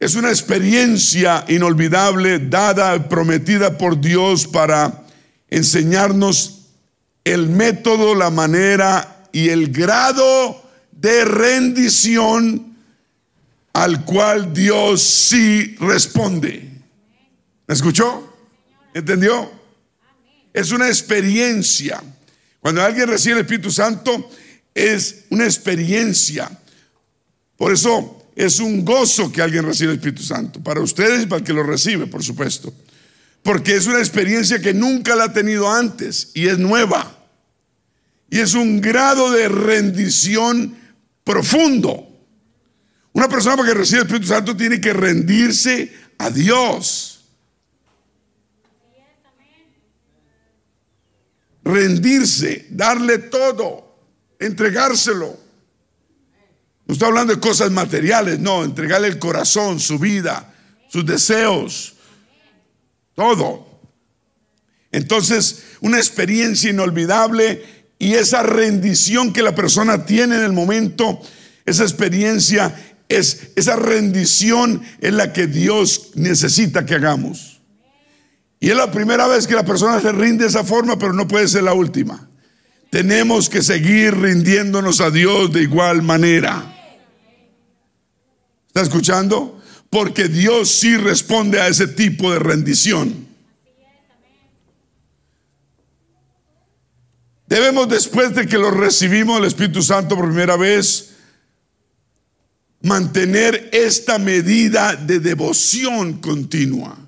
Es 0.00 0.14
una 0.14 0.30
experiencia 0.30 1.44
inolvidable 1.48 2.38
dada, 2.38 3.08
prometida 3.08 3.76
por 3.76 4.00
Dios 4.00 4.46
para 4.46 5.04
enseñarnos 5.48 6.68
el 7.22 7.48
método, 7.48 8.14
la 8.14 8.30
manera 8.30 9.28
y 9.30 9.50
el 9.50 9.70
grado 9.70 10.62
de 10.90 11.24
rendición 11.24 12.76
al 13.72 14.04
cual 14.04 14.52
Dios 14.52 15.02
sí 15.02 15.76
responde. 15.78 16.70
¿Me 17.66 17.74
escuchó? 17.74 18.34
¿Entendió? 18.94 19.50
Es 20.52 20.72
una 20.72 20.88
experiencia. 20.88 22.02
Cuando 22.60 22.82
alguien 22.82 23.08
recibe 23.08 23.36
el 23.36 23.40
Espíritu 23.40 23.70
Santo, 23.70 24.30
es 24.74 25.24
una 25.30 25.44
experiencia. 25.44 26.50
Por 27.56 27.72
eso 27.72 28.30
es 28.36 28.60
un 28.60 28.84
gozo 28.84 29.32
que 29.32 29.42
alguien 29.42 29.64
reciba 29.64 29.92
el 29.92 29.98
Espíritu 29.98 30.22
Santo. 30.22 30.62
Para 30.62 30.80
ustedes 30.80 31.22
y 31.22 31.26
para 31.26 31.40
el 31.40 31.44
que 31.44 31.52
lo 31.52 31.62
recibe, 31.62 32.06
por 32.06 32.22
supuesto. 32.22 32.72
Porque 33.42 33.76
es 33.76 33.86
una 33.86 33.98
experiencia 33.98 34.60
que 34.60 34.74
nunca 34.74 35.16
la 35.16 35.24
ha 35.24 35.32
tenido 35.32 35.70
antes 35.70 36.30
y 36.34 36.48
es 36.48 36.58
nueva. 36.58 37.18
Y 38.28 38.38
es 38.38 38.54
un 38.54 38.80
grado 38.80 39.30
de 39.32 39.48
rendición 39.48 40.76
profundo. 41.24 42.06
Una 43.12 43.28
persona 43.28 43.56
para 43.56 43.68
que 43.68 43.74
reciba 43.74 44.02
el 44.02 44.06
Espíritu 44.06 44.28
Santo 44.28 44.56
tiene 44.56 44.80
que 44.80 44.92
rendirse 44.92 45.92
a 46.18 46.30
Dios. 46.30 47.09
Rendirse, 51.70 52.66
darle 52.70 53.18
todo, 53.18 53.96
entregárselo. 54.38 55.38
No 56.86 56.92
estoy 56.92 57.08
hablando 57.08 57.34
de 57.34 57.40
cosas 57.40 57.70
materiales, 57.70 58.38
no, 58.40 58.64
entregarle 58.64 59.08
el 59.08 59.18
corazón, 59.18 59.78
su 59.78 59.98
vida, 59.98 60.52
sus 60.88 61.06
deseos, 61.06 61.94
todo. 63.14 63.80
Entonces, 64.90 65.64
una 65.80 65.98
experiencia 65.98 66.70
inolvidable 66.70 67.62
y 67.98 68.14
esa 68.14 68.42
rendición 68.42 69.32
que 69.32 69.42
la 69.42 69.54
persona 69.54 70.04
tiene 70.04 70.36
en 70.36 70.42
el 70.42 70.52
momento, 70.52 71.20
esa 71.64 71.84
experiencia, 71.84 72.74
es, 73.08 73.50
esa 73.56 73.76
rendición 73.76 74.82
es 75.00 75.12
la 75.12 75.32
que 75.32 75.46
Dios 75.46 76.10
necesita 76.14 76.86
que 76.86 76.94
hagamos. 76.94 77.49
Y 78.60 78.68
es 78.68 78.76
la 78.76 78.90
primera 78.90 79.26
vez 79.26 79.46
que 79.46 79.54
la 79.54 79.64
persona 79.64 79.98
se 80.00 80.12
rinde 80.12 80.44
de 80.44 80.50
esa 80.50 80.62
forma, 80.62 80.98
pero 80.98 81.14
no 81.14 81.26
puede 81.26 81.48
ser 81.48 81.62
la 81.62 81.72
última. 81.72 82.28
Tenemos 82.90 83.48
que 83.48 83.62
seguir 83.62 84.14
rindiéndonos 84.14 85.00
a 85.00 85.10
Dios 85.10 85.50
de 85.50 85.62
igual 85.62 86.02
manera. 86.02 86.76
¿Está 88.66 88.82
escuchando? 88.82 89.60
Porque 89.88 90.28
Dios 90.28 90.70
sí 90.70 90.96
responde 90.98 91.58
a 91.58 91.68
ese 91.68 91.88
tipo 91.88 92.30
de 92.30 92.38
rendición. 92.38 93.28
Debemos 97.46 97.88
después 97.88 98.34
de 98.34 98.46
que 98.46 98.58
lo 98.58 98.70
recibimos 98.70 99.38
el 99.38 99.46
Espíritu 99.46 99.82
Santo 99.82 100.16
por 100.16 100.26
primera 100.26 100.56
vez, 100.56 101.16
mantener 102.82 103.70
esta 103.72 104.18
medida 104.18 104.94
de 104.94 105.18
devoción 105.18 106.20
continua. 106.20 106.99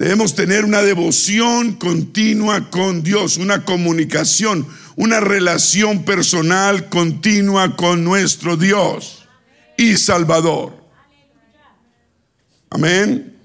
Debemos 0.00 0.34
tener 0.34 0.64
una 0.64 0.80
devoción 0.80 1.74
continua 1.74 2.70
con 2.70 3.02
Dios, 3.02 3.36
una 3.36 3.66
comunicación, 3.66 4.66
una 4.96 5.20
relación 5.20 6.06
personal 6.06 6.88
continua 6.88 7.76
con 7.76 8.02
nuestro 8.02 8.56
Dios 8.56 9.28
y 9.76 9.98
Salvador. 9.98 10.72
Amén. 12.70 13.36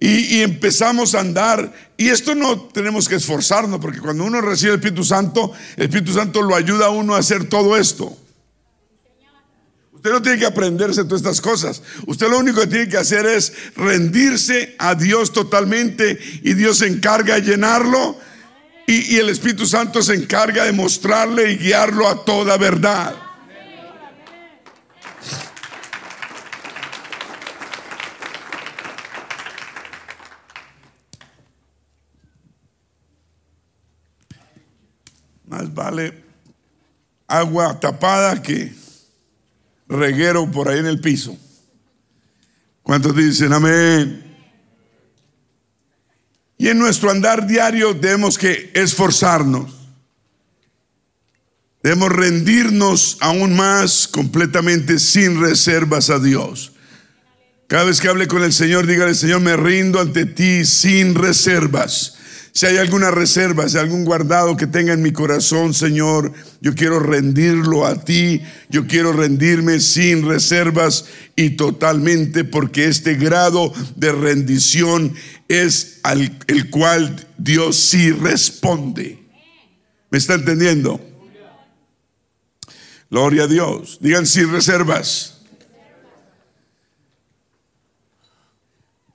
Y, 0.00 0.40
empezamos 0.40 1.14
a 1.14 1.20
andar. 1.20 1.72
Y 1.96 2.08
esto 2.08 2.34
no 2.34 2.60
tenemos 2.60 3.08
que 3.08 3.14
esforzarnos, 3.14 3.78
porque 3.78 4.00
cuando 4.00 4.24
uno 4.24 4.40
recibe 4.40 4.72
el 4.72 4.80
Espíritu 4.80 5.04
Santo, 5.04 5.52
el 5.76 5.84
Espíritu 5.84 6.12
Santo 6.12 6.42
lo 6.42 6.56
ayuda 6.56 6.86
a 6.86 6.90
uno 6.90 7.14
a 7.14 7.18
hacer 7.18 7.48
todo 7.48 7.76
esto. 7.76 8.18
Usted 10.04 10.16
no 10.16 10.20
tiene 10.20 10.38
que 10.38 10.44
aprenderse 10.44 11.02
todas 11.04 11.22
estas 11.22 11.40
cosas. 11.40 11.82
Usted 12.06 12.28
lo 12.28 12.38
único 12.38 12.60
que 12.60 12.66
tiene 12.66 12.88
que 12.90 12.98
hacer 12.98 13.24
es 13.24 13.54
rendirse 13.74 14.76
a 14.78 14.94
Dios 14.94 15.32
totalmente 15.32 16.18
y 16.42 16.52
Dios 16.52 16.76
se 16.76 16.88
encarga 16.88 17.36
de 17.36 17.40
llenarlo 17.40 18.14
y, 18.86 19.16
el 19.16 19.30
Espíritu 19.30 19.64
Santo 19.64 20.02
se 20.02 20.12
encarga 20.12 20.64
de 20.64 20.72
mostrarle 20.72 21.52
y 21.52 21.56
guiarlo 21.56 22.06
a 22.06 22.22
toda 22.22 22.58
verdad. 22.58 23.14
Más 35.46 35.72
vale 35.72 36.22
agua 37.26 37.80
tapada 37.80 38.42
que 38.42 38.83
reguero 39.88 40.50
por 40.50 40.68
ahí 40.68 40.78
en 40.78 40.86
el 40.86 41.00
piso. 41.00 41.36
¿Cuántos 42.82 43.16
dicen 43.16 43.52
amén? 43.52 44.22
Y 46.58 46.68
en 46.68 46.78
nuestro 46.78 47.10
andar 47.10 47.46
diario 47.46 47.96
tenemos 47.96 48.38
que 48.38 48.70
esforzarnos. 48.74 49.72
Debemos 51.82 52.10
rendirnos 52.10 53.18
aún 53.20 53.54
más 53.56 54.08
completamente 54.08 54.98
sin 54.98 55.40
reservas 55.40 56.08
a 56.08 56.18
Dios. 56.18 56.72
Cada 57.66 57.84
vez 57.84 58.00
que 58.00 58.08
hable 58.08 58.28
con 58.28 58.42
el 58.42 58.52
Señor, 58.52 58.86
dígale, 58.86 59.14
Señor, 59.14 59.40
me 59.40 59.56
rindo 59.56 60.00
ante 60.00 60.26
ti 60.26 60.64
sin 60.64 61.14
reservas. 61.14 62.13
Si 62.56 62.66
hay 62.66 62.76
alguna 62.76 63.10
reserva, 63.10 63.68
si 63.68 63.76
hay 63.76 63.82
algún 63.82 64.04
guardado 64.04 64.56
que 64.56 64.68
tenga 64.68 64.92
en 64.92 65.02
mi 65.02 65.10
corazón, 65.10 65.74
Señor, 65.74 66.32
yo 66.60 66.72
quiero 66.76 67.00
rendirlo 67.00 67.84
a 67.84 68.04
ti. 68.04 68.42
Yo 68.68 68.86
quiero 68.86 69.12
rendirme 69.12 69.80
sin 69.80 70.24
reservas 70.24 71.06
y 71.34 71.50
totalmente 71.50 72.44
porque 72.44 72.86
este 72.86 73.14
grado 73.16 73.72
de 73.96 74.12
rendición 74.12 75.14
es 75.48 75.98
al 76.04 76.38
el 76.46 76.70
cual 76.70 77.26
Dios 77.38 77.74
sí 77.76 78.12
responde. 78.12 79.18
¿Me 80.10 80.18
está 80.18 80.34
entendiendo? 80.34 81.00
Gloria 83.10 83.44
a 83.44 83.48
Dios. 83.48 83.98
Digan 84.00 84.26
sin 84.26 84.52
reservas. 84.52 85.40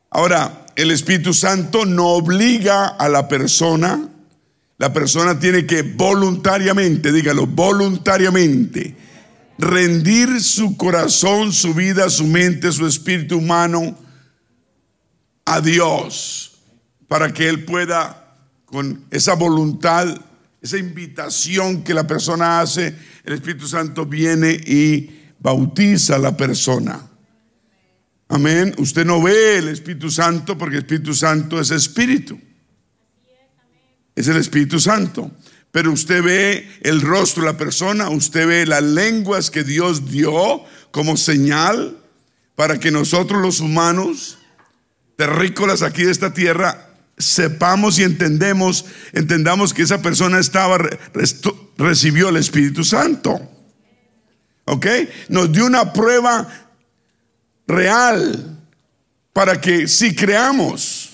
Ahora, 0.10 0.66
el 0.82 0.92
Espíritu 0.92 1.34
Santo 1.34 1.86
no 1.86 2.08
obliga 2.08 2.88
a 2.88 3.10
la 3.10 3.28
persona, 3.28 4.08
la 4.78 4.94
persona 4.94 5.38
tiene 5.38 5.66
que 5.66 5.82
voluntariamente, 5.82 7.12
dígalo, 7.12 7.48
voluntariamente, 7.48 8.96
rendir 9.58 10.42
su 10.42 10.78
corazón, 10.78 11.52
su 11.52 11.74
vida, 11.74 12.10
su 12.10 12.26
mente, 12.26 12.72
su 12.72 12.88
espíritu 12.88 13.40
humano 13.40 13.94
a 15.44 15.60
Dios, 15.60 16.62
para 17.10 17.34
que 17.34 17.50
Él 17.50 17.66
pueda, 17.66 18.38
con 18.64 19.04
esa 19.12 19.34
voluntad, 19.34 20.08
esa 20.62 20.78
invitación 20.78 21.84
que 21.84 21.94
la 21.94 22.08
persona 22.08 22.62
hace, 22.62 22.96
el 23.26 23.34
Espíritu 23.34 23.68
Santo 23.68 24.06
viene 24.06 24.52
y 24.54 25.28
bautiza 25.40 26.16
a 26.16 26.20
la 26.20 26.38
persona. 26.38 27.09
Amén. 28.30 28.76
Usted 28.78 29.06
no 29.06 29.22
ve 29.22 29.58
el 29.58 29.70
Espíritu 29.70 30.12
Santo 30.12 30.56
porque 30.56 30.78
el 30.78 30.84
Espíritu 30.84 31.16
Santo 31.16 31.60
es 31.60 31.72
espíritu. 31.72 32.40
Es 34.16 34.28
el 34.28 34.38
Espíritu 34.38 34.80
Santo. 34.80 35.32
Pero 35.72 35.92
usted 35.92 36.24
ve 36.24 36.80
el 36.82 37.02
rostro 37.02 37.44
de 37.44 37.52
la 37.52 37.58
persona, 37.58 38.10
usted 38.10 38.48
ve 38.48 38.66
las 38.66 38.84
lenguas 38.84 39.50
que 39.50 39.64
Dios 39.64 40.10
dio 40.12 40.64
como 40.92 41.18
señal 41.18 41.98
para 42.56 42.80
que 42.80 42.92
nosotros 42.92 43.42
los 43.42 43.62
humanos 43.62 44.38
terrícolas 45.16 45.82
aquí 45.82 46.04
de 46.04 46.12
esta 46.12 46.34
tierra, 46.34 46.88
sepamos 47.18 48.00
y 48.00 48.04
entendemos, 48.04 48.86
entendamos 49.12 49.74
que 49.74 49.82
esa 49.82 50.02
persona 50.02 50.40
estaba, 50.40 50.78
recibió 51.78 52.30
el 52.30 52.38
Espíritu 52.38 52.84
Santo. 52.84 53.40
¿Ok? 54.66 54.86
Nos 55.30 55.52
dio 55.52 55.66
una 55.66 55.92
prueba 55.94 56.69
real 57.70 58.58
para 59.32 59.62
que 59.62 59.88
si 59.88 60.14
creamos. 60.14 61.12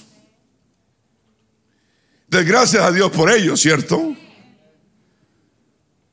De 2.27 2.43
gracias 2.43 2.81
a 2.81 2.91
Dios 2.91 3.11
por 3.11 3.31
ello, 3.31 3.55
¿cierto? 3.55 4.15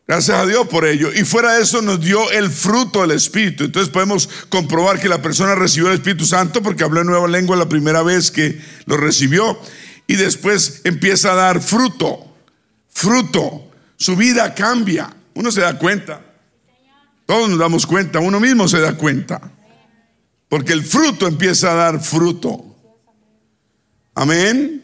Gracias 0.06 0.36
a 0.36 0.44
Dios 0.44 0.66
por 0.68 0.84
ello. 0.84 1.10
Y 1.14 1.24
fuera 1.24 1.54
de 1.54 1.62
eso 1.62 1.80
nos 1.80 2.00
dio 2.00 2.30
el 2.32 2.50
fruto 2.50 3.00
del 3.00 3.12
Espíritu. 3.12 3.64
Entonces 3.64 3.90
podemos 3.90 4.28
comprobar 4.50 5.00
que 5.00 5.08
la 5.08 5.22
persona 5.22 5.54
recibió 5.54 5.88
el 5.88 5.94
Espíritu 5.94 6.26
Santo 6.26 6.62
porque 6.62 6.84
habló 6.84 7.00
en 7.00 7.06
nueva 7.06 7.28
lengua 7.28 7.56
la 7.56 7.68
primera 7.68 8.02
vez 8.02 8.30
que 8.30 8.60
lo 8.84 8.96
recibió. 8.96 9.58
Y 10.06 10.16
después 10.16 10.82
empieza 10.84 11.32
a 11.32 11.36
dar 11.36 11.62
fruto. 11.62 12.36
Fruto. 12.90 13.70
Su 13.96 14.16
vida 14.16 14.54
cambia. 14.54 15.16
Uno 15.34 15.50
se 15.50 15.60
da 15.60 15.78
cuenta. 15.78 16.20
Todos 17.24 17.48
nos 17.48 17.58
damos 17.58 17.86
cuenta. 17.86 18.18
Uno 18.18 18.38
mismo 18.38 18.68
se 18.68 18.80
da 18.80 18.94
cuenta. 18.94 19.51
Porque 20.52 20.74
el 20.74 20.84
fruto 20.84 21.26
empieza 21.26 21.72
a 21.72 21.76
dar 21.76 22.02
fruto. 22.02 22.62
Amén. 24.14 24.82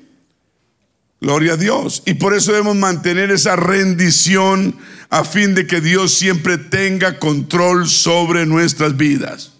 Gloria 1.20 1.52
a 1.52 1.56
Dios. 1.58 2.02
Y 2.06 2.14
por 2.14 2.32
eso 2.32 2.52
debemos 2.52 2.74
mantener 2.74 3.30
esa 3.30 3.54
rendición 3.54 4.78
a 5.10 5.24
fin 5.24 5.54
de 5.54 5.66
que 5.66 5.82
Dios 5.82 6.14
siempre 6.14 6.56
tenga 6.56 7.18
control 7.18 7.86
sobre 7.86 8.46
nuestras 8.46 8.96
vidas. 8.96 9.52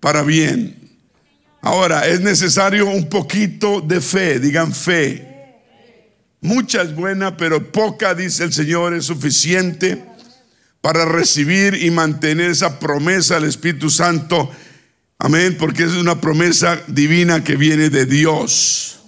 Para 0.00 0.24
bien. 0.24 0.76
Ahora, 1.60 2.08
es 2.08 2.20
necesario 2.20 2.86
un 2.86 3.08
poquito 3.08 3.80
de 3.80 4.00
fe, 4.00 4.40
digan 4.40 4.74
fe. 4.74 5.60
Mucha 6.40 6.82
es 6.82 6.92
buena, 6.92 7.36
pero 7.36 7.70
poca, 7.70 8.16
dice 8.16 8.42
el 8.42 8.52
Señor, 8.52 8.94
es 8.94 9.04
suficiente 9.04 10.04
para 10.80 11.04
recibir 11.04 11.84
y 11.84 11.92
mantener 11.92 12.50
esa 12.50 12.80
promesa 12.80 13.36
del 13.36 13.44
Espíritu 13.44 13.90
Santo. 13.90 14.50
Amén, 15.18 15.56
porque 15.58 15.84
es 15.84 15.92
una 15.92 16.20
promesa 16.20 16.80
divina 16.86 17.42
que 17.42 17.56
viene 17.56 17.90
de 17.90 18.06
Dios. 18.06 19.00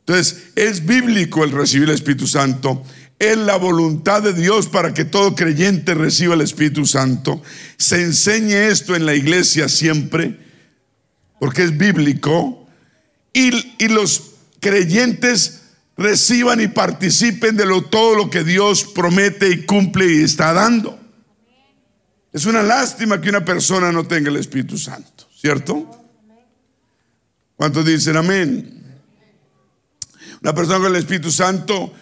Entonces, 0.00 0.44
es 0.54 0.86
bíblico 0.86 1.44
el 1.44 1.50
recibir 1.50 1.88
el 1.88 1.94
Espíritu 1.94 2.26
Santo. 2.26 2.84
Es 3.18 3.36
la 3.36 3.56
voluntad 3.56 4.22
de 4.22 4.32
Dios 4.32 4.68
para 4.68 4.94
que 4.94 5.04
todo 5.04 5.34
creyente 5.34 5.94
reciba 5.94 6.34
el 6.34 6.40
Espíritu 6.40 6.86
Santo. 6.86 7.42
Se 7.78 8.02
enseñe 8.02 8.68
esto 8.68 8.94
en 8.94 9.06
la 9.06 9.14
iglesia 9.14 9.68
siempre, 9.68 10.38
porque 11.40 11.64
es 11.64 11.76
bíblico. 11.76 12.68
Y, 13.32 13.50
y 13.78 13.88
los 13.88 14.34
creyentes 14.60 15.62
reciban 15.96 16.60
y 16.60 16.68
participen 16.68 17.56
de 17.56 17.66
lo, 17.66 17.82
todo 17.82 18.14
lo 18.14 18.30
que 18.30 18.44
Dios 18.44 18.84
promete 18.84 19.50
y 19.50 19.64
cumple 19.64 20.12
y 20.12 20.22
está 20.22 20.52
dando. 20.52 20.98
Es 22.34 22.46
una 22.46 22.62
lástima 22.62 23.20
que 23.20 23.28
una 23.28 23.44
persona 23.44 23.92
no 23.92 24.04
tenga 24.06 24.28
el 24.28 24.36
Espíritu 24.36 24.76
Santo, 24.76 25.23
¿cierto? 25.44 25.86
¿Cuántos 27.54 27.84
dicen 27.84 28.16
amén? 28.16 28.82
La 30.40 30.54
persona 30.54 30.78
con 30.78 30.86
el 30.86 30.96
Espíritu 30.96 31.30
Santo 31.30 31.92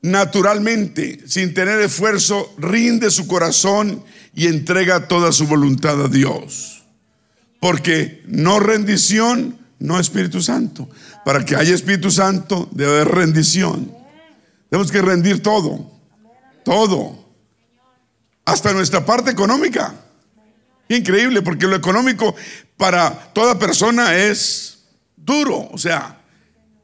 naturalmente, 0.00 1.18
sin 1.26 1.54
tener 1.54 1.80
esfuerzo, 1.80 2.54
rinde 2.56 3.10
su 3.10 3.26
corazón 3.26 4.04
y 4.32 4.46
entrega 4.46 5.08
toda 5.08 5.32
su 5.32 5.48
voluntad 5.48 6.00
a 6.04 6.06
Dios. 6.06 6.84
Porque 7.58 8.22
no 8.28 8.60
rendición, 8.60 9.58
no 9.80 9.98
Espíritu 9.98 10.40
Santo. 10.40 10.88
Para 11.24 11.44
que 11.44 11.56
haya 11.56 11.74
Espíritu 11.74 12.12
Santo 12.12 12.68
debe 12.70 12.92
haber 12.92 13.08
rendición. 13.08 13.92
Tenemos 14.70 14.92
que 14.92 15.02
rendir 15.02 15.42
todo, 15.42 15.90
todo, 16.64 17.26
hasta 18.44 18.72
nuestra 18.72 19.04
parte 19.04 19.32
económica. 19.32 19.96
Increíble, 20.88 21.42
porque 21.42 21.66
lo 21.66 21.76
económico 21.76 22.34
para 22.76 23.32
toda 23.32 23.58
persona 23.58 24.16
es 24.16 24.84
duro, 25.16 25.68
o 25.70 25.78
sea, 25.78 26.20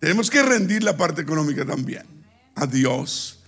tenemos 0.01 0.29
que 0.29 0.43
rendir 0.43 0.83
la 0.83 0.97
parte 0.97 1.23
económica 1.23 1.65
también 1.65 2.03
a 2.55 2.67
Dios. 2.67 3.41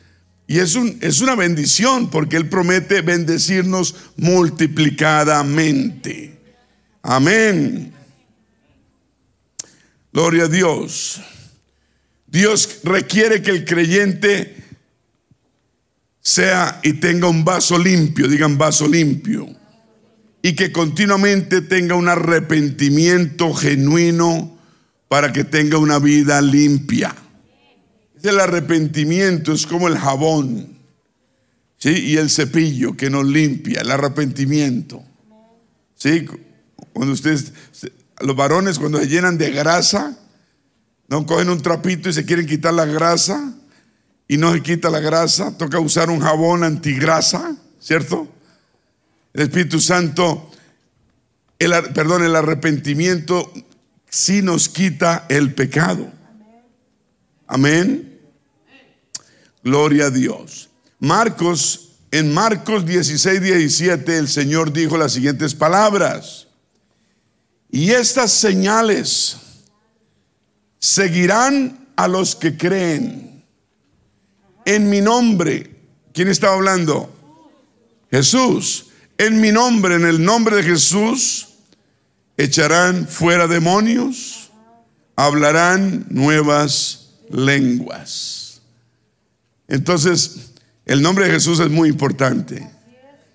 Y 0.47 0.59
es, 0.59 0.75
un, 0.77 0.99
es 1.03 1.21
una 1.21 1.35
bendición 1.35 2.09
porque 2.09 2.37
Él 2.37 2.49
promete 2.49 3.03
bendecirnos 3.03 3.95
multiplicadamente. 4.17 6.39
Amén. 7.03 7.93
Gloria 10.13 10.45
a 10.45 10.49
Dios. 10.49 11.21
Dios 12.27 12.81
requiere 12.85 13.43
que 13.43 13.51
el 13.51 13.65
creyente 13.65 14.57
sea 16.21 16.81
y 16.83 16.95
tenga 16.95 17.29
un 17.29 17.45
vaso 17.45 17.79
limpio, 17.79 18.29
digan 18.29 18.59
vaso 18.59 18.89
limpio, 18.89 19.49
y 20.43 20.55
que 20.55 20.73
continuamente 20.73 21.63
tenga 21.63 21.95
un 21.95 22.09
arrepentimiento 22.09 23.53
genuino 23.53 24.57
para 25.09 25.33
que 25.33 25.45
tenga 25.45 25.79
una 25.79 25.99
vida 25.99 26.41
limpia. 26.41 27.15
El 28.23 28.41
arrepentimiento 28.41 29.53
es 29.53 29.67
como 29.67 29.89
el 29.89 29.97
jabón 29.97 30.77
¿sí? 31.79 31.91
y 31.91 32.17
el 32.17 32.31
cepillo 32.31 32.97
que 32.97 33.11
nos 33.11 33.27
limpia, 33.27 33.83
el 33.83 33.91
arrepentimiento. 33.91 35.03
¿sí? 35.95 36.27
Cuando 36.93 37.15
ustedes, 37.15 37.53
los 38.21 38.35
varones 38.35 38.79
cuando 38.79 38.99
se 38.99 39.09
llenan 39.09 39.39
de 39.39 39.51
grasa, 39.51 40.19
no 41.09 41.25
cogen 41.27 41.51
un 41.51 41.63
trapito 41.63 42.09
y 42.09 42.13
se 42.13 42.25
quieren 42.25 42.47
quitar 42.47 42.75
la 42.75 42.85
grasa 42.85 43.55
y 44.29 44.39
no 44.39 44.53
se 44.53 44.63
quita 44.63 44.91
la 44.91 45.01
grasa, 45.01 45.57
toca 45.57 45.79
usar 45.79 46.11
un 46.11 46.21
jabón 46.21 46.65
antigrasa, 46.65 47.57
¿cierto? 47.79 48.29
El 49.37 49.43
Espíritu 49.43 49.81
Santo, 49.81 50.51
el, 51.59 51.71
perdón, 51.93 52.25
el 52.25 52.35
arrepentimiento 52.35 53.53
si 54.09 54.41
nos 54.41 54.71
quita 54.71 55.27
el 55.29 55.53
pecado. 55.53 56.11
Amén. 57.47 58.19
Gloria 59.63 60.07
a 60.07 60.11
Dios. 60.11 60.71
Marcos, 61.01 61.99
en 62.13 62.33
Marcos 62.33 62.87
16, 62.87 63.43
17, 63.43 64.17
el 64.17 64.29
Señor 64.29 64.73
dijo 64.73 64.97
las 64.97 65.13
siguientes 65.13 65.55
palabras. 65.55 66.47
Y 67.71 67.91
estas 67.91 68.33
señales 68.33 69.37
seguirán 70.79 71.89
a 71.95 72.09
los 72.09 72.35
que 72.35 72.57
creen. 72.57 73.45
En 74.65 74.89
mi 74.89 75.03
nombre, 75.03 75.77
¿quién 76.15 76.29
estaba 76.29 76.55
hablando? 76.55 77.13
Jesús. 78.11 78.86
En 79.19 79.41
mi 79.41 79.51
nombre, 79.51 79.95
en 79.95 80.05
el 80.05 80.25
nombre 80.25 80.57
de 80.57 80.63
Jesús, 80.63 81.49
echarán 82.37 83.09
fuera 83.09 83.47
demonios, 83.47 84.51
hablarán 85.17 86.07
nuevas 86.11 87.15
lenguas. 87.31 88.61
Entonces, 89.69 90.53
el 90.85 91.03
nombre 91.03 91.27
de 91.27 91.33
Jesús 91.33 91.61
es 91.61 91.71
muy 91.71 91.89
importante. 91.89 92.69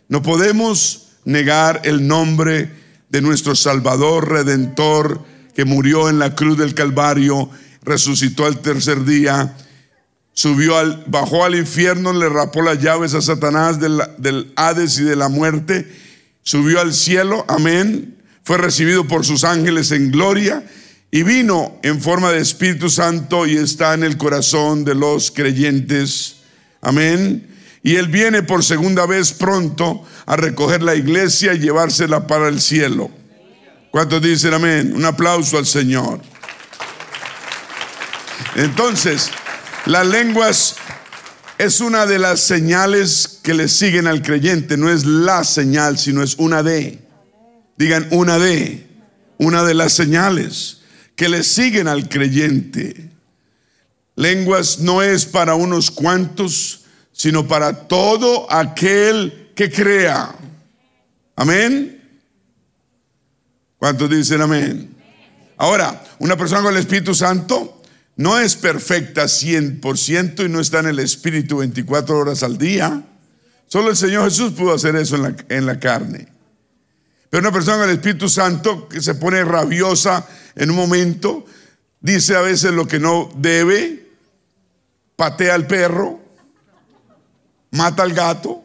No 0.08 0.22
podemos 0.22 1.10
negar 1.26 1.82
el 1.84 2.08
nombre 2.08 2.70
de 3.10 3.22
nuestro 3.22 3.56
Salvador 3.56 4.30
Redentor 4.30 5.26
que 5.56 5.66
murió 5.66 6.10
en 6.10 6.20
la 6.20 6.36
cruz 6.36 6.58
del 6.58 6.74
Calvario, 6.74 7.50
resucitó 7.84 8.46
al 8.46 8.60
tercer 8.60 9.04
día, 9.04 9.56
subió 10.34 10.78
al, 10.78 11.04
bajó 11.08 11.46
al 11.46 11.56
infierno, 11.56 12.14
le 12.14 12.30
rapó 12.30 12.62
las 12.62 12.82
llaves 12.82 13.14
a 13.14 13.22
Satanás 13.22 13.80
del, 13.80 14.02
del 14.18 14.52
Hades 14.56 15.00
y 15.00 15.04
de 15.04 15.16
la 15.16 15.30
muerte, 15.30 15.88
subió 16.44 16.82
al 16.82 16.94
cielo, 16.94 17.46
amén, 17.48 18.18
fue 18.44 18.58
recibido 18.58 19.08
por 19.08 19.26
sus 19.26 19.44
ángeles 19.44 19.92
en 19.92 20.12
gloria 20.12 20.64
y 21.12 21.24
vino 21.24 21.78
en 21.84 22.02
forma 22.02 22.32
de 22.32 22.40
Espíritu 22.40 22.90
Santo 22.90 23.46
y 23.46 23.58
está 23.58 23.94
en 23.94 24.04
el 24.04 24.18
corazón 24.18 24.86
de 24.86 24.96
los 24.96 25.30
creyentes. 25.30 26.38
Amén. 26.82 27.48
Y 27.84 27.96
Él 27.96 28.08
viene 28.08 28.44
por 28.44 28.64
segunda 28.64 29.06
vez 29.06 29.34
pronto 29.34 30.06
a 30.26 30.36
recoger 30.38 30.82
la 30.82 30.96
iglesia 30.96 31.54
y 31.54 31.60
llevársela 31.60 32.28
para 32.28 32.48
el 32.48 32.62
cielo. 32.62 33.12
¿Cuántos 33.92 34.22
dicen 34.22 34.54
amén? 34.54 34.94
Un 34.96 35.04
aplauso 35.04 35.58
al 35.58 35.66
Señor. 35.66 36.22
Entonces, 38.56 39.32
las 39.86 40.08
lenguas 40.08 40.76
es 41.58 41.80
una 41.80 42.06
de 42.06 42.20
las 42.20 42.40
señales 42.40 43.40
que 43.44 43.54
le 43.54 43.68
siguen 43.68 44.08
al 44.08 44.22
creyente. 44.22 44.78
No 44.78 44.90
es 44.90 45.06
la 45.06 45.44
señal, 45.44 45.98
sino 45.98 46.24
es 46.24 46.36
una 46.36 46.64
de. 46.64 47.00
Digan 47.78 48.08
una 48.12 48.38
de, 48.38 48.88
una 49.38 49.64
de 49.64 49.74
las 49.74 49.94
señales 49.94 50.82
que 51.16 51.30
le 51.30 51.44
siguen 51.44 51.88
al 51.88 52.10
creyente. 52.10 53.12
Lenguas 54.16 54.80
no 54.80 55.02
es 55.02 55.26
para 55.26 55.56
unos 55.56 55.90
cuantos, 55.90 56.82
sino 57.12 57.48
para 57.48 57.88
todo 57.88 58.52
aquel 58.52 59.52
que 59.56 59.72
crea. 59.72 60.36
Amén. 61.36 62.02
¿Cuántos 63.78 64.10
dicen 64.10 64.42
amén? 64.42 64.96
Ahora, 65.58 66.04
una 66.20 66.38
persona 66.38 66.62
con 66.62 66.74
el 66.74 66.80
Espíritu 66.80 67.16
Santo 67.16 67.81
no 68.22 68.38
es 68.38 68.56
perfecta 68.56 69.24
100% 69.24 70.46
y 70.46 70.50
no 70.50 70.60
está 70.60 70.80
en 70.80 70.88
el 70.88 71.00
Espíritu 71.00 71.58
24 71.58 72.18
horas 72.18 72.44
al 72.44 72.58
día. 72.58 73.04
Solo 73.66 73.90
el 73.90 73.98
Señor 73.98 74.26
Jesús 74.26 74.54
pudo 74.54 74.76
hacer 74.76 74.96
eso 74.96 75.16
en 75.16 75.24
la, 75.24 75.36
en 75.50 75.66
la 75.66 75.80
carne. 75.80 76.28
Pero 77.32 77.42
una 77.42 77.52
persona 77.52 77.78
con 77.80 77.90
el 77.90 77.96
Espíritu 77.96 78.30
Santo 78.30 78.88
que 78.88 79.02
se 79.02 79.16
pone 79.16 79.44
rabiosa 79.44 80.28
en 80.56 80.70
un 80.70 80.76
momento, 80.76 81.46
dice 82.00 82.36
a 82.36 82.42
veces 82.42 82.74
lo 82.74 82.88
que 82.88 83.00
no 83.00 83.32
debe, 83.38 84.12
patea 85.16 85.56
al 85.56 85.66
perro, 85.66 86.20
mata 87.72 88.04
al 88.04 88.14
gato, 88.14 88.64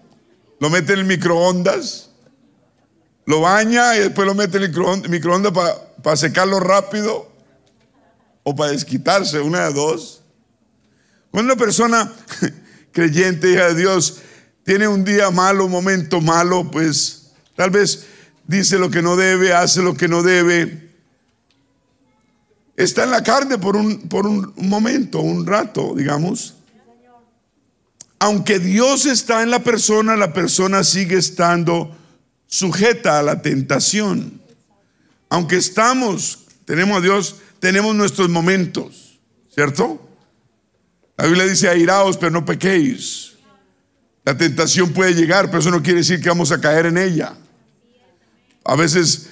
lo 0.61 0.69
mete 0.69 0.93
en 0.93 0.99
el 0.99 1.05
microondas, 1.07 2.11
lo 3.25 3.41
baña 3.41 3.97
y 3.97 4.01
después 4.01 4.27
lo 4.27 4.35
mete 4.35 4.59
en 4.59 4.65
el 4.65 5.09
microondas 5.09 5.53
para 6.03 6.17
secarlo 6.17 6.61
rápido 6.61 7.36
o 8.49 8.55
para 8.55 8.71
desquitarse, 8.71 9.41
una 9.41 9.67
de 9.67 9.73
dos. 9.73 10.23
Cuando 11.33 11.53
una 11.53 11.61
persona 11.61 12.13
creyente, 12.93 13.51
hija 13.51 13.71
de 13.71 13.75
Dios, 13.75 14.19
tiene 14.63 14.87
un 14.87 15.03
día 15.03 15.33
malo, 15.33 15.65
un 15.65 15.73
momento 15.73 16.21
malo, 16.21 16.71
pues 16.71 17.33
tal 17.57 17.71
vez 17.71 18.07
dice 18.47 18.79
lo 18.79 18.89
que 18.89 19.03
no 19.03 19.17
debe, 19.17 19.53
hace 19.53 19.83
lo 19.83 19.97
que 19.97 20.07
no 20.07 20.23
debe. 20.23 20.93
Está 22.77 23.03
en 23.03 23.11
la 23.11 23.25
carne 23.25 23.59
por 23.59 23.75
un, 23.75 24.03
por 24.09 24.29
un 24.29 24.55
momento, 24.59 25.19
un 25.19 25.45
rato, 25.45 25.95
digamos. 25.97 26.55
Aunque 28.21 28.61
Dios 28.61 29.07
está 29.07 29.43
en 29.43 29.51
la 29.51 29.65
persona, 29.65 30.15
la 30.15 30.33
persona 30.33 30.85
sigue 30.85 31.17
estando 31.19 31.97
sujeta 32.47 33.19
a 33.19 33.25
la 33.25 33.43
tentación. 33.43 34.41
Aunque 35.31 35.57
estamos, 35.57 36.47
tenemos 36.65 36.99
a 36.99 37.01
Dios, 37.01 37.37
tenemos 37.59 37.95
nuestros 37.95 38.29
momentos, 38.29 39.19
¿cierto? 39.53 40.07
La 41.17 41.27
Biblia 41.27 41.45
dice, 41.45 41.69
airaos, 41.69 42.17
pero 42.17 42.31
no 42.31 42.45
pequéis. 42.45 43.35
La 44.25 44.37
tentación 44.37 44.93
puede 44.93 45.15
llegar, 45.15 45.47
pero 45.47 45.61
eso 45.61 45.71
no 45.71 45.83
quiere 45.83 46.01
decir 46.01 46.21
que 46.21 46.29
vamos 46.29 46.53
a 46.53 46.61
caer 46.61 46.87
en 46.87 46.99
ella. 46.99 47.35
A 48.65 48.75
veces 48.75 49.31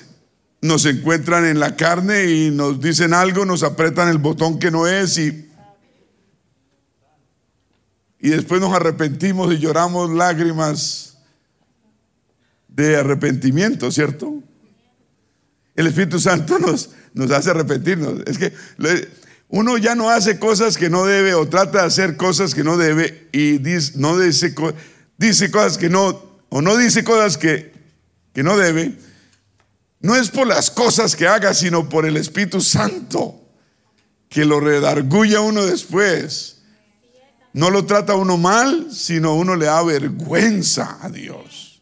nos 0.63 0.87
encuentran 0.87 1.45
en 1.45 1.61
la 1.61 1.77
carne 1.77 2.25
y 2.25 2.51
nos 2.51 2.81
dicen 2.81 3.13
algo, 3.13 3.45
nos 3.45 3.63
apretan 3.63 4.09
el 4.09 4.19
botón 4.19 4.59
que 4.59 4.71
no 4.71 4.87
es 4.87 5.19
y, 5.19 5.51
y 8.21 8.29
después 8.31 8.61
nos 8.61 8.73
arrepentimos 8.73 9.53
y 9.53 9.59
lloramos 9.59 10.11
lágrimas 10.11 11.19
de 12.69 12.97
arrepentimiento, 12.97 13.91
¿cierto? 13.91 14.43
El 15.75 15.89
Espíritu 15.89 16.19
Santo 16.19 16.59
nos, 16.59 16.91
nos 17.15 17.31
hace 17.31 17.51
arrepentirnos. 17.51 18.21
Es 18.27 18.37
que 18.37 18.53
uno 19.49 19.79
ya 19.79 19.95
no 19.95 20.11
hace 20.11 20.39
cosas 20.39 20.77
que 20.77 20.91
no 20.91 21.07
debe 21.07 21.35
o 21.35 21.49
trata 21.49 21.81
de 21.81 21.87
hacer 21.87 22.17
cosas 22.17 22.55
que 22.55 22.65
no 22.65 22.77
debe 22.77 23.29
y 23.33 23.59
dice, 23.59 23.93
no 23.97 24.19
dice, 24.19 24.55
dice 25.17 25.51
cosas 25.51 25.79
que 25.79 25.89
no, 25.89 26.23
o 26.51 26.61
no 26.61 26.77
dice 26.77 27.05
cosas 27.05 27.39
que, 27.39 27.73
que 28.33 28.43
no 28.43 28.57
debe. 28.57 28.99
No 30.01 30.15
es 30.17 30.29
por 30.29 30.47
las 30.47 30.71
cosas 30.71 31.17
que 31.17 31.27
haga, 31.27 31.55
sino 31.55 31.89
por 31.89 32.05
el 32.05 32.19
Espíritu 32.19 32.61
Santo 32.61 33.41
que 34.29 34.45
lo 34.45 34.61
redarguye 34.61 35.37
a 35.37 35.41
uno 35.41 35.65
después. 35.65 36.63
No 37.55 37.71
lo 37.71 37.87
trata 37.87 38.17
uno 38.17 38.37
mal, 38.37 38.89
sino 38.91 39.35
uno 39.35 39.55
le 39.55 39.67
da 39.67 39.83
vergüenza 39.83 40.99
a 41.01 41.09
Dios 41.09 41.81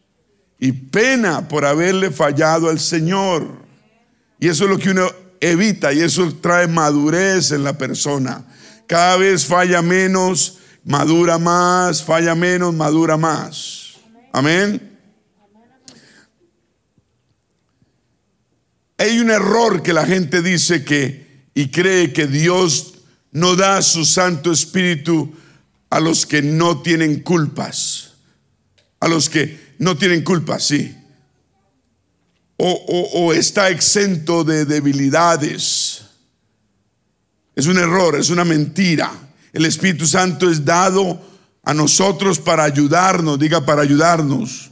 y 0.59 0.71
pena 0.71 1.49
por 1.49 1.65
haberle 1.65 2.09
fallado 2.09 2.69
al 2.69 2.79
Señor. 2.79 3.65
Y 4.39 4.47
eso 4.47 4.63
es 4.63 4.69
lo 4.69 4.77
que 4.77 4.91
uno 4.91 5.22
evita 5.43 5.91
y 5.93 5.99
eso 5.99 6.33
trae 6.35 6.67
madurez 6.67 7.51
en 7.51 7.63
la 7.63 7.77
persona. 7.77 8.45
Cada 8.87 9.17
vez 9.17 9.45
falla 9.45 9.81
menos, 9.81 10.59
madura 10.85 11.37
más, 11.37 12.03
falla 12.03 12.33
menos, 12.33 12.73
madura 12.73 13.17
más. 13.17 13.95
Amén. 14.31 14.97
Hay 18.97 19.19
un 19.19 19.29
error 19.29 19.83
que 19.83 19.91
la 19.91 20.05
gente 20.05 20.41
dice 20.41 20.85
que 20.85 21.47
y 21.53 21.69
cree 21.69 22.13
que 22.13 22.25
Dios 22.25 22.93
no 23.31 23.55
da 23.55 23.81
su 23.81 24.05
Santo 24.05 24.51
Espíritu 24.51 25.33
a 25.89 25.99
los 25.99 26.25
que 26.25 26.41
no 26.41 26.81
tienen 26.81 27.19
culpas. 27.21 28.13
A 28.99 29.09
los 29.09 29.29
que 29.29 29.75
no 29.77 29.97
tienen 29.97 30.23
culpas, 30.23 30.63
sí 30.63 30.95
o, 32.65 33.33
está 33.33 33.69
exento 33.69 34.43
de 34.43 34.65
debilidades. 34.65 36.05
Es 37.55 37.67
un 37.67 37.77
error, 37.77 38.15
es 38.15 38.29
una 38.29 38.45
mentira. 38.45 39.11
El 39.51 39.65
Espíritu 39.65 40.07
Santo 40.07 40.49
es 40.49 40.63
dado 40.63 41.21
a 41.63 41.73
nosotros 41.73 42.39
para 42.39 42.63
ayudarnos, 42.63 43.37
diga 43.37 43.65
para 43.65 43.81
ayudarnos, 43.81 44.71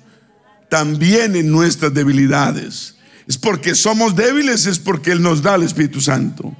también 0.69 1.35
en 1.35 1.51
nuestras 1.51 1.93
debilidades. 1.93 2.95
Es 3.27 3.37
porque 3.37 3.75
somos 3.75 4.15
débiles, 4.15 4.65
es 4.65 4.79
porque 4.79 5.11
Él 5.11 5.21
nos 5.21 5.41
da 5.41 5.55
el 5.55 5.63
Espíritu 5.63 5.99
Santo. 5.99 6.55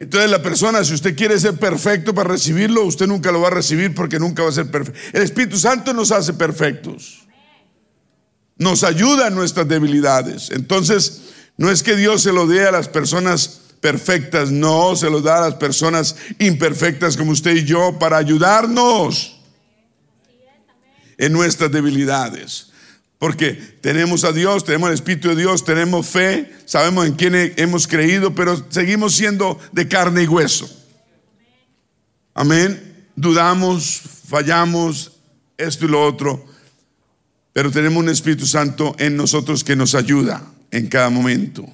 Entonces 0.00 0.30
la 0.30 0.40
persona, 0.40 0.84
si 0.84 0.94
usted 0.94 1.16
quiere 1.16 1.38
ser 1.40 1.54
perfecto 1.54 2.14
para 2.14 2.30
recibirlo, 2.30 2.84
usted 2.84 3.08
nunca 3.08 3.32
lo 3.32 3.40
va 3.40 3.48
a 3.48 3.52
recibir 3.52 3.94
porque 3.96 4.20
nunca 4.20 4.44
va 4.44 4.50
a 4.50 4.52
ser 4.52 4.70
perfecto. 4.70 5.00
El 5.12 5.22
Espíritu 5.22 5.58
Santo 5.58 5.92
nos 5.92 6.12
hace 6.12 6.32
perfectos 6.34 7.27
nos 8.58 8.84
ayuda 8.84 9.28
en 9.28 9.34
nuestras 9.34 9.68
debilidades. 9.68 10.50
Entonces, 10.50 11.22
no 11.56 11.70
es 11.70 11.82
que 11.82 11.96
Dios 11.96 12.22
se 12.22 12.32
lo 12.32 12.46
dé 12.46 12.66
a 12.66 12.72
las 12.72 12.88
personas 12.88 13.60
perfectas, 13.80 14.50
no, 14.50 14.96
se 14.96 15.08
lo 15.08 15.20
da 15.20 15.38
a 15.38 15.50
las 15.50 15.54
personas 15.54 16.16
imperfectas 16.38 17.16
como 17.16 17.32
usted 17.32 17.54
y 17.56 17.64
yo 17.64 17.98
para 17.98 18.16
ayudarnos 18.16 19.40
en 21.16 21.32
nuestras 21.32 21.70
debilidades. 21.70 22.68
Porque 23.18 23.52
tenemos 23.52 24.22
a 24.24 24.32
Dios, 24.32 24.64
tenemos 24.64 24.88
el 24.88 24.94
Espíritu 24.94 25.28
de 25.28 25.36
Dios, 25.36 25.64
tenemos 25.64 26.06
fe, 26.06 26.52
sabemos 26.64 27.06
en 27.06 27.14
quién 27.14 27.34
hemos 27.56 27.88
creído, 27.88 28.34
pero 28.34 28.64
seguimos 28.70 29.16
siendo 29.16 29.58
de 29.72 29.88
carne 29.88 30.22
y 30.22 30.28
hueso. 30.28 30.70
Amén. 32.34 33.08
Dudamos, 33.16 34.00
fallamos, 34.28 35.12
esto 35.56 35.86
y 35.86 35.88
lo 35.88 36.04
otro. 36.04 36.46
Pero 37.58 37.72
tenemos 37.72 38.04
un 38.04 38.08
Espíritu 38.08 38.46
Santo 38.46 38.94
en 39.00 39.16
nosotros 39.16 39.64
que 39.64 39.74
nos 39.74 39.96
ayuda 39.96 40.44
en 40.70 40.86
cada 40.86 41.10
momento. 41.10 41.68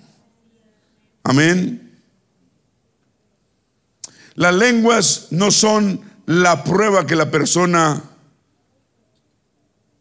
Amén. 1.22 1.92
Las 4.34 4.54
lenguas 4.54 5.26
no 5.30 5.50
son 5.50 6.00
la 6.24 6.64
prueba 6.64 7.06
que 7.06 7.14
la 7.14 7.30
persona 7.30 8.02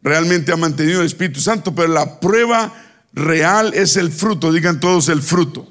realmente 0.02 0.52
ha 0.52 0.56
mantenido 0.56 1.00
el 1.00 1.06
Espíritu 1.06 1.40
Santo, 1.40 1.74
pero 1.74 1.88
la 1.88 2.18
prueba 2.18 2.72
real 3.12 3.74
es 3.74 3.98
el 3.98 4.10
fruto, 4.10 4.52
digan 4.52 4.80
todos 4.80 5.10
el 5.10 5.20
fruto. 5.20 5.68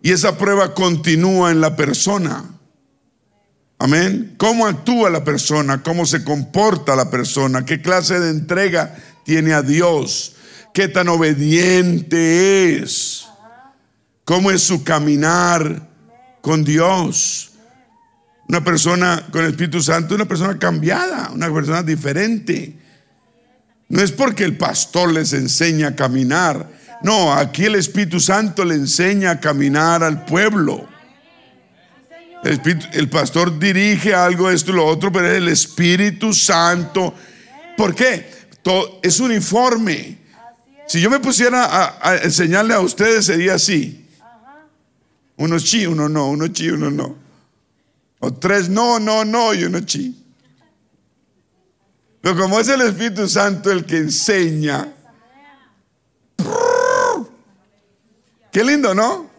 Y 0.00 0.12
esa 0.12 0.38
prueba 0.38 0.72
continúa 0.72 1.50
en 1.50 1.60
la 1.60 1.76
persona. 1.76 2.42
Amén. 3.78 4.34
¿Cómo 4.38 4.66
actúa 4.66 5.10
la 5.10 5.24
persona? 5.24 5.82
¿Cómo 5.82 6.06
se 6.06 6.24
comporta 6.24 6.96
la 6.96 7.10
persona? 7.10 7.66
¿Qué 7.66 7.82
clase 7.82 8.18
de 8.18 8.30
entrega 8.30 8.96
tiene 9.26 9.52
a 9.52 9.60
Dios, 9.60 10.36
qué 10.72 10.86
tan 10.86 11.08
obediente 11.08 12.78
es, 12.78 13.26
cómo 14.24 14.52
es 14.52 14.62
su 14.62 14.84
caminar 14.84 15.88
con 16.40 16.62
Dios. 16.62 17.50
Una 18.48 18.62
persona 18.62 19.26
con 19.32 19.42
el 19.42 19.50
Espíritu 19.50 19.82
Santo, 19.82 20.14
una 20.14 20.26
persona 20.26 20.56
cambiada, 20.60 21.32
una 21.34 21.52
persona 21.52 21.82
diferente. 21.82 22.76
No 23.88 24.00
es 24.00 24.12
porque 24.12 24.44
el 24.44 24.56
pastor 24.56 25.12
les 25.12 25.32
enseña 25.32 25.88
a 25.88 25.96
caminar. 25.96 26.70
No, 27.02 27.32
aquí 27.32 27.64
el 27.64 27.74
Espíritu 27.74 28.20
Santo 28.20 28.64
le 28.64 28.76
enseña 28.76 29.32
a 29.32 29.40
caminar 29.40 30.04
al 30.04 30.24
pueblo. 30.24 30.86
El, 32.44 32.60
el 32.92 33.08
pastor 33.08 33.58
dirige 33.58 34.14
algo, 34.14 34.48
esto 34.48 34.70
y 34.70 34.76
lo 34.76 34.86
otro, 34.86 35.10
pero 35.10 35.26
es 35.26 35.38
el 35.38 35.48
Espíritu 35.48 36.32
Santo. 36.32 37.12
¿Por 37.76 37.92
qué? 37.92 38.35
Es 39.02 39.20
uniforme. 39.20 40.18
Si 40.86 41.00
yo 41.00 41.10
me 41.10 41.20
pusiera 41.20 41.98
a, 42.00 42.16
enseñarle 42.16 42.74
a 42.74 42.80
ustedes 42.80 43.26
sería 43.26 43.54
así. 43.54 44.06
Uno 45.36 45.58
chi, 45.58 45.86
uno 45.86 46.08
no, 46.08 46.30
uno 46.30 46.48
chi, 46.48 46.70
uno 46.70 46.90
no. 46.90 47.16
O 48.20 48.32
tres 48.32 48.68
no, 48.68 48.98
no, 48.98 49.24
no 49.24 49.52
y 49.54 49.64
uno 49.64 49.80
chi. 49.80 50.24
Pero 52.20 52.36
como 52.36 52.58
es 52.58 52.68
el 52.68 52.80
Espíritu 52.80 53.28
Santo 53.28 53.70
el 53.70 53.84
que 53.84 53.98
enseña. 53.98 54.92
Qué 58.50 58.64
lindo, 58.64 58.94
¿no? 58.94 59.30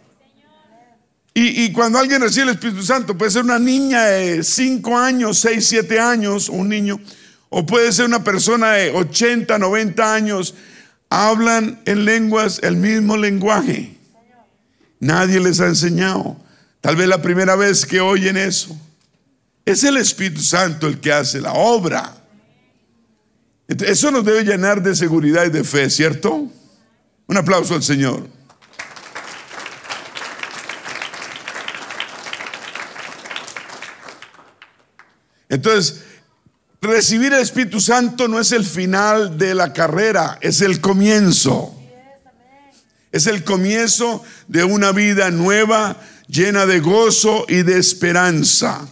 Y, 1.34 1.66
y, 1.66 1.72
cuando 1.72 2.00
alguien 2.00 2.22
recibe 2.22 2.44
el 2.44 2.50
Espíritu 2.52 2.82
Santo, 2.82 3.16
puede 3.16 3.30
ser 3.30 3.44
una 3.44 3.60
niña 3.60 4.06
de 4.06 4.44
5 4.44 4.98
años, 4.98 5.38
6, 5.40 5.68
7 5.68 6.00
años, 6.00 6.50
un 6.50 6.68
niño, 6.68 7.00
o 7.50 7.66
puede 7.66 7.92
ser 7.92 8.06
una 8.06 8.24
persona 8.24 8.74
de 8.74 8.92
80, 8.92 9.58
90 9.58 10.14
años, 10.14 10.56
hablan 11.10 11.82
en 11.86 12.06
lenguas 12.06 12.60
el 12.64 12.78
mismo 12.78 13.18
lenguaje. 13.18 13.96
Nadie 15.00 15.40
les 15.40 15.60
ha 15.60 15.68
enseñado. 15.68 16.38
Tal 16.82 16.96
vez 16.96 17.08
la 17.08 17.22
primera 17.22 17.56
vez 17.56 17.86
que 17.86 18.02
oyen 18.02 18.38
eso. 18.38 18.78
Es 19.66 19.84
el 19.84 19.98
Espíritu 19.98 20.42
Santo 20.42 20.88
el 20.88 21.00
que 21.00 21.12
hace 21.12 21.42
la 21.42 21.54
obra. 21.54 22.14
Eso 23.68 24.12
nos 24.12 24.24
debe 24.24 24.44
llenar 24.44 24.82
de 24.82 24.96
seguridad 24.96 25.46
y 25.46 25.50
de 25.50 25.64
fe, 25.64 25.90
¿cierto? 25.90 26.50
Un 27.28 27.38
aplauso 27.38 27.76
al 27.76 27.84
Señor. 27.84 28.28
Entonces, 35.50 36.04
recibir 36.88 37.34
el 37.34 37.42
Espíritu 37.42 37.80
Santo 37.80 38.28
no 38.28 38.40
es 38.40 38.52
el 38.52 38.66
final 38.66 39.38
de 39.38 39.54
la 39.54 39.74
carrera, 39.74 40.38
es 40.42 40.62
el 40.62 40.82
comienzo. 40.82 41.74
Es 43.12 43.28
el 43.28 43.44
comienzo 43.44 44.24
de 44.48 44.64
una 44.64 44.92
vida 44.92 45.30
nueva, 45.32 45.98
llena 46.28 46.66
de 46.66 46.80
gozo 46.80 47.46
y 47.48 47.64
de 47.64 47.78
esperanza. 47.78 48.88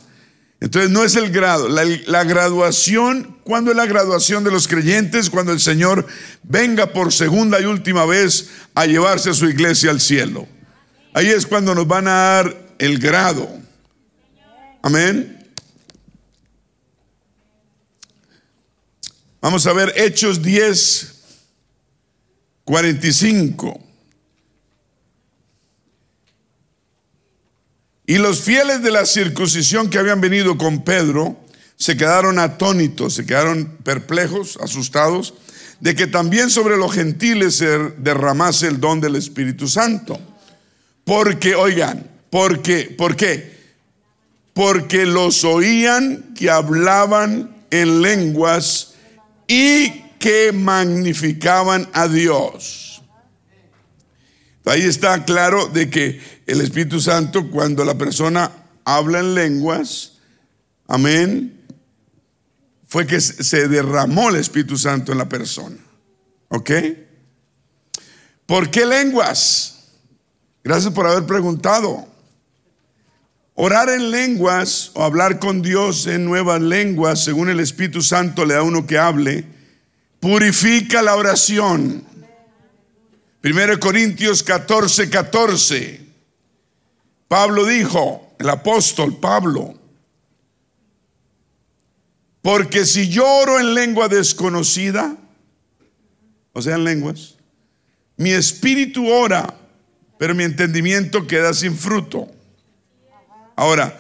Entonces 0.62 0.90
no 0.90 1.04
es 1.04 1.16
el 1.16 1.32
grado, 1.32 1.68
la, 1.68 2.24
graduación, 2.24 3.38
¿cuándo 3.44 3.72
es 3.72 3.78
la 3.78 3.86
graduación 3.86 4.44
de 4.44 4.52
los 4.52 4.68
creyentes? 4.68 5.30
Cuando 5.30 5.52
el 5.52 5.60
Señor 5.60 6.08
venga 6.44 6.94
por 6.94 7.12
segunda 7.12 7.60
y 7.60 7.66
última 7.66 8.06
vez 8.06 8.50
a 8.74 8.86
llevarse 8.86 9.30
a 9.30 9.34
su 9.34 9.48
iglesia 9.48 9.92
al 9.92 10.00
cielo. 10.00 10.48
Ahí 11.14 11.28
es 11.28 11.46
cuando 11.46 11.76
nos 11.76 11.88
van 11.88 12.08
a 12.08 12.14
dar 12.14 12.58
el 12.80 13.00
grado. 13.00 13.50
Amén. 14.82 15.35
Vamos 19.46 19.68
a 19.68 19.74
ver 19.74 19.94
Hechos 19.96 20.42
10, 20.42 21.22
45. 22.64 23.80
Y 28.08 28.18
los 28.18 28.42
fieles 28.42 28.82
de 28.82 28.90
la 28.90 29.06
circuncisión 29.06 29.92
que 29.92 30.00
habían 30.00 30.20
venido 30.20 30.58
con 30.58 30.84
Pedro 30.84 31.38
se 31.76 31.96
quedaron 31.96 32.40
atónitos, 32.40 33.14
se 33.14 33.28
quedaron 33.28 33.68
perplejos, 33.84 34.58
asustados, 34.64 35.36
de 35.80 35.94
que 35.94 36.08
también 36.08 36.50
sobre 36.50 36.76
los 36.76 36.92
gentiles 36.92 37.58
se 37.58 37.78
derramase 38.00 38.66
el 38.66 38.80
don 38.80 39.00
del 39.00 39.16
Espíritu 39.16 39.68
Santo. 39.68 40.20
Porque, 41.04 41.54
oigan, 41.54 42.10
porque, 42.32 42.96
¿por 42.98 43.16
qué? 43.16 43.76
Porque 44.56 45.06
los 45.06 45.44
oían 45.44 46.34
que 46.34 46.50
hablaban 46.50 47.56
en 47.70 48.02
lenguas 48.02 48.95
y 49.48 50.02
que 50.20 50.52
magnificaban 50.52 51.90
a 51.94 52.08
Dios. 52.08 53.02
Ahí 54.66 54.82
está 54.82 55.24
claro 55.26 55.68
de 55.68 55.90
que 55.90 56.20
el 56.48 56.62
Espíritu 56.62 57.00
Santo, 57.00 57.52
cuando 57.52 57.86
la 57.86 57.96
persona 57.96 58.52
habla 58.84 59.20
en 59.20 59.36
lenguas, 59.36 60.14
amén, 60.88 61.62
fue 62.88 63.06
que 63.06 63.22
se 63.22 63.68
derramó 63.68 64.30
el 64.30 64.38
Espíritu 64.38 64.78
Santo 64.78 65.12
en 65.12 65.20
la 65.20 65.30
persona. 65.30 65.78
¿Ok? 66.50 66.72
¿Por 68.46 68.72
qué 68.72 68.86
lenguas? 68.86 69.76
Gracias 70.64 70.94
por 70.94 71.06
haber 71.06 71.26
preguntado. 71.26 72.08
Orar 73.58 73.88
en 73.88 74.12
lenguas 74.12 74.92
o 74.96 75.04
hablar 75.04 75.40
con 75.40 75.62
Dios 75.62 76.08
en 76.08 76.26
nuevas 76.26 76.62
lenguas, 76.62 77.24
según 77.24 77.50
el 77.50 77.62
Espíritu 77.62 78.02
Santo 78.02 78.46
le 78.46 78.54
da 78.54 78.60
a 78.60 78.64
uno 78.64 78.86
que 78.86 78.98
hable, 78.98 79.46
purifica 80.20 81.02
la 81.02 81.16
oración. 81.16 82.04
1 83.42 83.80
Corintios 83.80 84.44
14, 84.44 85.10
14. 85.10 86.02
Pablo 87.30 87.66
dijo, 87.66 88.36
el 88.40 88.50
apóstol 88.50 89.16
Pablo, 89.18 89.80
porque 92.42 92.86
si 92.86 93.08
yo 93.08 93.26
oro 93.26 93.60
en 93.60 93.74
lengua 93.74 94.10
desconocida, 94.10 95.16
o 96.52 96.62
sea, 96.62 96.76
en 96.76 96.84
lenguas, 96.84 97.36
mi 98.18 98.32
espíritu 98.32 99.10
ora, 99.10 99.56
pero 100.20 100.36
mi 100.36 100.44
entendimiento 100.44 101.26
queda 101.26 101.54
sin 101.54 101.78
fruto. 101.78 102.35
Ahora, 103.56 103.98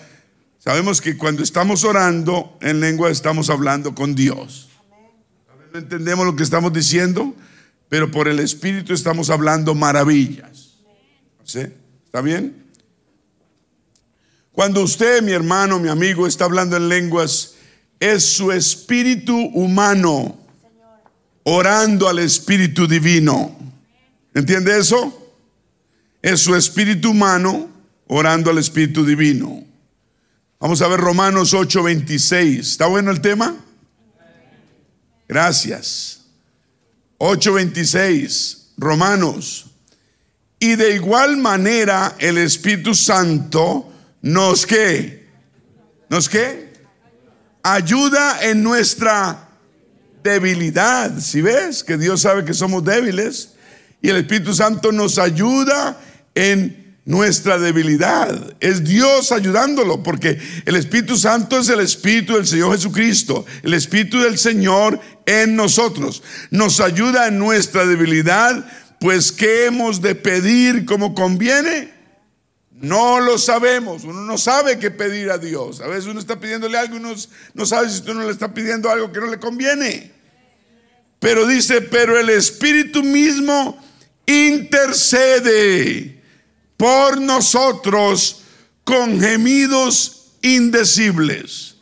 sabemos 0.59 1.01
que 1.01 1.17
cuando 1.17 1.43
estamos 1.43 1.83
orando 1.83 2.57
en 2.61 2.79
lengua 2.79 3.09
estamos 3.09 3.49
hablando 3.49 3.95
con 3.95 4.15
Dios. 4.15 4.69
No 5.73 5.79
entendemos 5.79 6.25
lo 6.25 6.35
que 6.35 6.43
estamos 6.43 6.71
diciendo, 6.73 7.35
pero 7.89 8.11
por 8.11 8.27
el 8.27 8.39
Espíritu 8.39 8.93
estamos 8.93 9.29
hablando 9.29 9.75
maravillas. 9.75 10.77
¿Sí? 11.43 11.67
¿Está 12.05 12.21
bien? 12.21 12.65
Cuando 14.51 14.81
usted, 14.81 15.21
mi 15.21 15.33
hermano, 15.33 15.79
mi 15.79 15.89
amigo, 15.89 16.27
está 16.27 16.45
hablando 16.45 16.77
en 16.77 16.87
lenguas, 16.87 17.55
es 17.99 18.23
su 18.23 18.53
espíritu 18.53 19.35
humano 19.37 20.37
orando 21.43 22.07
al 22.07 22.19
espíritu 22.19 22.87
divino. 22.87 23.55
¿Entiende 24.33 24.79
eso? 24.79 25.33
Es 26.21 26.39
su 26.39 26.55
espíritu 26.55 27.11
humano 27.11 27.69
orando 28.07 28.51
al 28.51 28.57
Espíritu 28.57 29.05
Divino. 29.05 29.63
Vamos 30.59 30.81
a 30.81 30.87
ver 30.87 30.99
Romanos 30.99 31.53
8:26. 31.53 32.59
¿Está 32.59 32.87
bueno 32.87 33.11
el 33.11 33.21
tema? 33.21 33.55
Gracias. 35.27 36.21
8:26, 37.17 38.73
Romanos. 38.77 39.65
Y 40.59 40.75
de 40.75 40.95
igual 40.95 41.37
manera 41.37 42.15
el 42.19 42.37
Espíritu 42.37 42.95
Santo 42.95 43.91
nos 44.21 44.65
que, 44.65 45.27
nos 46.09 46.29
que, 46.29 46.73
ayuda 47.61 48.39
en 48.41 48.63
nuestra 48.63 49.49
debilidad. 50.23 51.19
Si 51.19 51.41
ves 51.41 51.83
que 51.83 51.97
Dios 51.97 52.21
sabe 52.21 52.45
que 52.45 52.53
somos 52.53 52.83
débiles 52.83 53.53
y 54.01 54.09
el 54.09 54.17
Espíritu 54.17 54.53
Santo 54.53 54.91
nos 54.91 55.19
ayuda 55.19 55.99
en 56.33 56.84
nuestra 57.05 57.57
debilidad. 57.59 58.55
Es 58.59 58.83
Dios 58.83 59.31
ayudándolo, 59.31 60.03
porque 60.03 60.37
el 60.65 60.75
Espíritu 60.75 61.15
Santo 61.15 61.59
es 61.59 61.69
el 61.69 61.79
Espíritu 61.79 62.35
del 62.35 62.47
Señor 62.47 62.75
Jesucristo, 62.75 63.45
el 63.63 63.73
Espíritu 63.75 64.19
del 64.19 64.37
Señor 64.37 64.99
en 65.25 65.55
nosotros. 65.55 66.23
Nos 66.49 66.79
ayuda 66.79 67.27
en 67.27 67.39
nuestra 67.39 67.85
debilidad, 67.85 68.65
pues 68.99 69.31
¿qué 69.31 69.65
hemos 69.67 70.01
de 70.01 70.15
pedir 70.15 70.85
como 70.85 71.13
conviene? 71.13 71.93
No 72.71 73.21
lo 73.21 73.37
sabemos, 73.37 74.03
uno 74.03 74.21
no 74.21 74.37
sabe 74.37 74.79
qué 74.79 74.91
pedir 74.91 75.29
a 75.31 75.37
Dios. 75.37 75.79
A 75.79 75.87
veces 75.87 76.07
uno 76.07 76.19
está 76.19 76.39
pidiéndole 76.39 76.77
algo 76.77 76.95
y 76.95 76.99
uno 76.99 77.15
no 77.53 77.65
sabe 77.65 77.89
si 77.89 78.01
uno 78.09 78.23
le 78.23 78.31
está 78.31 78.53
pidiendo 78.53 78.89
algo 78.89 79.11
que 79.11 79.21
no 79.21 79.27
le 79.27 79.39
conviene. 79.39 80.11
Pero 81.19 81.47
dice, 81.47 81.81
pero 81.81 82.19
el 82.19 82.29
Espíritu 82.29 83.01
mismo 83.01 83.81
intercede 84.25 86.15
por 86.77 87.19
nosotros 87.19 88.41
con 88.83 89.19
gemidos 89.19 90.33
indecibles. 90.41 91.75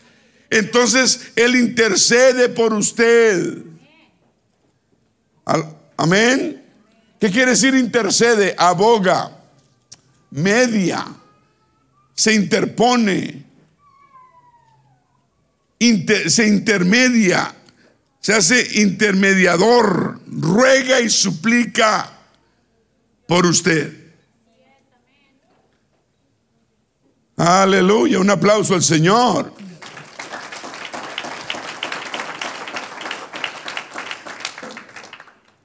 Entonces 0.50 1.32
Él 1.36 1.56
intercede 1.56 2.50
por 2.50 2.74
usted. 2.74 3.58
Amén. 5.98 6.64
¿Qué 7.20 7.32
quiere 7.32 7.52
decir 7.52 7.74
intercede? 7.76 8.56
Aboga, 8.58 9.38
media, 10.32 11.06
se 12.14 12.34
interpone, 12.34 13.46
se 16.28 16.48
intermedia, 16.48 17.56
se 18.20 18.34
hace 18.34 18.82
intermediador, 18.82 20.20
ruega 20.28 21.00
y 21.02 21.10
suplica 21.10 22.12
por 23.28 23.46
usted. 23.46 24.03
Aleluya, 27.36 28.20
un 28.20 28.30
aplauso 28.30 28.76
al 28.76 28.84
Señor. 28.84 29.54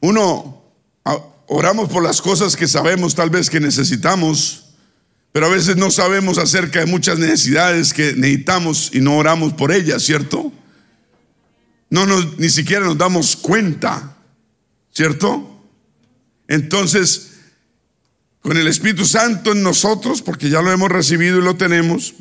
Uno, 0.00 0.62
oramos 1.46 1.90
por 1.90 2.02
las 2.02 2.22
cosas 2.22 2.56
que 2.56 2.66
sabemos 2.66 3.14
tal 3.14 3.28
vez 3.28 3.50
que 3.50 3.60
necesitamos, 3.60 4.70
pero 5.32 5.46
a 5.46 5.50
veces 5.50 5.76
no 5.76 5.90
sabemos 5.90 6.38
acerca 6.38 6.80
de 6.80 6.86
muchas 6.86 7.18
necesidades 7.18 7.92
que 7.92 8.14
necesitamos 8.14 8.90
y 8.94 9.00
no 9.00 9.18
oramos 9.18 9.52
por 9.52 9.70
ellas, 9.70 10.02
¿cierto? 10.02 10.52
No 11.90 12.06
ni 12.06 12.48
siquiera 12.48 12.84
nos 12.86 12.96
damos 12.96 13.36
cuenta, 13.36 14.16
¿cierto? 14.90 15.64
Entonces, 16.46 17.27
con 18.48 18.56
el 18.56 18.66
Espíritu 18.66 19.04
Santo 19.04 19.52
en 19.52 19.62
nosotros, 19.62 20.22
porque 20.22 20.48
ya 20.48 20.62
lo 20.62 20.72
hemos 20.72 20.88
recibido 20.88 21.38
y 21.38 21.42
lo 21.42 21.56
tenemos, 21.56 22.14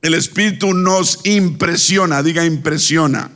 el 0.00 0.14
Espíritu 0.14 0.74
nos 0.74 1.26
impresiona, 1.26 2.22
diga 2.22 2.44
impresiona, 2.44 3.32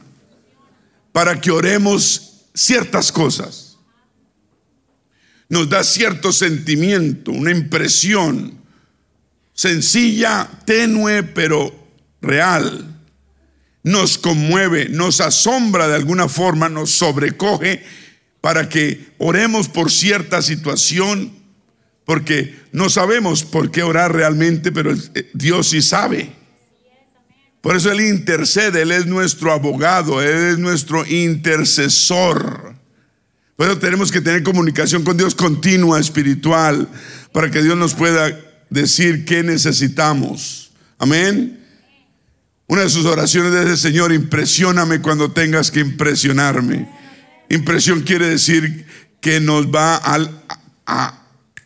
para 1.10 1.40
que 1.40 1.50
oremos 1.50 2.44
ciertas 2.54 3.10
cosas. 3.10 3.78
nos 5.48 5.68
da 5.68 5.82
cierto 5.82 6.30
sentimiento, 6.30 7.32
una 7.32 7.50
impresión 7.50 8.60
sencilla, 9.52 10.48
tenue, 10.66 11.24
pero 11.24 11.74
real. 12.22 12.96
Nos 13.82 14.18
conmueve, 14.18 14.88
nos 14.88 15.20
asombra 15.20 15.88
de 15.88 15.96
alguna 15.96 16.28
forma, 16.28 16.68
nos 16.68 16.92
sobrecoge 16.92 17.82
para 18.40 18.68
que 18.68 19.04
oremos 19.18 19.68
por 19.68 19.90
cierta 19.90 20.42
situación, 20.42 21.42
porque 22.04 22.58
no 22.72 22.90
sabemos 22.90 23.44
por 23.44 23.70
qué 23.70 23.82
orar 23.82 24.12
realmente, 24.12 24.72
pero 24.72 24.92
eh, 24.92 25.30
Dios 25.32 25.68
sí 25.70 25.82
sabe. 25.82 26.32
Por 27.60 27.76
eso 27.76 27.90
Él 27.90 28.02
intercede, 28.02 28.82
Él 28.82 28.92
es 28.92 29.06
nuestro 29.06 29.52
abogado, 29.52 30.20
Él 30.20 30.52
es 30.52 30.58
nuestro 30.58 31.06
intercesor. 31.06 32.74
Por 33.56 33.66
eso 33.66 33.78
tenemos 33.78 34.12
que 34.12 34.20
tener 34.20 34.42
comunicación 34.42 35.04
con 35.04 35.16
Dios 35.16 35.34
continua, 35.34 35.98
espiritual, 35.98 36.88
para 37.32 37.50
que 37.50 37.62
Dios 37.62 37.76
nos 37.76 37.94
pueda 37.94 38.38
decir 38.68 39.24
qué 39.24 39.42
necesitamos. 39.42 40.72
Amén. 40.98 41.64
Una 42.66 42.82
de 42.82 42.90
sus 42.90 43.04
oraciones 43.04 43.54
es, 43.66 43.80
Señor, 43.80 44.12
impresioname 44.12 45.00
cuando 45.00 45.32
tengas 45.32 45.70
que 45.70 45.80
impresionarme. 45.80 46.88
Impresión 47.48 48.00
quiere 48.00 48.26
decir 48.28 48.86
que 49.20 49.40
nos 49.40 49.66
va 49.68 50.00
a, 50.86 51.23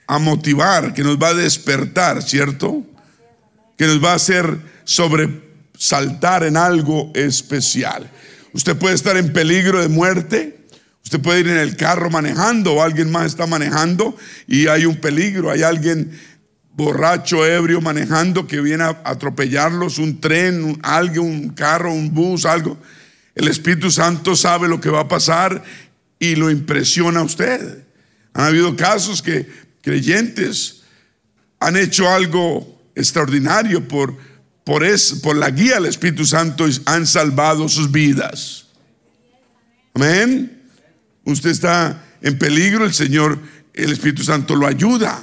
a, 0.09 0.18
motivar, 0.18 0.94
que 0.94 1.04
nos 1.04 1.18
va 1.18 1.28
a 1.28 1.34
despertar, 1.34 2.22
¿cierto? 2.22 2.82
Que 3.76 3.86
nos 3.86 4.02
va 4.02 4.12
a 4.12 4.16
hacer 4.16 4.59
sobresaltar 4.84 6.42
en 6.44 6.56
algo 6.56 7.12
especial. 7.14 8.11
Usted 8.52 8.76
puede 8.76 8.94
estar 8.94 9.16
en 9.16 9.32
peligro 9.32 9.80
de 9.80 9.88
muerte, 9.88 10.66
usted 11.04 11.20
puede 11.20 11.40
ir 11.40 11.48
en 11.48 11.59
el 11.59 11.76
carro 11.76 12.11
manejando 12.11 12.74
o 12.74 12.82
alguien 12.82 13.11
más 13.12 13.26
está 13.26 13.46
manejando 13.46 14.16
y 14.46 14.66
hay 14.66 14.86
un 14.86 14.96
peligro, 14.96 15.50
hay 15.50 15.62
alguien 15.62 16.11
borracho, 16.78 17.44
ebrio, 17.44 17.80
manejando, 17.80 18.46
que 18.46 18.61
viene 18.61 18.84
a 18.84 19.00
atropellarlos, 19.04 19.98
un 19.98 20.20
tren, 20.20 20.62
un, 20.62 20.80
un 21.18 21.48
carro, 21.50 21.92
un 21.92 22.14
bus, 22.14 22.46
algo. 22.46 22.78
El 23.34 23.48
Espíritu 23.48 23.90
Santo 23.90 24.36
sabe 24.36 24.68
lo 24.68 24.80
que 24.80 24.88
va 24.88 25.00
a 25.00 25.09
pasar 25.09 25.62
y 26.18 26.36
lo 26.36 26.50
impresiona 26.50 27.20
a 27.20 27.24
usted. 27.24 27.84
Han 28.32 28.46
habido 28.46 28.76
casos 28.76 29.22
que 29.22 29.67
creyentes 29.83 30.83
han 31.61 31.76
hecho 31.76 32.09
algo 32.09 32.81
extraordinario 32.95 33.87
por, 33.87 34.16
por, 34.64 34.85
por 35.22 35.37
la 35.37 35.51
guía 35.51 35.74
del 35.74 35.87
Espíritu 35.87 36.24
Santo 36.24 36.68
y 36.68 36.81
han 36.87 37.07
salvado 37.07 37.68
sus 37.68 37.91
vidas. 37.91 38.66
Amén. 39.95 40.62
Usted 41.24 41.51
está 41.51 42.05
en 42.20 42.39
peligro, 42.39 42.85
el 42.85 42.95
Señor, 42.95 43.41
el 43.74 43.93
Espíritu 43.93 44.22
Santo 44.22 44.57
lo 44.57 44.66
ayuda. 44.66 45.22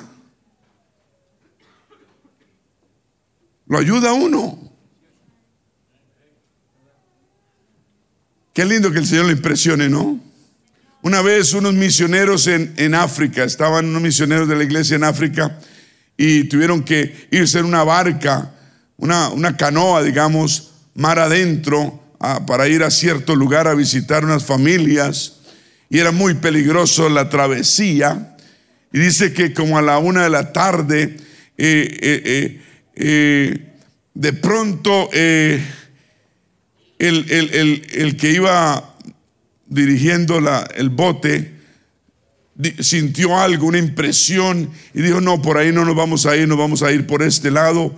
Lo 3.68 3.78
ayuda 3.78 4.12
a 4.12 4.14
uno. 4.14 4.66
Qué 8.53 8.64
lindo 8.64 8.91
que 8.91 8.99
el 8.99 9.08
Señor 9.08 9.26
lo 9.26 9.32
impresione, 9.32 9.89
¿no? 9.89 10.24
Una 11.06 11.22
vez 11.22 11.53
unos 11.53 11.76
misioneros 11.76 12.47
en, 12.47 12.74
en, 12.78 12.95
África, 12.95 13.43
estaban 13.43 13.86
unos 13.86 14.01
misioneros 14.01 14.47
de 14.47 14.56
la 14.56 14.64
iglesia 14.64 14.95
en 14.95 15.03
África 15.03 15.56
y 16.18 16.45
tuvieron 16.45 16.82
que 16.82 17.28
irse 17.30 17.60
en 17.60 17.66
una 17.66 17.84
barca, 17.84 18.56
una, 18.97 19.30
una 19.30 19.56
canoa, 19.56 20.01
digamos, 20.01 20.72
mar 20.95 21.20
adentro, 21.20 22.03
para 22.47 22.68
ir 22.68 22.82
a 22.82 22.89
cierto 22.89 23.36
lugar 23.36 23.68
a 23.68 23.76
visitar 23.76 24.26
unas 24.26 24.45
familias. 24.45 25.41
Y 25.91 25.99
era 25.99 26.12
muy 26.12 26.34
peligroso 26.34 27.08
la 27.08 27.30
travesía. 27.30 28.36
Y 28.91 28.97
dice 28.97 29.32
que 29.32 29.53
como 29.53 29.78
a 29.78 29.84
la 29.84 29.99
una 29.99 30.24
de 30.24 30.32
la 30.32 30.53
tarde, 30.53 31.18
eh, 31.56 31.99
eh, 32.01 32.62
eh 32.95 33.72
de 34.16 34.34
pronto 34.34 35.12
eh, 35.14 35.64
el, 36.97 38.18
que 38.18 38.32
iba 38.32 38.94
dirigiendo 39.68 40.39
la, 40.39 40.68
el 40.76 40.89
bote 40.89 41.55
sintió 42.80 43.38
algo, 43.38 43.68
una 43.68 43.78
impresión, 43.78 44.70
y 44.93 45.01
dijo, 45.01 45.20
no, 45.20 45.41
por 45.41 45.57
ahí 45.57 45.72
no 45.72 45.84
nos 45.84 45.95
vamos 45.95 46.26
a 46.26 46.38
ir, 46.38 46.47
nos 46.47 46.57
vamos 46.57 46.84
a 46.84 46.91
ir 46.91 47.05
por 47.05 47.22
este 47.22 47.51
lado, 47.51 47.93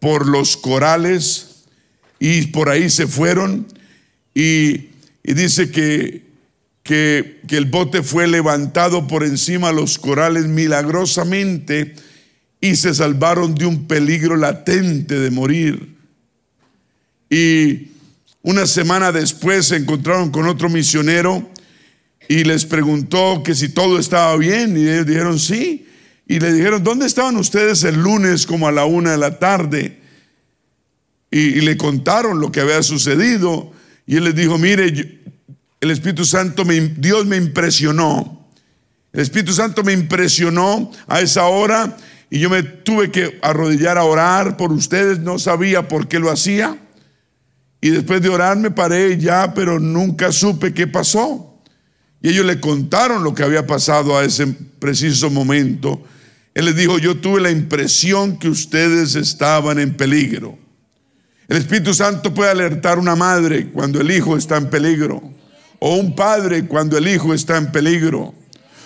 por 0.00 0.26
los 0.26 0.56
corales, 0.56 1.64
y 2.18 2.46
por 2.48 2.68
ahí 2.68 2.90
se 2.90 3.06
fueron, 3.06 3.66
y, 4.34 4.88
dice 5.22 5.70
que, 5.70 6.24
que, 6.82 7.40
que 7.46 7.56
el 7.56 7.66
bote 7.66 8.02
fue 8.02 8.26
levantado 8.26 9.06
por 9.06 9.22
encima 9.22 9.68
de 9.68 9.74
los 9.74 9.98
corales 9.98 10.46
milagrosamente, 10.46 11.94
y 12.60 12.76
se 12.76 12.92
salvaron 12.94 13.54
de 13.54 13.66
un 13.66 13.86
peligro 13.86 14.36
latente 14.36 15.18
de 15.18 15.30
morir. 15.30 15.96
Y 17.30 17.90
una 18.42 18.66
semana 18.66 19.12
después 19.12 19.66
se 19.66 19.76
encontraron 19.76 20.30
con 20.30 20.46
otro 20.46 20.68
misionero 20.68 21.50
y 22.28 22.44
les 22.44 22.64
preguntó 22.64 23.42
que 23.42 23.54
si 23.54 23.68
todo 23.70 23.98
estaba 23.98 24.36
bien 24.36 24.76
y 24.76 24.88
ellos 24.88 25.06
dijeron 25.06 25.38
sí. 25.38 25.86
Y 26.26 26.38
le 26.38 26.52
dijeron, 26.52 26.84
¿dónde 26.84 27.06
estaban 27.06 27.36
ustedes 27.36 27.82
el 27.82 27.96
lunes 27.96 28.46
como 28.46 28.68
a 28.68 28.72
la 28.72 28.84
una 28.84 29.10
de 29.10 29.18
la 29.18 29.40
tarde? 29.40 30.00
Y, 31.28 31.60
le 31.60 31.76
contaron 31.76 32.40
lo 32.40 32.52
que 32.52 32.60
había 32.60 32.84
sucedido. 32.84 33.72
Y 34.06 34.16
él 34.16 34.24
les 34.24 34.36
dijo, 34.36 34.56
mire, 34.56 35.22
el 35.80 35.90
Espíritu 35.90 36.24
Santo, 36.24 36.64
Dios 36.96 37.26
me 37.26 37.36
impresionó. 37.36 38.48
El 39.12 39.20
Espíritu 39.22 39.52
Santo 39.52 39.82
me 39.82 39.92
impresionó 39.92 40.92
a 41.08 41.20
esa 41.20 41.46
hora 41.46 41.96
y 42.30 42.38
yo 42.38 42.48
me 42.48 42.62
tuve 42.62 43.10
que 43.10 43.40
arrodillar 43.42 43.98
a 43.98 44.04
orar 44.04 44.56
por 44.56 44.72
ustedes, 44.72 45.18
no 45.18 45.38
sabía 45.40 45.88
por 45.88 46.06
qué 46.06 46.20
lo 46.20 46.30
hacía. 46.30 46.78
Y 47.80 47.90
después 47.90 48.20
de 48.20 48.28
orar 48.28 48.56
me 48.56 48.70
paré 48.70 49.18
ya, 49.18 49.54
pero 49.54 49.78
nunca 49.78 50.32
supe 50.32 50.74
qué 50.74 50.86
pasó. 50.86 51.60
Y 52.22 52.28
ellos 52.28 52.44
le 52.44 52.60
contaron 52.60 53.24
lo 53.24 53.34
que 53.34 53.42
había 53.42 53.66
pasado 53.66 54.18
a 54.18 54.24
ese 54.24 54.46
preciso 54.78 55.30
momento. 55.30 56.02
Él 56.54 56.66
les 56.66 56.76
dijo, 56.76 56.98
yo 56.98 57.16
tuve 57.18 57.40
la 57.40 57.50
impresión 57.50 58.38
que 58.38 58.48
ustedes 58.48 59.14
estaban 59.14 59.78
en 59.78 59.96
peligro. 59.96 60.58
El 61.48 61.56
Espíritu 61.56 61.94
Santo 61.94 62.34
puede 62.34 62.50
alertar 62.50 62.98
a 62.98 63.00
una 63.00 63.16
madre 63.16 63.70
cuando 63.70 64.00
el 64.00 64.10
hijo 64.10 64.36
está 64.36 64.56
en 64.56 64.68
peligro, 64.68 65.22
o 65.78 65.96
un 65.96 66.14
padre 66.14 66.66
cuando 66.66 66.98
el 66.98 67.08
hijo 67.08 67.32
está 67.32 67.56
en 67.56 67.72
peligro 67.72 68.34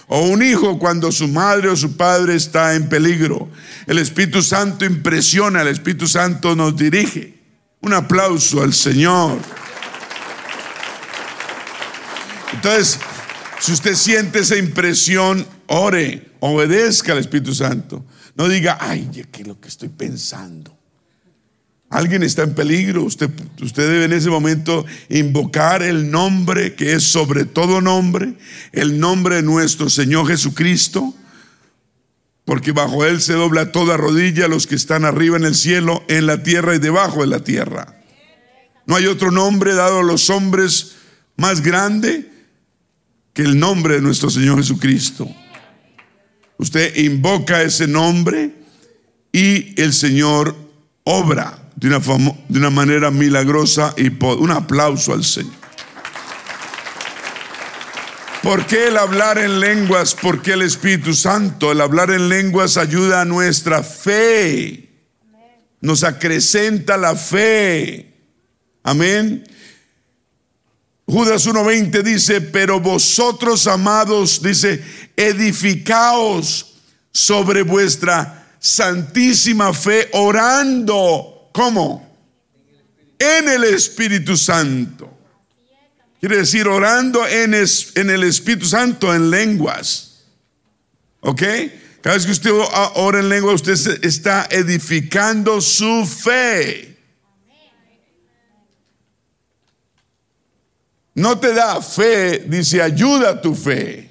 o 0.09 0.21
un 0.21 0.43
hijo 0.43 0.79
cuando 0.79 1.11
su 1.13 1.29
madre 1.29 1.69
o 1.69 1.77
su 1.77 1.97
padre 1.97 2.35
está 2.35 2.75
en 2.75 2.89
peligro. 2.89 3.49
El 3.87 3.99
Espíritu 3.99 4.43
Santo 4.43 4.85
impresiona, 4.85 5.63
el 5.63 5.69
Espíritu 5.69 6.07
Santo 6.07 6.55
nos 6.55 6.77
dirige. 6.77 7.34
Un 7.85 7.93
aplauso 7.93 8.63
al 8.63 8.73
Señor. 8.73 9.39
Entonces, 12.55 12.99
si 13.61 13.73
usted 13.73 13.95
siente 13.95 14.39
esa 14.39 14.57
impresión, 14.57 15.47
ore, 15.67 16.31
obedezca 16.41 17.13
al 17.13 17.19
Espíritu 17.19 17.55
Santo. 17.55 18.03
No 18.37 18.49
diga, 18.49 18.79
ay, 18.81 19.11
¿qué 19.31 19.43
es 19.43 19.47
lo 19.47 19.61
que 19.61 19.69
estoy 19.69 19.91
pensando? 19.91 20.75
Alguien 21.91 22.23
está 22.23 22.43
en 22.45 22.55
peligro, 22.55 23.03
usted, 23.05 23.29
usted 23.61 23.87
debe 23.87 24.07
en 24.07 24.15
ese 24.15 24.31
momento 24.31 24.87
invocar 25.11 25.83
el 25.83 26.11
nombre 26.11 26.75
que 26.75 26.95
es 26.95 27.03
sobre 27.03 27.45
todo 27.45 27.83
nombre, 27.83 28.33
el 28.73 28.99
nombre 28.99 29.37
de 29.37 29.43
nuestro 29.43 29.91
Señor 29.91 30.27
Jesucristo, 30.27 31.15
porque 32.45 32.73
bajo 32.73 33.05
Él 33.05 33.21
se 33.21 33.33
dobla 33.33 33.73
toda 33.73 33.97
rodilla 33.97 34.49
los 34.49 34.67
que 34.67 34.75
están 34.75 35.05
arriba 35.05 35.37
en 35.37 35.45
el 35.45 35.55
cielo, 35.55 36.05
en 36.09 36.27
la 36.27 36.43
tierra 36.43 36.75
y 36.75 36.79
debajo 36.79 37.23
de 37.23 37.27
la 37.27 37.41
tierra. 37.41 38.01
No 38.87 38.97
hay 38.97 39.07
otro 39.07 39.31
nombre 39.31 39.75
dado 39.75 40.01
a 40.01 40.03
los 40.03 40.29
hombres 40.29 40.97
más 41.37 41.63
grande 41.63 42.31
que 43.33 43.43
el 43.43 43.59
nombre 43.59 43.95
de 43.95 44.03
nuestro 44.03 44.31
Señor 44.31 44.59
Jesucristo. 44.59 45.29
Usted 46.59 46.97
invoca 46.97 47.63
ese 47.63 47.89
nombre 47.89 48.55
y 49.33 49.81
el 49.81 49.93
Señor 49.93 50.55
obra 51.03 51.59
de 51.77 51.89
una, 51.89 52.71
manera 52.71 53.11
milagrosa 53.11 53.95
y 53.97 54.09
un 54.25 54.51
aplauso 54.51 55.13
al 55.13 55.25
Señor. 55.25 55.64
¿Por 58.45 58.67
qué 58.67 58.89
el 58.89 58.99
hablar 58.99 59.39
en 59.39 59.59
lenguas? 59.59 60.15
Porque 60.15 60.53
el 60.53 60.61
Espíritu 60.61 61.15
Santo, 61.15 61.73
el 61.73 61.81
hablar 61.81 62.11
en 62.11 62.29
lenguas 62.29 62.77
ayuda 62.77 63.23
a 63.23 63.25
nuestra 63.25 63.83
fe. 63.83 64.91
Nos 65.81 66.05
acrecenta 66.05 66.99
la 66.99 67.17
fe. 67.17 68.13
Amén. 68.83 69.45
Judas 71.07 71.47
1.20 71.47 72.03
dice, 72.03 72.43
pero 72.43 72.81
vosotros 72.81 73.67
amados, 73.67 74.43
dice, 74.43 74.85
edificaos 75.17 76.75
sobre 77.11 77.63
vuestra 77.63 78.57
santísima 78.61 79.73
fe 79.73 80.11
orando 80.13 81.35
¿Cómo? 81.55 82.15
En 83.17 83.49
el 83.49 83.63
Espíritu 83.63 84.37
Santo. 84.37 85.14
Quiere 86.25 86.39
decir 86.39 86.67
orando 86.69 87.29
en, 87.29 87.53
el 87.53 88.23
Espíritu 88.23 88.65
Santo 88.65 89.15
en 89.15 89.29
lenguas. 89.29 90.25
¿Ok? 91.21 91.43
Cada 92.01 92.17
vez 92.17 92.25
que 92.25 92.33
usted 92.33 92.51
ora 92.95 93.19
en 93.21 93.29
lengua, 93.29 93.53
usted 93.53 94.03
está 94.03 94.49
edificando 94.51 95.61
su 95.61 96.07
fe. 96.07 96.97
No 101.15 101.39
te 101.39 101.53
da 101.53 101.83
fe, 101.83 102.47
dice 102.49 102.81
ayuda 102.81 103.29
a 103.29 103.43
tu 103.43 103.55
fe. 103.55 104.11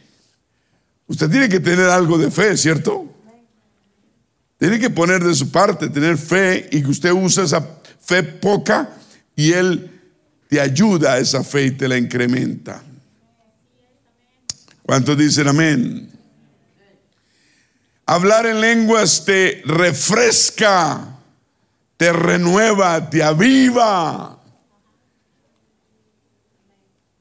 Usted 1.08 1.32
tiene 1.32 1.50
que 1.50 1.62
tener 1.62 1.88
algo 1.88 2.20
de 2.20 2.30
fe, 2.30 2.56
¿cierto? 2.58 3.12
Tiene 4.60 4.80
que 4.80 4.92
poner 4.92 5.24
de 5.24 5.34
su 5.34 5.50
parte, 5.50 5.90
tener 5.90 6.20
fe 6.20 6.70
y 6.72 6.84
que 6.84 6.90
usted 6.90 7.12
usa 7.12 7.46
esa 7.46 7.68
fe 8.00 8.22
poca 8.22 8.98
y 9.36 9.54
Él 9.54 9.93
te 10.54 10.62
ayuda 10.62 11.14
a 11.14 11.18
esa 11.18 11.44
fe 11.44 11.66
y 11.66 11.72
te 11.72 11.88
la 11.88 11.98
incrementa. 11.98 12.84
¿Cuántos 14.84 15.18
dicen 15.18 15.48
amén? 15.48 16.12
Hablar 18.06 18.46
en 18.46 18.62
lenguas 18.62 19.26
te 19.26 19.64
refresca, 19.66 21.18
te 21.98 22.14
renueva, 22.14 23.10
te 23.10 23.24
aviva. 23.24 24.40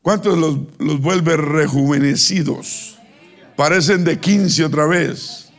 ¿Cuántos 0.03 0.37
los, 0.37 0.59
los 0.79 1.01
vuelve 1.01 1.35
rejuvenecidos? 1.39 2.99
Parecen 3.57 4.05
de 4.05 4.21
15 4.21 4.63
otra 4.63 4.85
vez. 4.85 5.51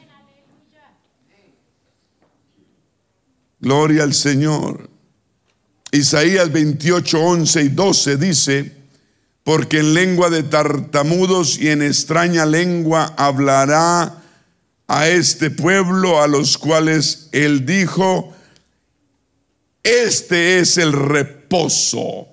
Gloria 3.59 4.03
al 4.03 4.13
Señor. 4.13 4.92
Isaías 5.93 6.51
28, 6.51 7.19
11 7.19 7.61
y 7.61 7.69
12 7.69 8.17
dice, 8.17 8.71
porque 9.43 9.77
en 9.77 9.93
lengua 9.93 10.31
de 10.31 10.41
tartamudos 10.41 11.59
y 11.59 11.69
en 11.69 11.83
extraña 11.83 12.47
lengua 12.47 13.13
hablará 13.15 14.23
a 14.87 15.07
este 15.07 15.51
pueblo 15.51 16.19
a 16.19 16.27
los 16.27 16.57
cuales 16.57 17.29
él 17.31 17.63
dijo, 17.67 18.35
este 19.83 20.57
es 20.57 20.79
el 20.79 20.93
reposo, 20.93 22.27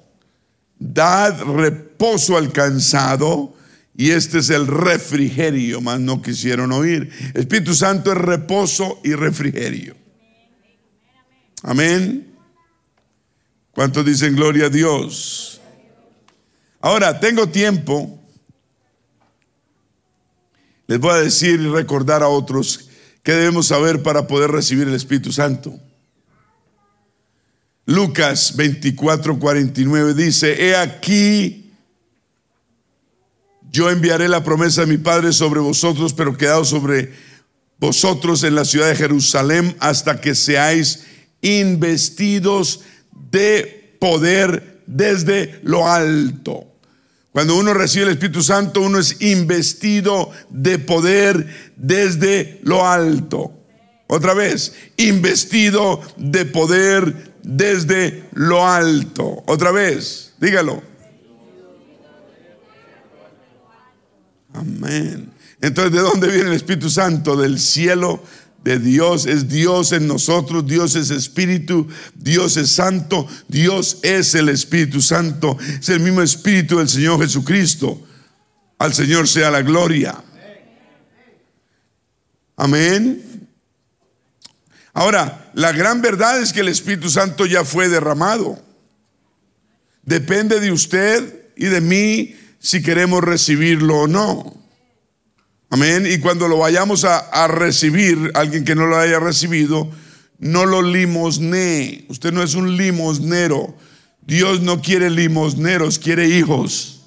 dad 0.79 1.39
reposo 1.43 2.39
al 2.39 2.53
cansado 2.53 3.55
y 3.95 4.13
este 4.13 4.39
es 4.39 4.49
el 4.49 4.67
refrigerio, 4.67 5.83
más 5.83 6.01
no 6.01 6.23
quisieron 6.23 6.73
oír. 6.73 7.11
Espíritu 7.35 7.75
Santo 7.75 8.11
es 8.11 8.17
reposo 8.17 9.01
y 9.05 9.13
refrigerio. 9.13 9.95
Amén. 11.63 12.30
¿Cuántos 13.73 14.05
dicen 14.05 14.37
gloria 14.37 14.67
a 14.67 14.71
Dios? 14.71 15.61
Ahora, 16.81 17.21
tengo 17.21 17.49
tiempo 17.49 18.21
les 20.91 20.99
voy 20.99 21.13
a 21.13 21.19
decir 21.19 21.61
y 21.61 21.69
recordar 21.69 22.25
a 22.25 22.27
otros 22.27 22.89
qué 23.23 23.31
debemos 23.31 23.69
saber 23.69 24.03
para 24.03 24.27
poder 24.27 24.51
recibir 24.51 24.89
el 24.89 24.95
Espíritu 24.95 25.31
Santo. 25.31 25.79
Lucas 27.87 28.57
24, 28.57 29.39
49 29.39 30.15
dice, 30.15 30.67
he 30.67 30.75
aquí, 30.75 31.71
yo 33.71 33.89
enviaré 33.89 34.29
la 34.29 34.43
promesa 34.43 34.81
de 34.81 34.89
mi 34.89 34.97
Padre 34.97 35.33
sobre 35.33 35.61
vosotros, 35.61 36.13
pero 36.13 36.37
quedado 36.37 36.65
sobre 36.65 37.13
vosotros 37.79 38.43
en 38.43 38.57
la 38.57 38.65
ciudad 38.65 38.89
de 38.89 38.97
Jerusalén 38.97 39.77
hasta 39.79 40.21
que 40.21 40.35
seáis 40.35 41.05
investidos 41.41 42.81
de 43.13 43.97
poder 44.01 44.83
desde 44.87 45.61
lo 45.63 45.89
alto. 45.89 46.67
Cuando 47.33 47.57
uno 47.57 47.73
recibe 47.75 48.07
el 48.07 48.13
Espíritu 48.13 48.43
Santo, 48.43 48.81
uno 48.81 48.99
es 48.99 49.23
investido 49.23 50.31
de 50.49 50.79
poder 50.79 51.73
desde 51.77 52.59
lo 52.65 52.87
alto. 52.87 53.53
Otra 54.09 54.35
vez, 54.35 54.75
investido 54.97 56.01
de 56.17 56.45
poder 56.45 57.35
desde 57.45 58.25
lo 58.33 58.67
alto. 58.67 59.45
Otra 59.47 59.71
vez, 59.71 60.35
dígalo. 60.41 60.83
Amén. 64.53 65.31
Entonces, 65.61 65.93
¿de 65.93 66.01
dónde 66.01 66.29
viene 66.29 66.49
el 66.49 66.57
Espíritu 66.57 66.91
Santo? 66.91 67.37
Del 67.37 67.61
cielo 67.61 68.23
de 68.63 68.79
Dios, 68.79 69.27
es 69.27 69.49
Dios 69.49 69.93
en 69.93 70.07
nosotros, 70.07 70.67
Dios 70.67 70.95
es 70.95 71.11
Espíritu, 71.11 71.89
Dios 72.15 72.57
es 72.57 72.71
Santo, 72.71 73.27
Dios 73.49 73.99
es 74.03 74.35
el 74.35 74.49
Espíritu 74.49 75.01
Santo, 75.01 75.57
es 75.81 75.89
el 75.89 76.01
mismo 76.01 76.23
Espíritu 76.23 76.79
del 76.79 76.89
Señor 76.89 77.21
Jesucristo. 77.21 78.07
Al 78.79 78.95
Señor 78.95 79.29
sea 79.29 79.51
la 79.51 79.63
gloria. 79.63 80.23
Amén. 82.57 83.49
Ahora, 84.93 85.51
la 85.55 85.73
gran 85.73 86.03
verdad 86.03 86.41
es 86.41 86.53
que 86.53 86.61
el 86.61 86.69
Espíritu 86.69 87.09
Santo 87.09 87.47
ya 87.47 87.65
fue 87.65 87.89
derramado. 87.89 88.63
Depende 90.03 90.61
de 90.61 90.73
usted 90.73 91.53
y 91.57 91.67
de 91.67 91.81
mí 91.81 92.37
si 92.59 92.83
queremos 92.83 93.23
recibirlo 93.23 94.01
o 94.01 94.07
no. 94.07 94.60
Amén. 95.71 96.05
Y 96.05 96.19
cuando 96.19 96.49
lo 96.49 96.59
vayamos 96.59 97.05
a, 97.05 97.47
recibir, 97.47 98.33
alguien 98.35 98.65
que 98.65 98.75
no 98.75 98.87
lo 98.87 98.99
haya 98.99 99.21
recibido, 99.21 99.89
no 100.39 100.67
lo 100.67 100.83
limosne. 100.83 102.07
Usted 102.09 102.33
no 102.33 102.43
es 102.43 102.55
un 102.55 102.77
limosnero. 102.77 103.77
Dios 104.21 104.61
no 104.61 104.83
quiere 104.83 105.11
limosneros, 105.11 106.01
quiere 106.01 106.29
hijos. 106.29 107.03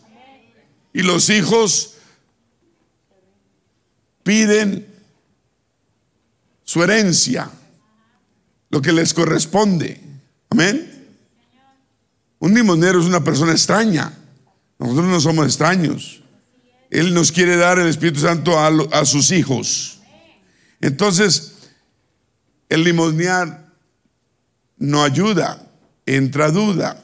Y 0.93 1.01
los 1.01 1.30
hijos 1.30 1.95
piden 4.24 4.88
su 6.64 6.82
herencia, 6.84 7.49
lo 8.70 8.82
que 8.82 8.93
les 8.93 9.14
corresponde. 9.14 9.99
Amén. 10.49 10.89
Un 12.39 12.53
limosnero 12.53 13.01
es 13.01 13.05
una 13.05 13.24
persona 13.24 13.51
extraña. 13.51 14.14
Nosotros 14.80 15.05
no 15.05 15.20
somos 15.20 15.45
extraños. 15.45 16.22
Él 16.94 17.16
nos 17.16 17.32
quiere 17.32 17.56
dar 17.56 17.80
el 17.80 17.88
Espíritu 17.88 18.20
Santo 18.20 18.60
a, 18.60 19.06
sus 19.06 19.32
hijos. 19.32 20.00
Entonces, 20.80 21.72
el 22.70 22.84
limosnear 22.84 23.66
no 24.78 25.04
ayuda, 25.04 25.68
entra 26.06 26.52
duda, 26.52 27.02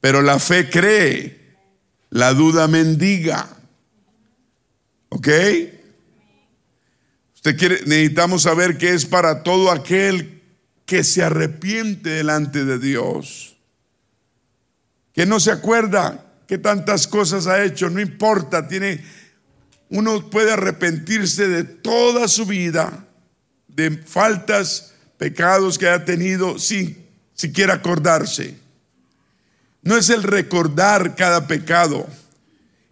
pero 0.00 0.22
la 0.22 0.38
fe 0.38 0.70
cree, 0.70 1.54
la 2.08 2.32
duda 2.32 2.66
mendiga. 2.66 3.46
¿Ok? 5.10 5.28
Usted 7.34 7.58
quiere, 7.58 7.80
necesitamos 7.84 8.40
saber 8.40 8.78
que 8.78 8.94
es 8.94 9.04
para 9.04 9.42
todo 9.42 9.70
aquel 9.70 10.40
que 10.86 11.04
se 11.04 11.22
arrepiente 11.22 12.08
delante 12.08 12.64
de 12.64 12.78
Dios, 12.78 13.58
que 15.12 15.26
no 15.26 15.40
se 15.40 15.50
acuerda 15.50 16.23
que 16.46 16.58
tantas 16.58 17.06
cosas 17.06 17.46
ha 17.46 17.62
hecho, 17.62 17.90
no 17.90 18.00
importa, 18.00 18.68
tiene 18.68 19.02
uno 19.88 20.28
puede 20.28 20.52
arrepentirse 20.52 21.46
de 21.48 21.64
toda 21.64 22.26
su 22.26 22.46
vida, 22.46 23.06
de 23.68 23.90
faltas, 23.90 24.92
pecados 25.18 25.78
que 25.78 25.88
haya 25.88 26.04
tenido 26.04 26.58
sin 26.58 27.04
siquiera 27.34 27.74
acordarse. 27.74 28.56
No 29.82 29.96
es 29.96 30.10
el 30.10 30.22
recordar 30.22 31.14
cada 31.14 31.46
pecado, 31.46 32.08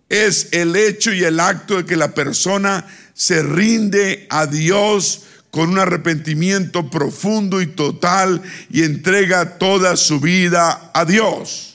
es 0.08 0.48
el 0.52 0.76
hecho 0.76 1.12
y 1.12 1.24
el 1.24 1.40
acto 1.40 1.78
de 1.78 1.86
que 1.86 1.96
la 1.96 2.14
persona 2.14 2.86
se 3.14 3.42
rinde 3.42 4.26
a 4.30 4.46
Dios 4.46 5.24
con 5.50 5.70
un 5.70 5.78
arrepentimiento 5.78 6.88
profundo 6.88 7.60
y 7.60 7.66
total 7.66 8.42
y 8.70 8.84
entrega 8.84 9.58
toda 9.58 9.96
su 9.96 10.20
vida 10.20 10.90
a 10.94 11.04
Dios. 11.04 11.71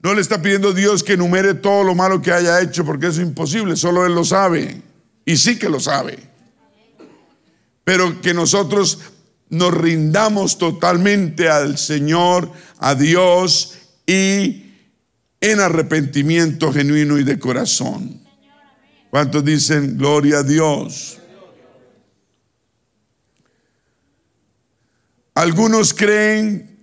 No 0.00 0.14
le 0.14 0.20
está 0.20 0.40
pidiendo 0.40 0.72
Dios 0.72 1.02
que 1.02 1.14
enumere 1.14 1.54
todo 1.54 1.82
lo 1.82 1.94
malo 1.94 2.22
que 2.22 2.32
haya 2.32 2.60
hecho, 2.60 2.84
porque 2.84 3.06
eso 3.06 3.20
es 3.20 3.26
imposible, 3.26 3.76
solo 3.76 4.06
Él 4.06 4.14
lo 4.14 4.24
sabe. 4.24 4.82
Y 5.24 5.36
sí 5.36 5.58
que 5.58 5.68
lo 5.68 5.80
sabe. 5.80 6.18
Pero 7.84 8.20
que 8.20 8.34
nosotros 8.34 9.00
nos 9.48 9.72
rindamos 9.74 10.58
totalmente 10.58 11.48
al 11.48 11.78
Señor, 11.78 12.50
a 12.78 12.94
Dios 12.94 13.74
y 14.06 14.66
en 15.40 15.60
arrepentimiento 15.60 16.72
genuino 16.72 17.18
y 17.18 17.24
de 17.24 17.38
corazón. 17.38 18.20
¿Cuántos 19.10 19.44
dicen 19.44 19.96
gloria 19.96 20.38
a 20.38 20.42
Dios? 20.42 21.18
Algunos 25.34 25.92
creen 25.92 26.75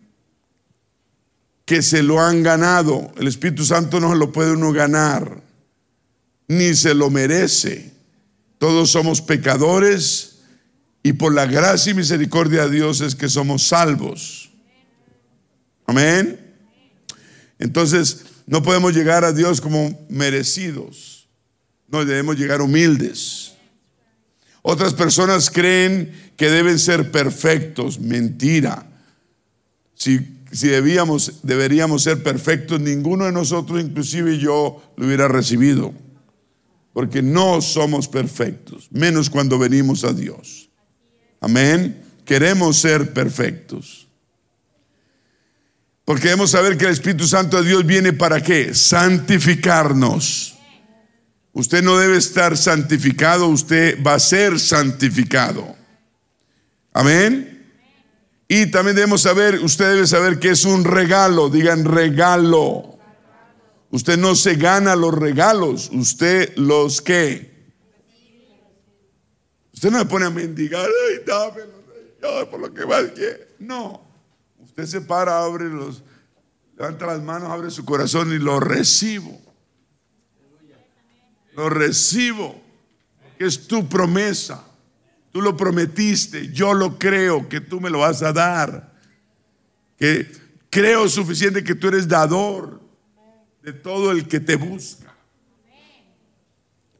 que 1.65 1.81
se 1.81 2.03
lo 2.03 2.19
han 2.19 2.43
ganado. 2.43 3.11
El 3.17 3.27
Espíritu 3.27 3.65
Santo 3.65 3.99
no 3.99 4.11
se 4.11 4.17
lo 4.17 4.31
puede 4.31 4.51
uno 4.51 4.71
ganar, 4.71 5.41
ni 6.47 6.73
se 6.75 6.93
lo 6.93 7.09
merece. 7.09 7.91
Todos 8.57 8.91
somos 8.91 9.21
pecadores 9.21 10.39
y 11.03 11.13
por 11.13 11.33
la 11.33 11.45
gracia 11.45 11.91
y 11.91 11.95
misericordia 11.95 12.65
de 12.65 12.75
Dios 12.75 13.01
es 13.01 13.15
que 13.15 13.29
somos 13.29 13.67
salvos. 13.67 14.51
Amén. 15.85 16.39
Entonces, 17.59 18.25
no 18.45 18.63
podemos 18.63 18.93
llegar 18.93 19.23
a 19.25 19.33
Dios 19.33 19.61
como 19.61 20.05
merecidos. 20.09 21.27
No, 21.87 22.05
debemos 22.05 22.37
llegar 22.37 22.61
humildes. 22.61 23.53
Otras 24.61 24.93
personas 24.93 25.49
creen 25.49 26.33
que 26.37 26.49
deben 26.49 26.79
ser 26.79 27.11
perfectos. 27.11 27.99
Mentira. 27.99 28.87
Si, 29.93 30.19
si 30.53 30.67
debíamos, 30.67 31.39
deberíamos 31.43 32.03
ser 32.03 32.21
perfectos, 32.21 32.79
ninguno 32.79 33.25
de 33.25 33.31
nosotros, 33.31 33.81
inclusive 33.81 34.37
yo, 34.37 34.93
lo 34.95 35.05
hubiera 35.05 35.27
recibido. 35.27 35.93
Porque 36.93 37.23
no 37.23 37.59
somos 37.61 38.07
perfectos, 38.07 38.87
menos 38.91 39.29
cuando 39.29 39.57
venimos 39.57 40.03
a 40.03 40.13
Dios. 40.13 40.69
Amén. 41.41 42.03
Queremos 42.23 42.77
ser 42.77 43.13
perfectos. 43.13 44.07
Porque 46.05 46.25
debemos 46.25 46.51
saber 46.51 46.77
que 46.77 46.85
el 46.85 46.91
Espíritu 46.91 47.27
Santo 47.27 47.61
de 47.61 47.69
Dios 47.69 47.85
viene 47.85 48.13
para 48.13 48.41
qué? 48.41 48.73
Santificarnos. 48.73 50.55
Usted 51.53 51.83
no 51.83 51.97
debe 51.97 52.17
estar 52.17 52.57
santificado, 52.57 53.47
usted 53.47 54.01
va 54.03 54.15
a 54.15 54.19
ser 54.19 54.59
santificado. 54.59 55.75
Amén. 56.91 57.52
Y 58.55 58.67
también 58.67 58.95
debemos 58.95 59.23
saber, 59.23 59.55
usted 59.63 59.95
debe 59.95 60.05
saber 60.05 60.37
que 60.37 60.51
es 60.51 60.63
un 60.63 60.83
regalo, 60.83 61.49
digan 61.49 61.85
regalo. 61.85 62.99
Usted 63.89 64.15
no 64.15 64.35
se 64.35 64.57
gana 64.57 64.95
los 64.95 65.11
regalos, 65.11 65.89
usted 65.91 66.55
los 66.55 67.01
que. 67.01 67.51
Usted 69.73 69.89
no 69.89 69.97
me 69.97 70.05
pone 70.05 70.27
a 70.27 70.29
mendigar, 70.29 70.85
ay, 70.85 71.23
dámelo, 71.25 72.51
por 72.51 72.59
lo 72.59 72.71
que 72.71 72.85
más 72.85 73.05
que. 73.13 73.55
No. 73.57 74.05
Usted 74.59 74.85
se 74.85 75.01
para, 75.01 75.43
abre 75.43 75.67
los, 75.67 76.03
levanta 76.77 77.07
las 77.07 77.23
manos, 77.23 77.49
abre 77.49 77.71
su 77.71 77.83
corazón 77.83 78.31
y 78.33 78.37
lo 78.37 78.59
recibo. 78.59 79.41
Lo 81.55 81.69
recibo, 81.69 82.61
es 83.39 83.65
tu 83.65 83.89
promesa. 83.89 84.63
Tú 85.33 85.41
lo 85.41 85.57
prometiste, 85.57 86.51
yo 86.53 86.75
lo 86.75 86.99
creo 86.99 87.49
que 87.49 87.59
tú 87.59 87.81
me 87.81 87.89
lo 87.89 87.99
vas 87.99 88.21
a 88.21 88.31
dar. 88.31 88.93
Que 89.97 90.31
creo 90.69 91.09
suficiente 91.09 91.63
que 91.63 91.73
tú 91.73 91.87
eres 91.87 92.07
dador 92.07 92.79
de 93.63 93.73
todo 93.73 94.11
el 94.11 94.27
que 94.27 94.39
te 94.39 94.55
busca. 94.55 95.11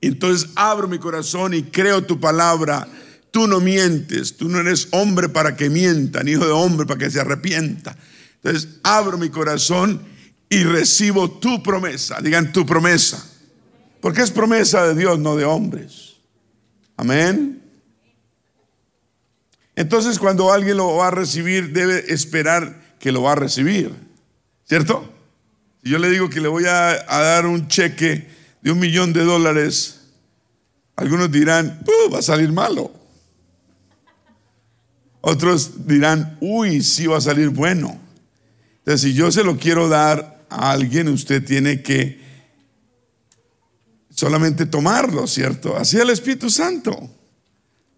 Entonces 0.01 0.49
abro 0.55 0.88
mi 0.88 0.97
corazón 0.97 1.53
y 1.53 1.61
creo 1.61 2.03
tu 2.03 2.19
palabra. 2.19 2.88
Tú 3.29 3.47
no 3.47 3.59
mientes, 3.59 4.36
tú 4.36 4.49
no 4.49 4.59
eres 4.59 4.88
hombre 4.91 5.29
para 5.29 5.55
que 5.55 5.69
mienta, 5.69 6.23
ni 6.23 6.31
hijo 6.31 6.45
de 6.45 6.51
hombre 6.51 6.88
para 6.88 6.99
que 6.99 7.11
se 7.11 7.19
arrepienta. 7.21 7.95
Entonces 8.41 8.79
abro 8.81 9.19
mi 9.19 9.29
corazón 9.29 10.01
y 10.49 10.63
recibo 10.63 11.29
tu 11.29 11.61
promesa. 11.61 12.19
Digan 12.19 12.51
tu 12.51 12.65
promesa. 12.65 13.23
Porque 14.01 14.23
es 14.23 14.31
promesa 14.31 14.88
de 14.88 14.95
Dios, 14.95 15.19
no 15.19 15.36
de 15.36 15.45
hombres. 15.45 16.15
Amén. 16.97 17.62
Entonces 19.76 20.19
cuando 20.19 20.51
alguien 20.51 20.78
lo 20.78 20.95
va 20.95 21.07
a 21.07 21.11
recibir, 21.11 21.74
debe 21.74 22.13
esperar 22.13 22.95
que 22.99 23.11
lo 23.11 23.24
va 23.24 23.34
a 23.34 23.36
recibir. 23.36 23.91
¿Cierto? 24.65 25.11
Si 25.84 25.89
yo 25.89 25.99
le 25.99 26.09
digo 26.09 26.30
que 26.30 26.39
le 26.39 26.47
voy 26.47 26.65
a, 26.65 27.03
dar 27.07 27.45
un 27.45 27.67
cheque 27.67 28.28
de 28.61 28.71
un 28.71 28.80
millón 28.80 29.11
de 29.13 29.24
dólares, 29.24 30.01
algunos 30.95 31.32
dirán, 31.32 31.84
va 32.13 32.19
a 32.19 32.21
salir 32.21 32.51
malo. 32.51 32.91
Otros 35.21 35.88
dirán, 35.88 36.38
uy, 36.39 36.82
sí 36.82 37.07
va 37.07 37.17
a 37.17 37.21
salir 37.21 37.49
bueno. 37.49 37.99
Entonces, 38.80 39.01
si 39.01 39.13
yo 39.13 39.32
se 39.32 39.43
lo 39.43 39.57
quiero 39.57 39.88
dar 39.88 40.45
a 40.49 40.71
alguien, 40.71 41.07
usted 41.07 41.43
tiene 41.43 41.82
que 41.82 42.21
solamente 44.09 44.65
tomarlo, 44.65 45.28
¿cierto? 45.28 45.76
Así 45.76 45.97
el 45.97 46.09
Espíritu 46.09 46.49
Santo. 46.49 47.09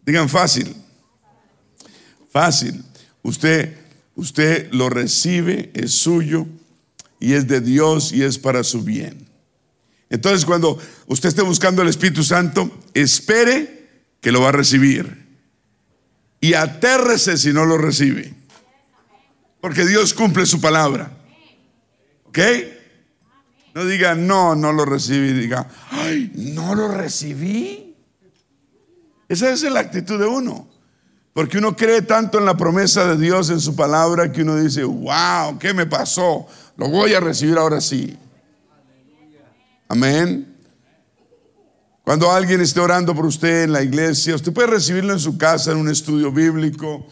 Digan 0.05 0.29
fácil. 0.29 0.75
Fácil. 2.35 2.83
Usted, 3.23 3.77
usted 4.15 4.69
lo 4.73 4.89
recibe, 4.89 5.71
es 5.73 5.93
suyo 5.93 6.45
y 7.17 7.31
es 7.31 7.47
de 7.47 7.61
Dios 7.61 8.11
y 8.11 8.23
es 8.23 8.37
para 8.37 8.65
su 8.65 8.83
bien. 8.83 9.25
Entonces, 10.09 10.43
cuando 10.43 10.77
usted 11.07 11.29
esté 11.29 11.43
buscando 11.43 11.81
el 11.81 11.87
Espíritu 11.87 12.25
Santo, 12.25 12.69
espere 12.93 14.09
que 14.19 14.33
lo 14.33 14.41
va 14.41 14.49
a 14.49 14.51
recibir. 14.51 15.29
Y 16.41 16.55
atérrese 16.55 17.37
si 17.37 17.53
no 17.53 17.63
lo 17.63 17.77
recibe. 17.77 18.33
Porque 19.61 19.85
Dios 19.85 20.13
cumple 20.13 20.45
su 20.45 20.59
palabra. 20.59 21.17
¿Ok? 22.25 22.39
No 23.73 23.85
diga, 23.85 24.13
no, 24.13 24.55
no 24.55 24.73
lo 24.73 24.83
recibí. 24.83 25.31
Diga, 25.31 25.69
ay, 25.89 26.33
no 26.35 26.75
lo 26.75 26.89
recibí. 26.89 27.95
Esa 29.29 29.53
es 29.53 29.61
la 29.61 29.79
actitud 29.79 30.19
de 30.19 30.25
uno. 30.25 30.74
Porque 31.35 31.57
uno 31.57 31.75
cree 31.75 32.01
tanto 32.01 32.39
en 32.39 32.45
la 32.45 32.55
promesa 32.55 33.05
de 33.07 33.17
Dios, 33.17 33.49
en 33.49 33.59
su 33.59 33.75
palabra, 33.75 34.31
que 34.31 34.43
uno 34.43 34.55
dice, 34.55 34.85
wow, 34.85 35.59
¿qué 35.59 35.73
me 35.73 35.85
pasó? 35.85 36.47
Lo 36.77 36.87
voy 36.87 37.13
a 37.13 37.19
recibir 37.19 37.57
ahora 37.57 37.81
sí. 37.81 38.17
Amén. 39.89 40.55
Cuando 42.05 42.31
alguien 42.31 42.61
esté 42.61 42.79
orando 42.79 43.13
por 43.13 43.25
usted 43.25 43.65
en 43.65 43.73
la 43.73 43.83
iglesia, 43.83 44.33
usted 44.33 44.53
puede 44.53 44.69
recibirlo 44.69 45.11
en 45.11 45.19
su 45.19 45.37
casa, 45.37 45.73
en 45.73 45.77
un 45.77 45.89
estudio 45.89 46.31
bíblico. 46.31 47.05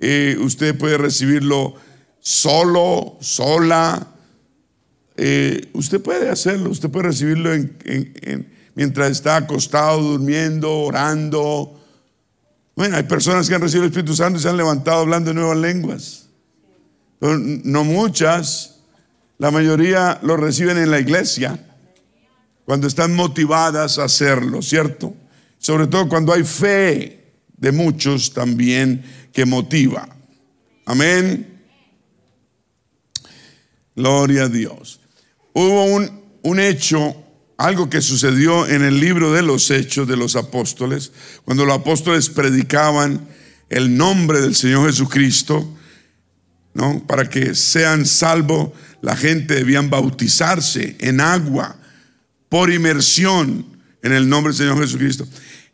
Eh, 0.00 0.38
usted 0.40 0.78
puede 0.78 0.96
recibirlo 0.96 1.74
solo, 2.18 3.18
sola, 3.20 4.06
eh, 5.18 5.68
usted 5.74 6.00
puede 6.00 6.30
hacerlo, 6.30 6.70
usted 6.70 6.88
puede 6.88 7.08
recibirlo 7.08 7.50
mientras 8.74 9.10
está 9.10 9.36
acostado, 9.36 10.00
durmiendo, 10.00 10.78
orando. 10.78 11.75
Bueno, 12.76 12.98
hay 12.98 13.04
personas 13.04 13.48
que 13.48 13.54
han 13.54 13.62
recibido 13.62 13.84
el 13.84 13.90
Espíritu 13.90 14.14
Santo 14.14 14.38
y 14.38 14.42
se 14.42 14.50
han 14.50 14.56
levantado 14.58 15.00
hablando 15.00 15.30
en 15.30 15.36
nuevas 15.36 15.56
lenguas. 15.56 16.28
no 17.20 17.84
muchas, 17.84 18.80
la 19.38 19.50
mayoría 19.50 20.20
lo 20.22 20.36
reciben 20.36 20.76
en 20.76 20.90
la 20.90 21.00
iglesia, 21.00 21.58
cuando 22.66 22.86
están 22.86 23.14
motivadas 23.14 23.98
a 23.98 24.04
hacerlo, 24.04 24.60
¿cierto? 24.60 25.14
Sobre 25.56 25.86
todo 25.86 26.06
cuando 26.06 26.34
hay 26.34 26.44
fe 26.44 27.32
de 27.56 27.72
muchos 27.72 28.34
también 28.34 29.02
que 29.32 29.46
motiva. 29.46 30.06
Amén. 30.84 31.62
Gloria 33.94 34.42
a 34.42 34.48
Dios. 34.48 35.00
Hubo 35.54 35.84
un, 35.84 36.22
un 36.42 36.60
hecho, 36.60 37.16
algo 37.56 37.88
que 37.88 38.02
sucedió 38.02 38.66
en 38.66 38.82
el 38.82 39.00
libro 39.00 39.32
de 39.32 39.42
los 39.42 39.70
hechos 39.70 40.06
de 40.06 40.16
los 40.16 40.36
apóstoles, 40.36 41.12
cuando 41.44 41.64
los 41.64 41.76
apóstoles 41.76 42.28
predicaban 42.28 43.26
el 43.70 43.96
nombre 43.96 44.40
del 44.40 44.54
Señor 44.54 44.86
Jesucristo, 44.90 45.66
¿no? 46.74 47.02
Para 47.06 47.28
que 47.28 47.54
sean 47.54 48.04
salvos, 48.04 48.70
la 49.00 49.16
gente 49.16 49.54
debían 49.54 49.88
bautizarse 49.88 50.96
en 51.00 51.20
agua 51.20 51.76
por 52.48 52.70
inmersión 52.72 53.66
en 54.02 54.12
el 54.12 54.28
nombre 54.28 54.52
del 54.52 54.58
Señor 54.58 54.80
Jesucristo. 54.80 55.26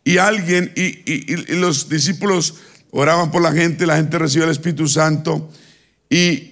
Y 0.04 0.18
alguien, 0.18 0.72
y, 0.76 1.54
los 1.54 1.88
discípulos 1.88 2.54
oraban 2.90 3.30
por 3.30 3.42
la 3.42 3.52
gente, 3.52 3.86
la 3.86 3.96
gente 3.96 4.18
recibía 4.18 4.44
el 4.44 4.52
Espíritu 4.52 4.88
Santo, 4.88 5.50
y, 6.08 6.48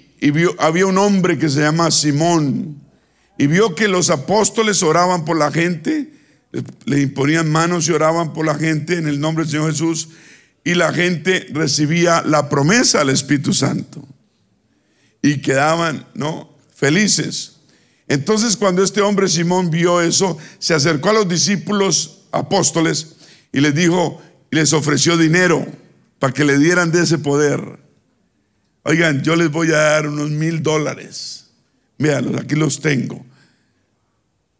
había 0.58 0.86
un 0.86 0.98
hombre 0.98 1.38
que 1.38 1.48
se 1.48 1.60
llama 1.60 1.90
Simón, 1.90 2.76
y 3.40 3.46
vio 3.46 3.74
que 3.74 3.88
los 3.88 4.10
apóstoles 4.10 4.82
oraban 4.82 5.24
por 5.24 5.38
la 5.38 5.50
gente, 5.50 6.12
le 6.84 7.00
imponían 7.00 7.50
manos 7.50 7.88
y 7.88 7.92
oraban 7.92 8.34
por 8.34 8.44
la 8.44 8.54
gente 8.54 8.98
en 8.98 9.08
el 9.08 9.18
nombre 9.18 9.44
del 9.44 9.50
Señor 9.50 9.70
Jesús, 9.70 10.10
y 10.62 10.74
la 10.74 10.92
gente 10.92 11.46
recibía 11.50 12.20
la 12.20 12.50
promesa 12.50 12.98
del 12.98 13.08
Espíritu 13.08 13.54
Santo. 13.54 14.06
Y 15.22 15.40
quedaban, 15.40 16.06
¿no? 16.12 16.54
Felices. 16.74 17.60
Entonces 18.08 18.58
cuando 18.58 18.84
este 18.84 19.00
hombre 19.00 19.26
Simón 19.26 19.70
vio 19.70 20.02
eso, 20.02 20.36
se 20.58 20.74
acercó 20.74 21.08
a 21.08 21.14
los 21.14 21.26
discípulos 21.26 22.24
apóstoles 22.32 23.16
y 23.54 23.60
les 23.62 23.74
dijo, 23.74 24.20
y 24.50 24.56
les 24.56 24.74
ofreció 24.74 25.16
dinero 25.16 25.66
para 26.18 26.34
que 26.34 26.44
le 26.44 26.58
dieran 26.58 26.92
de 26.92 27.04
ese 27.04 27.16
poder. 27.16 27.80
Oigan, 28.82 29.22
yo 29.22 29.34
les 29.34 29.50
voy 29.50 29.68
a 29.68 29.78
dar 29.78 30.08
unos 30.08 30.28
mil 30.28 30.62
dólares. 30.62 31.46
Míralos, 31.96 32.38
aquí 32.38 32.54
los 32.54 32.82
tengo. 32.82 33.29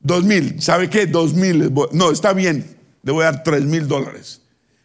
Dos 0.01 0.25
mil, 0.25 0.61
¿sabe 0.63 0.89
qué? 0.89 1.07
Dos 1.07 1.35
mil. 1.35 1.73
No, 1.93 2.11
está 2.11 2.33
bien, 2.33 2.77
le 3.03 3.13
voy 3.13 3.23
a 3.23 3.33
dar 3.33 3.43
tres 3.43 3.65
mil 3.65 3.87
dólares. 3.87 4.41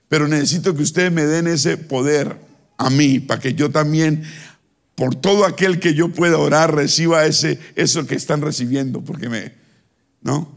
Pero 0.09 0.27
necesito 0.27 0.75
que 0.75 0.83
ustedes 0.83 1.11
me 1.11 1.25
den 1.25 1.47
ese 1.47 1.77
poder 1.77 2.37
a 2.77 2.89
mí, 2.89 3.19
para 3.19 3.39
que 3.39 3.53
yo 3.53 3.71
también, 3.71 4.23
por 4.95 5.15
todo 5.15 5.45
aquel 5.45 5.79
que 5.79 5.93
yo 5.93 6.09
pueda 6.09 6.37
orar, 6.37 6.75
reciba 6.75 7.25
ese, 7.25 7.59
eso 7.75 8.05
que 8.05 8.15
están 8.15 8.41
recibiendo, 8.41 9.01
porque 9.01 9.29
me, 9.29 9.53
¿no? 10.21 10.53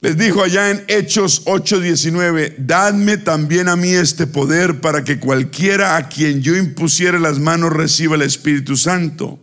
Les 0.00 0.18
dijo 0.18 0.42
allá 0.42 0.70
en 0.70 0.84
Hechos 0.88 1.44
8:19, 1.44 2.56
dadme 2.58 3.18
también 3.18 3.68
a 3.68 3.76
mí 3.76 3.92
este 3.92 4.26
poder 4.26 4.80
para 4.80 5.04
que 5.04 5.20
cualquiera 5.20 5.96
a 5.96 6.08
quien 6.08 6.42
yo 6.42 6.56
impusiere 6.56 7.20
las 7.20 7.38
manos 7.38 7.72
reciba 7.72 8.16
el 8.16 8.22
Espíritu 8.22 8.76
Santo. 8.76 9.38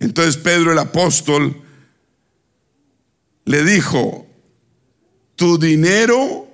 Entonces 0.00 0.38
Pedro 0.38 0.72
el 0.72 0.78
apóstol 0.78 1.62
le 3.44 3.64
dijo, 3.64 4.26
tu 5.36 5.58
dinero 5.58 6.48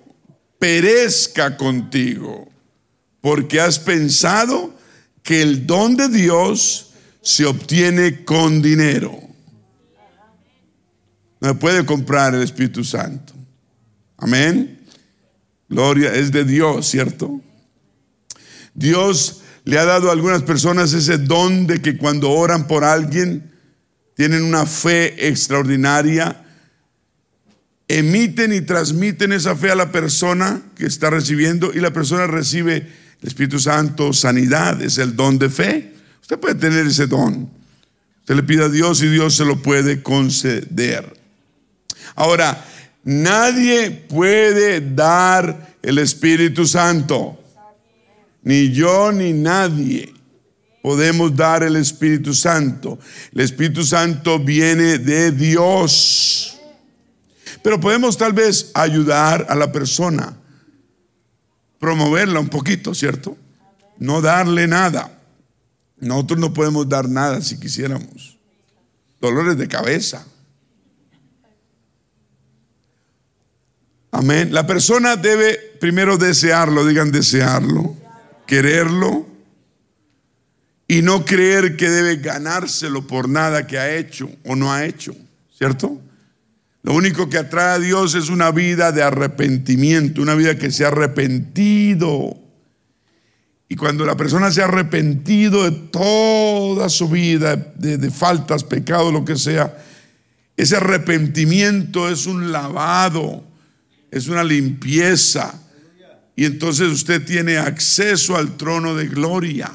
perezca 0.59 1.57
contigo, 1.57 2.49
porque 3.21 3.61
has 3.61 3.79
pensado 3.79 4.75
que 5.23 5.43
el 5.43 5.67
don 5.67 5.97
de 5.97 6.09
Dios 6.09 6.93
se 7.23 7.45
obtiene 7.47 8.25
con 8.25 8.63
dinero. 8.63 9.21
No 11.41 11.59
puede 11.59 11.85
comprar 11.85 12.35
el 12.35 12.43
Espíritu 12.43 12.83
Santo. 12.83 13.33
Amén. 14.17 14.81
Gloria 15.69 16.15
es 16.15 16.33
de 16.33 16.45
Dios, 16.45 16.87
¿cierto? 16.87 17.41
Dios 18.75 19.43
le 19.67 19.79
ha 19.81 19.85
dado 19.85 20.09
a 20.09 20.13
algunas 20.13 20.43
personas 20.43 20.93
ese 20.93 21.19
don 21.19 21.67
de 21.67 21.83
que 21.83 21.97
cuando 21.97 22.31
oran 22.31 22.69
por 22.69 22.85
alguien, 22.85 23.51
tienen 24.15 24.45
una 24.45 24.65
fe 24.65 25.27
extraordinaria, 25.27 26.45
emiten 27.89 28.53
y 28.53 28.61
transmiten 28.61 29.33
esa 29.33 29.57
fe 29.57 29.73
a 29.73 29.75
la 29.75 29.91
persona 29.91 30.63
que 30.77 30.87
está 30.87 31.11
recibiendo 31.11 31.73
y 31.75 31.81
la 31.81 31.93
persona 31.93 32.29
recibe 32.29 32.77
el 33.21 33.29
Espíritu 33.29 33.59
Santo, 33.59 34.13
sanidad, 34.13 34.81
es 34.81 34.99
el 34.99 35.17
don 35.17 35.37
de 35.37 35.51
fe. 35.51 35.95
Usted 36.23 36.39
puede 36.39 36.55
tener 36.55 36.87
ese 36.87 37.09
don. 37.09 37.51
Usted 38.21 38.37
le 38.37 38.45
pide 38.45 38.65
a 38.65 38.69
Dios 38.69 39.03
y 39.03 39.09
Dios 39.09 39.35
se 39.35 39.45
lo 39.45 39.61
puede 39.63 40.01
conceder. 40.01 41.13
Ahora, 42.15 42.65
nadie 43.03 43.91
puede 43.91 44.81
dar 44.81 45.77
el 45.83 45.99
Espíritu 45.99 46.67
Santo. 46.67 47.43
Ni 48.47 48.71
yo 48.71 49.11
ni 49.11 49.33
nadie 49.33 50.15
podemos 50.81 51.35
dar 51.35 51.65
el 51.65 51.75
Espíritu 51.75 52.33
Santo. 52.33 52.97
El 53.35 53.41
Espíritu 53.41 53.83
Santo 53.83 54.39
viene 54.39 54.99
de 54.99 55.33
Dios. 55.33 56.57
Pero 57.61 57.81
podemos 57.81 58.17
tal 58.17 58.33
vez 58.33 58.71
ayudar 58.73 59.47
a 59.49 59.57
la 59.57 59.73
persona, 59.73 60.37
promoverla 61.81 62.39
un 62.39 62.49
poquito, 62.49 62.95
¿cierto? 62.95 63.37
No 63.99 64.21
darle 64.21 64.69
nada. 64.69 65.19
Nosotros 65.99 66.39
no 66.39 66.55
podemos 66.55 66.89
dar 66.89 67.09
nada 67.09 67.41
si 67.41 67.59
quisiéramos. 67.59 68.39
Dolores 69.21 69.59
de 69.59 69.67
cabeza. 69.67 70.25
Amén. 74.13 74.55
La 74.55 74.69
persona 74.69 75.17
debe 75.17 75.59
primero 75.81 76.17
desearlo, 76.17 76.87
digan 76.87 77.11
desearlo 77.11 78.06
quererlo 78.47 79.27
y 80.89 81.03
no 81.03 81.25
creer 81.25 81.77
que 81.77 81.91
debe 81.91 82.17
ganárselo 82.17 83.07
por 83.07 83.29
nada 83.29 83.67
que 83.67 83.79
ha 83.79 83.95
hecho 83.95 84.31
o 84.45 84.55
no 84.55 84.73
ha 84.73 84.85
hecho, 84.85 85.15
¿cierto? 85.57 86.01
Lo 86.83 86.95
único 86.95 87.29
que 87.29 87.39
atrae 87.39 87.75
a 87.75 87.79
Dios 87.81 88.15
es 88.15 88.29
una 88.29 88.53
vida 88.53 88.93
de 88.93 89.03
arrepentimiento, 89.03 90.23
una 90.23 90.37
vida 90.37 90.57
que 90.57 90.71
se 90.71 90.85
ha 90.85 90.89
arrepentido. 90.89 92.37
Y 93.69 93.75
cuando 93.75 94.07
la 94.07 94.17
persona 94.17 94.53
se 94.53 94.63
ha 94.63 94.67
arrepentido 94.67 95.65
de 95.65 95.73
toda 95.73 96.89
su 96.89 97.09
vida, 97.09 97.57
de, 97.57 97.99
de 97.99 98.11
faltas, 98.13 98.63
pecados, 98.63 99.13
lo 99.13 99.25
que 99.25 99.35
sea, 99.35 99.77
ese 100.57 100.77
arrepentimiento 100.77 102.09
es 102.09 102.27
un 102.27 102.53
lavado, 102.53 103.45
es 104.13 104.29
una 104.29 104.45
limpieza 104.45 105.66
y 106.37 106.45
entonces 106.45 106.89
usted 106.89 107.25
tiene 107.25 107.57
acceso 107.57 108.37
al 108.37 108.59
trono 108.59 108.95
de 108.95 109.09
gloria. 109.09 109.73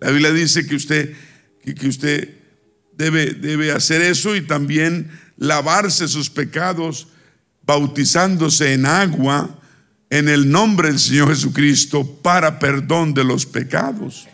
La 0.00 0.10
Biblia 0.10 0.32
dice 0.32 0.66
que 0.66 0.74
usted, 0.74 1.14
que, 1.62 1.86
usted 1.86 2.36
debe, 2.96 3.34
debe 3.34 3.70
hacer 3.70 4.00
eso 4.00 4.34
y 4.34 4.40
también 4.40 5.10
lavarse 5.36 6.08
sus 6.08 6.30
pecados 6.30 7.08
bautizándose 7.62 8.72
en 8.72 8.86
agua 8.86 9.58
en 10.08 10.30
el 10.30 10.50
nombre 10.50 10.88
del 10.88 10.98
Señor 10.98 11.28
Jesucristo 11.28 12.04
para 12.22 12.58
perdón 12.58 13.12
de 13.12 13.22
los 13.22 13.44
pecados. 13.44 14.26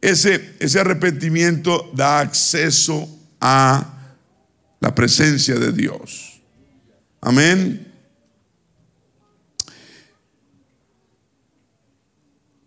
Ese, 0.00 0.56
ese 0.58 0.80
arrepentimiento 0.80 1.90
da 1.94 2.18
acceso 2.18 3.08
a 3.40 4.16
la 4.80 4.94
presencia 4.94 5.54
de 5.54 5.72
Dios. 5.72 6.42
Amén. 7.20 7.93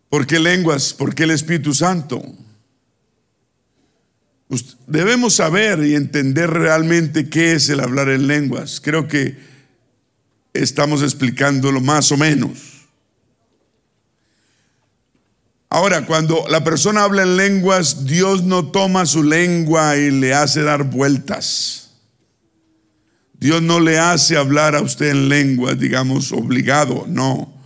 ¿Por 0.09 0.25
qué 0.25 0.39
lenguas? 0.39 0.93
¿Por 0.93 1.13
qué 1.13 1.23
el 1.23 1.31
Espíritu 1.31 1.73
Santo? 1.73 2.23
Debemos 4.87 5.35
saber 5.35 5.83
y 5.83 5.95
entender 5.95 6.49
realmente 6.49 7.29
qué 7.29 7.53
es 7.53 7.67
el 7.69 7.81
hablar 7.81 8.09
en 8.09 8.27
lenguas. 8.27 8.79
Creo 8.79 9.07
que 9.07 9.37
estamos 10.53 11.03
explicándolo 11.03 11.81
más 11.81 12.11
o 12.11 12.17
menos. 12.17 12.77
Ahora, 15.69 16.05
cuando 16.05 16.45
la 16.49 16.63
persona 16.63 17.03
habla 17.03 17.23
en 17.23 17.35
lenguas, 17.35 18.05
Dios 18.05 18.43
no 18.43 18.71
toma 18.71 19.05
su 19.05 19.21
lengua 19.21 19.97
y 19.97 20.11
le 20.11 20.33
hace 20.33 20.63
dar 20.63 20.85
vueltas. 20.85 21.91
Dios 23.33 23.61
no 23.61 23.81
le 23.81 23.99
hace 23.99 24.37
hablar 24.37 24.75
a 24.75 24.81
usted 24.81 25.09
en 25.09 25.27
lenguas, 25.27 25.77
digamos, 25.77 26.31
obligado, 26.31 27.05
no. 27.07 27.56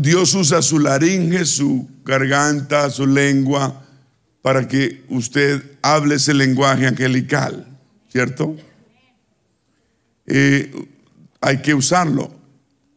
Dios 0.00 0.34
usa 0.34 0.62
su 0.62 0.78
laringe, 0.78 1.44
su 1.44 1.88
garganta, 2.04 2.90
su 2.90 3.06
lengua, 3.06 3.84
para 4.42 4.66
que 4.66 5.04
usted 5.08 5.62
hable 5.82 6.16
ese 6.16 6.34
lenguaje 6.34 6.86
angelical, 6.86 7.66
¿cierto? 8.10 8.56
Eh, 10.26 10.72
hay 11.40 11.62
que 11.62 11.74
usarlo, 11.74 12.30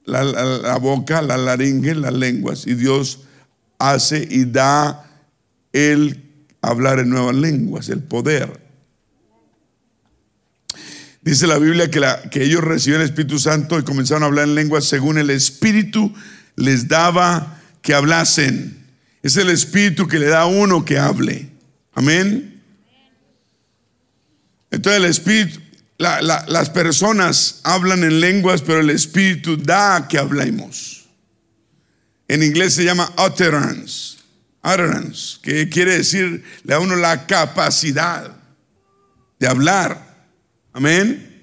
la, 0.06 0.24
la, 0.24 0.78
boca, 0.78 1.22
la 1.22 1.38
laringe, 1.38 1.96
las 1.96 2.14
lenguas, 2.14 2.68
y 2.68 2.76
Dios 2.76 3.22
hace 3.80 4.28
y 4.30 4.46
da 4.46 5.06
el 5.74 6.24
hablar 6.62 7.00
en 7.00 7.10
nuevas 7.10 7.36
lenguas, 7.36 7.90
el 7.90 8.02
poder. 8.02 8.65
Dice 11.26 11.48
la 11.48 11.58
Biblia 11.58 11.90
que, 11.90 12.00
la, 12.00 12.22
que 12.30 12.44
ellos 12.44 12.64
recibieron 12.64 13.02
el 13.02 13.10
Espíritu 13.10 13.40
Santo 13.40 13.80
y 13.80 13.84
comenzaron 13.84 14.22
a 14.22 14.28
hablar 14.28 14.48
en 14.48 14.54
lenguas 14.54 14.86
según 14.86 15.18
el 15.18 15.32
Espíritu 15.32 16.14
les 16.56 16.88
daba 16.88 17.60
que 17.82 17.96
hablasen. 17.96 18.86
Es 19.24 19.36
el 19.36 19.50
Espíritu 19.50 20.08
que 20.08 20.20
le 20.20 20.28
da 20.28 20.42
a 20.42 20.46
uno 20.46 20.86
que 20.86 21.00
hable. 21.00 21.50
Amén. 21.96 22.62
Entonces 24.70 25.02
el 25.02 25.10
Espíritu, 25.10 25.60
las 25.98 26.70
personas 26.70 27.60
hablan 27.64 28.04
en 28.04 28.20
lenguas, 28.20 28.62
pero 28.62 28.82
el 28.82 28.92
Espíritu 28.92 29.58
da 29.58 30.08
que 30.08 30.20
hablemos. 30.20 31.08
En 32.28 32.44
inglés 32.44 32.76
se 32.76 32.84
llama 32.84 33.12
utterance. 33.18 34.18
Utterance, 34.64 35.40
que 35.42 35.70
quiere 35.70 35.98
decir, 35.98 36.44
le 36.64 36.72
da 36.72 36.76
a 36.76 36.80
uno 36.82 36.96
la 36.96 37.26
capacidad 37.26 38.32
de 39.40 39.48
hablar. 39.48 40.05
Amén. 40.76 41.42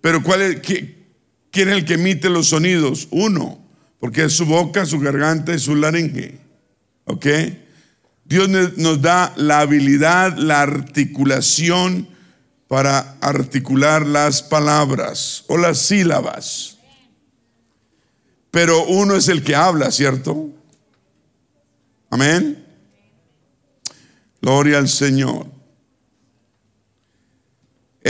Pero 0.00 0.22
¿cuál 0.22 0.40
es, 0.40 0.60
¿quién 0.60 1.68
es 1.68 1.74
el 1.74 1.84
que 1.84 1.94
emite 1.94 2.30
los 2.30 2.46
sonidos? 2.46 3.08
Uno, 3.10 3.58
porque 3.98 4.22
es 4.22 4.34
su 4.34 4.46
boca, 4.46 4.86
su 4.86 5.00
garganta 5.00 5.52
y 5.52 5.58
su 5.58 5.74
laringe. 5.74 6.38
¿Ok? 7.04 7.26
Dios 8.24 8.48
nos 8.48 9.02
da 9.02 9.32
la 9.36 9.60
habilidad, 9.60 10.36
la 10.36 10.62
articulación 10.62 12.08
para 12.68 13.16
articular 13.20 14.06
las 14.06 14.44
palabras 14.44 15.44
o 15.48 15.58
las 15.58 15.78
sílabas. 15.78 16.78
Pero 18.52 18.86
uno 18.86 19.16
es 19.16 19.26
el 19.26 19.42
que 19.42 19.56
habla, 19.56 19.90
¿cierto? 19.90 20.50
Amén. 22.10 22.64
Gloria 24.40 24.78
al 24.78 24.88
Señor. 24.88 25.57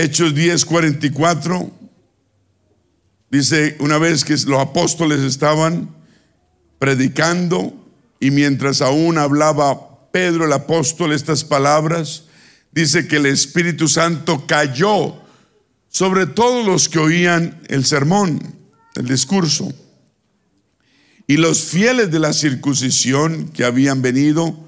Hechos 0.01 0.33
10:44 0.33 1.73
dice, 3.33 3.77
una 3.81 3.99
vez 3.99 4.25
que 4.25 4.35
los 4.47 4.61
apóstoles 4.61 5.19
estaban 5.19 5.91
predicando 6.79 7.75
y 8.21 8.31
mientras 8.31 8.81
aún 8.81 9.19
hablaba 9.19 10.09
Pedro 10.13 10.45
el 10.45 10.53
apóstol 10.53 11.13
estas 11.13 11.43
palabras, 11.43 12.27
dice 12.71 13.09
que 13.09 13.17
el 13.17 13.27
Espíritu 13.27 13.89
Santo 13.89 14.47
cayó 14.47 15.21
sobre 15.89 16.27
todos 16.27 16.65
los 16.65 16.89
que 16.89 17.01
oían 17.01 17.61
el 17.67 17.85
sermón, 17.85 18.41
el 18.95 19.09
discurso. 19.09 19.69
Y 21.27 21.39
los 21.39 21.63
fieles 21.63 22.13
de 22.13 22.21
la 22.21 22.33
circuncisión 22.35 23.49
que 23.49 23.65
habían 23.65 24.01
venido 24.01 24.65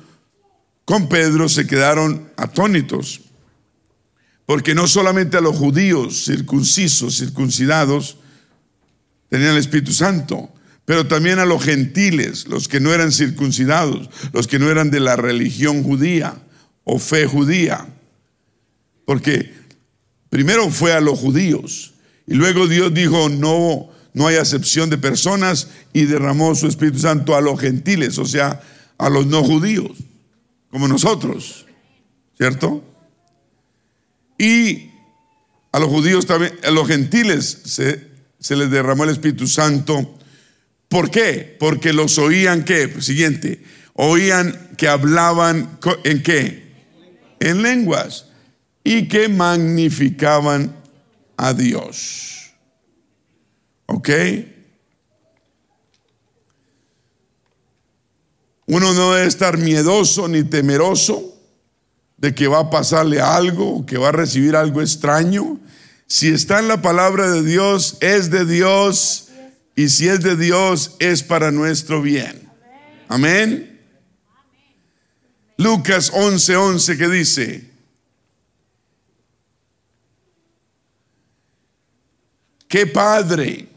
con 0.85 1.09
Pedro 1.09 1.49
se 1.49 1.69
quedaron 1.69 2.33
atónitos 2.37 3.30
porque 4.51 4.75
no 4.75 4.89
solamente 4.89 5.37
a 5.37 5.41
los 5.41 5.55
judíos 5.55 6.25
circuncisos, 6.25 7.19
circuncidados, 7.19 8.17
tenían 9.29 9.53
el 9.53 9.59
Espíritu 9.59 9.93
Santo, 9.93 10.51
pero 10.85 11.07
también 11.07 11.39
a 11.39 11.45
los 11.45 11.63
gentiles, 11.63 12.49
los 12.49 12.67
que 12.67 12.81
no 12.81 12.93
eran 12.93 13.13
circuncidados, 13.13 14.11
los 14.33 14.49
que 14.49 14.59
no 14.59 14.69
eran 14.69 14.91
de 14.91 14.99
la 14.99 15.15
religión 15.15 15.85
judía 15.85 16.35
o 16.83 16.99
fe 16.99 17.29
judía. 17.29 17.87
Porque 19.05 19.55
primero 20.31 20.69
fue 20.69 20.95
a 20.95 21.01
los 21.01 21.21
judíos 21.21 21.95
y 22.27 22.35
luego 22.35 22.67
Dios 22.67 22.93
dijo, 22.93 23.29
no, 23.29 23.89
no 24.15 24.27
hay 24.27 24.35
acepción 24.35 24.91
de 24.91 24.99
personas 24.99 25.69
y 25.93 26.07
derramó 26.07 26.57
su 26.57 26.67
Espíritu 26.67 26.99
Santo 26.99 27.37
a 27.37 27.41
los 27.41 27.61
gentiles, 27.61 28.19
o 28.19 28.25
sea, 28.25 28.61
a 28.99 29.11
los 29.11 29.29
no 29.29 29.45
judíos, 29.45 29.93
como 30.73 30.89
nosotros, 30.89 31.67
¿cierto? 32.37 32.90
Y 34.41 34.91
a 35.71 35.79
los 35.79 35.91
judíos 35.91 36.25
también, 36.25 36.59
a 36.65 36.71
los 36.71 36.89
gentiles 36.89 37.61
se, 37.67 38.09
se 38.39 38.57
les 38.57 38.71
derramó 38.71 39.05
el 39.05 39.11
Espíritu 39.11 39.47
Santo. 39.47 40.19
¿Por 40.89 41.11
qué? 41.11 41.59
Porque 41.61 41.93
los 41.93 42.17
oían, 42.17 42.65
¿qué? 42.65 42.91
Siguiente, 43.03 43.63
oían 43.93 44.71
que 44.79 44.89
hablaban 44.89 45.79
en 46.05 46.23
qué? 46.23 46.73
En 47.39 47.61
lenguas 47.61 48.29
y 48.83 49.09
que 49.09 49.29
magnificaban 49.29 50.75
a 51.37 51.53
Dios. 51.53 52.55
¿Ok? 53.85 54.09
Uno 58.69 58.95
no 58.95 59.13
debe 59.13 59.27
estar 59.27 59.59
miedoso 59.59 60.29
ni 60.29 60.45
temeroso 60.45 61.30
de 62.21 62.35
que 62.35 62.47
va 62.47 62.61
a 62.61 62.71
pasarle 62.71 63.21
algo, 63.21 63.85
que 63.87 63.97
va 63.99 64.11
a 64.11 64.13
recibir 64.13 64.55
algo 64.55 64.83
extraño. 64.83 65.59
Si 66.07 66.29
está 66.29 66.59
en 66.59 66.69
la 66.69 66.83
palabra 66.83 67.31
de 67.31 67.43
Dios, 67.43 67.97
es 68.01 68.31
de 68.31 68.45
Dios. 68.45 69.29
Y 69.75 69.89
si 69.89 70.09
es 70.09 70.21
de 70.21 70.37
Dios, 70.37 70.97
es 70.99 71.23
para 71.23 71.51
nuestro 71.51 72.03
bien. 72.03 72.49
Amén. 73.09 73.81
Lucas 75.57 76.13
11:11 76.13 76.57
11, 76.57 76.99
que 76.99 77.09
dice, 77.09 77.71
¿qué 82.69 82.87
padre, 82.87 83.69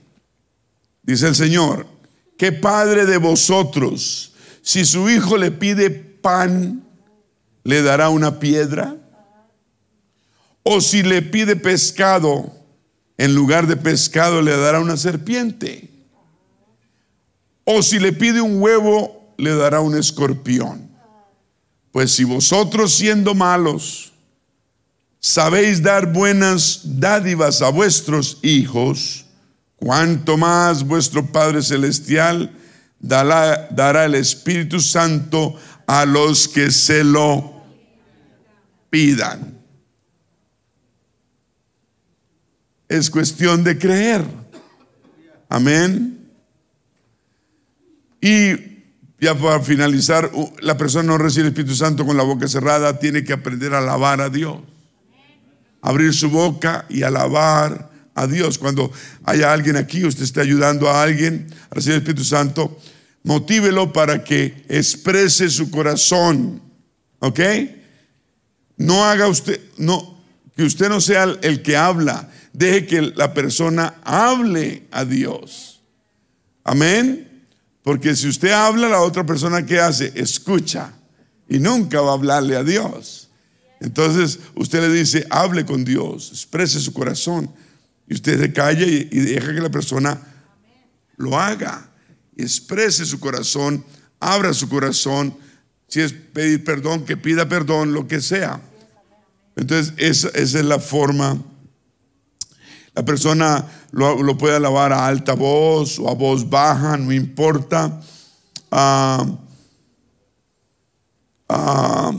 dice 1.02 1.28
el 1.28 1.36
Señor, 1.36 1.88
qué 2.38 2.52
padre 2.52 3.06
de 3.06 3.18
vosotros, 3.18 4.34
si 4.62 4.86
su 4.86 5.10
hijo 5.10 5.36
le 5.36 5.52
pide 5.52 5.90
pan, 5.90 6.84
le 7.64 7.82
dará 7.82 8.10
una 8.10 8.40
piedra? 8.40 8.96
O 10.64 10.82
si 10.82 11.04
le 11.04 11.22
pide 11.22 11.56
pescado, 11.56 12.52
en 13.18 13.36
lugar 13.36 13.68
de 13.68 13.76
pescado 13.76 14.42
le 14.42 14.56
dará 14.56 14.80
una 14.80 14.98
serpiente. 14.98 15.90
O 17.66 17.82
si 17.82 18.00
le 18.00 18.14
pide 18.14 18.42
un 18.42 18.62
huevo, 18.62 19.34
le 19.38 19.56
dará 19.56 19.82
un 19.82 19.98
escorpión. 19.98 20.90
Pues 21.92 22.12
si 22.14 22.24
vosotros 22.24 22.94
siendo 22.94 23.36
malos 23.36 24.14
sabéis 25.20 25.82
dar 25.82 26.12
buenas 26.12 26.82
dádivas 26.84 27.62
a 27.62 27.70
vuestros 27.70 28.40
hijos, 28.42 29.26
cuanto 29.78 30.38
más 30.38 30.84
vuestro 30.84 31.26
Padre 31.26 31.62
Celestial 31.62 32.52
dará, 33.00 34.06
el 34.06 34.16
Espíritu 34.16 34.80
Santo 34.80 35.56
a 35.86 36.06
los 36.06 36.48
que 36.48 36.72
se 36.72 37.04
lo 37.04 37.53
pidan. 38.94 39.60
Es 42.88 43.10
cuestión 43.10 43.64
de 43.64 43.76
creer. 43.80 44.24
Amén. 45.50 46.30
Y 48.22 48.54
ya 49.20 49.34
para 49.34 49.60
finalizar, 49.62 50.30
la 50.62 50.78
persona 50.78 51.06
no 51.06 51.18
recibe 51.18 51.48
el 51.48 51.54
Espíritu 51.54 51.74
Santo 51.74 52.06
con 52.06 52.16
la 52.16 52.22
boca 52.22 52.48
cerrada, 52.48 53.00
tiene 53.00 53.24
que 53.24 53.34
aprender 53.34 53.74
a 53.74 53.80
alabar 53.80 54.22
a 54.22 54.30
Dios. 54.30 54.60
Abrir 55.82 56.14
su 56.14 56.30
boca 56.30 56.86
y 56.88 57.02
alabar 57.02 57.90
a 58.14 58.28
Dios. 58.28 58.60
Cuando 58.60 58.92
haya 59.24 59.52
alguien 59.52 59.76
aquí, 59.76 60.06
usted 60.06 60.22
esté 60.22 60.42
ayudando 60.42 60.88
a 60.88 61.02
alguien 61.02 61.48
a 61.72 61.76
recibir 61.76 61.96
el 61.96 62.02
Espíritu 62.04 62.26
Santo, 62.26 62.80
motívelo 63.24 63.92
para 63.92 64.24
que 64.24 64.66
exprese 64.70 65.50
su 65.50 65.72
corazón. 65.72 66.62
¿Ok? 67.18 67.40
No 68.78 69.06
haga 69.06 69.28
usted, 69.28 69.60
no, 69.78 70.18
que 70.56 70.64
usted 70.64 70.90
no 70.90 71.02
sea 71.02 71.24
el 71.42 71.62
que 71.62 71.78
habla, 71.78 72.30
deje 72.54 72.86
que 72.86 73.02
la 73.02 73.34
persona 73.34 73.96
hable 74.04 74.88
a 74.92 75.06
Dios. 75.06 75.82
Amén. 76.64 77.46
Porque 77.84 78.16
si 78.16 78.28
usted 78.30 78.52
habla, 78.52 78.88
la 78.88 79.02
otra 79.02 79.26
persona 79.26 79.66
que 79.66 79.80
hace, 79.80 80.14
escucha 80.16 80.94
y 81.50 81.60
nunca 81.60 82.02
va 82.02 82.12
a 82.12 82.14
hablarle 82.14 82.56
a 82.56 82.64
Dios. 82.64 83.30
Entonces 83.82 84.40
usted 84.56 84.80
le 84.80 84.94
dice, 84.94 85.28
hable 85.30 85.66
con 85.66 85.84
Dios, 85.84 86.30
exprese 86.32 86.80
su 86.80 86.94
corazón. 86.94 87.54
Y 88.08 88.14
usted 88.14 88.40
se 88.40 88.54
calla 88.54 88.86
y, 88.86 89.04
deja 89.04 89.54
que 89.54 89.62
la 89.62 89.70
persona 89.70 90.20
lo 91.18 91.38
haga. 91.38 91.90
exprese 92.38 93.06
su 93.06 93.20
corazón, 93.20 93.86
abra 94.20 94.54
su 94.54 94.70
corazón. 94.70 95.36
Si 95.88 96.02
es 96.02 96.14
pedir 96.14 96.64
perdón, 96.64 97.06
que 97.06 97.18
pida 97.18 97.48
perdón, 97.48 97.94
lo 97.94 98.08
que 98.08 98.22
sea. 98.22 98.62
Entonces, 99.56 99.94
esa, 99.98 100.30
es 100.30 100.54
la 100.54 100.80
forma 100.80 101.40
la 102.96 103.04
persona 103.04 103.66
lo, 103.92 104.38
puede 104.38 104.56
alabar 104.56 104.94
a 104.94 105.08
alta 105.08 105.34
voz 105.34 105.98
o 105.98 106.10
a 106.10 106.14
voz 106.14 106.48
baja, 106.48 106.96
no 106.96 107.12
importa. 107.12 108.00
Ah, 108.72 109.26
ah, 111.50 112.12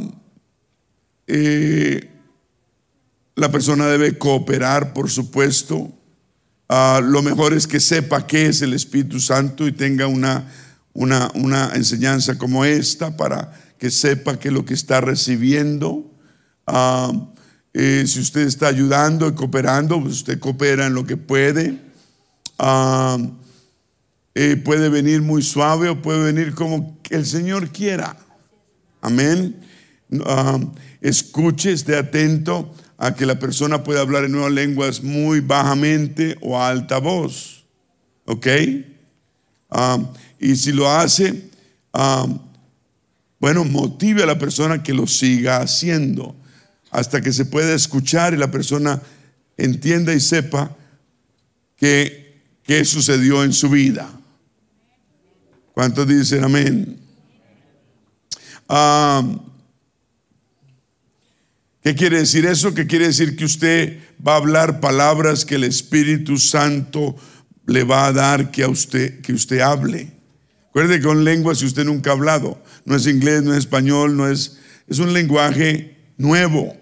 eh, 1.29 2.11
la 3.37 3.53
persona 3.53 3.87
debe 3.87 4.19
cooperar, 4.19 4.93
por 4.93 5.11
supuesto. 5.11 5.93
Ah, 6.69 7.01
lo 7.03 7.23
mejor 7.23 7.55
es 7.55 7.69
que 7.69 7.79
sepa 7.79 8.27
qué 8.27 8.47
es 8.47 8.61
el 8.63 8.73
Espíritu 8.73 9.21
Santo 9.21 9.69
y 9.69 9.73
tenga 9.73 10.09
una, 10.09 10.51
una, 10.95 11.31
una 11.35 11.73
enseñanza 11.75 12.39
como 12.39 12.65
esta 12.65 13.17
para 13.17 13.53
que 13.79 13.91
sepa 13.91 14.39
qué 14.39 14.49
es 14.49 14.55
lo 14.55 14.65
que 14.65 14.75
está 14.75 15.01
recibiendo. 15.01 16.11
Eh, 17.75 18.05
si 18.07 18.21
usted 18.21 18.47
está 18.47 18.69
ayudando 18.69 19.29
y 19.29 19.35
cooperando, 19.35 20.01
pues 20.01 20.15
usted 20.15 20.39
coopera 20.39 20.87
en 20.87 20.95
lo 20.95 21.05
que 21.05 21.17
puede. 21.17 21.79
Ah, 22.59 23.19
eh, 24.35 24.57
puede 24.57 24.89
venir 24.89 25.23
muy 25.23 25.43
suave 25.43 25.89
o 25.89 26.01
puede 26.01 26.33
venir 26.33 26.55
como 26.55 26.99
el 27.11 27.27
Señor 27.27 27.71
quiera. 27.71 28.17
Amén. 29.01 29.61
Ah, 30.25 30.59
escuche, 31.01 31.73
esté 31.73 31.97
atento 31.97 32.73
a 32.97 33.15
que 33.15 33.27
la 33.27 33.39
persona 33.39 33.83
pueda 33.83 34.01
hablar 34.01 34.25
en 34.25 34.33
nuevas 34.33 34.53
lenguas 34.53 35.03
muy 35.03 35.41
bajamente 35.41 36.37
o 36.41 36.59
a 36.59 36.69
alta 36.69 36.99
voz. 36.99 37.67
¿Ok? 38.25 38.47
Ah, 39.71 39.99
y 40.45 40.57
si 40.57 40.73
lo 40.73 40.91
hace, 40.91 41.49
bueno, 43.41 43.65
motive 43.65 44.25
a 44.25 44.27
la 44.27 44.39
persona 44.39 44.83
que 44.83 44.93
lo 44.93 45.07
siga 45.07 45.57
haciendo 45.57 46.37
hasta 46.91 47.23
que 47.23 47.33
se 47.33 47.47
pueda 47.47 47.75
escuchar 47.75 48.35
y 48.35 48.37
la 48.37 48.51
persona 48.51 49.01
entienda 49.57 50.13
y 50.13 50.21
sepa 50.21 50.77
qué, 51.77 52.43
qué 52.63 52.85
sucedió 52.85 53.43
en 53.43 53.55
su 53.55 53.71
vida. 53.71 54.07
¿Cuántos 55.73 56.07
dicen 56.07 56.45
amén? 56.45 57.01
¿Qué 61.83 61.95
quiere 61.95 62.19
decir 62.19 62.45
eso? 62.45 62.75
¿Qué 62.75 62.87
quiere 62.87 63.07
decir 63.07 63.35
que 63.35 63.47
usted 63.47 63.99
va 64.27 64.35
a 64.35 64.37
hablar 64.37 64.79
palabras 64.79 65.47
que 65.47 65.55
el 65.55 65.65
Espíritu 65.65 66.37
Santo 66.37 67.17
le 67.65 67.83
va 67.83 68.09
a 68.09 68.13
dar 68.13 68.51
que 68.51 68.63
a 68.63 68.69
usted 68.69 69.23
que 69.23 69.33
usted 69.33 69.61
hable? 69.61 70.14
Recuerde 70.75 70.99
que 70.99 71.07
con 71.07 71.25
lengua 71.25 71.55
si 71.55 71.67
usted 71.67 71.85
nunca 71.85 72.11
ha 72.11 72.15
hablado, 72.15 72.61
no 72.85 72.97
es 72.97 73.07
inglés, 73.07 73.45
no 73.45 73.53
es 73.53 73.61
español, 73.61 74.17
no 74.17 74.29
es 74.29 74.59
es 74.87 74.99
un 74.99 75.13
lenguaje 75.13 75.97
nuevo. 76.17 76.77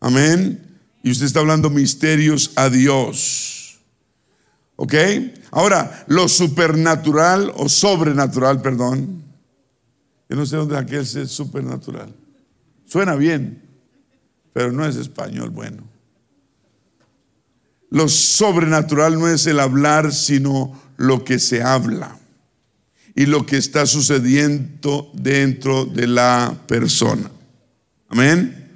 Amén. 0.00 0.78
Y 1.02 1.10
usted 1.10 1.26
está 1.26 1.40
hablando 1.40 1.70
misterios 1.70 2.52
a 2.56 2.68
Dios. 2.68 3.80
¿Ok? 4.76 4.94
Ahora, 5.50 6.04
lo 6.06 6.28
supernatural 6.28 7.52
o 7.56 7.68
sobrenatural, 7.68 8.62
perdón. 8.62 9.24
Yo 10.28 10.36
no 10.36 10.46
sé 10.46 10.56
dónde 10.56 10.76
aquel 10.76 11.00
es 11.00 11.30
supernatural. 11.30 12.14
Suena 12.86 13.14
bien, 13.16 13.62
pero 14.52 14.72
no 14.72 14.86
es 14.86 14.96
español 14.96 15.50
bueno. 15.50 15.82
Lo 17.90 18.08
sobrenatural 18.08 19.18
no 19.18 19.28
es 19.28 19.46
el 19.46 19.60
hablar, 19.60 20.12
sino 20.12 20.78
lo 20.96 21.24
que 21.24 21.38
se 21.38 21.62
habla 21.62 22.18
y 23.18 23.26
lo 23.26 23.44
que 23.44 23.56
está 23.56 23.84
sucediendo 23.84 25.10
dentro 25.12 25.84
de 25.84 26.06
la 26.06 26.56
persona. 26.68 27.28
Amén. 28.08 28.70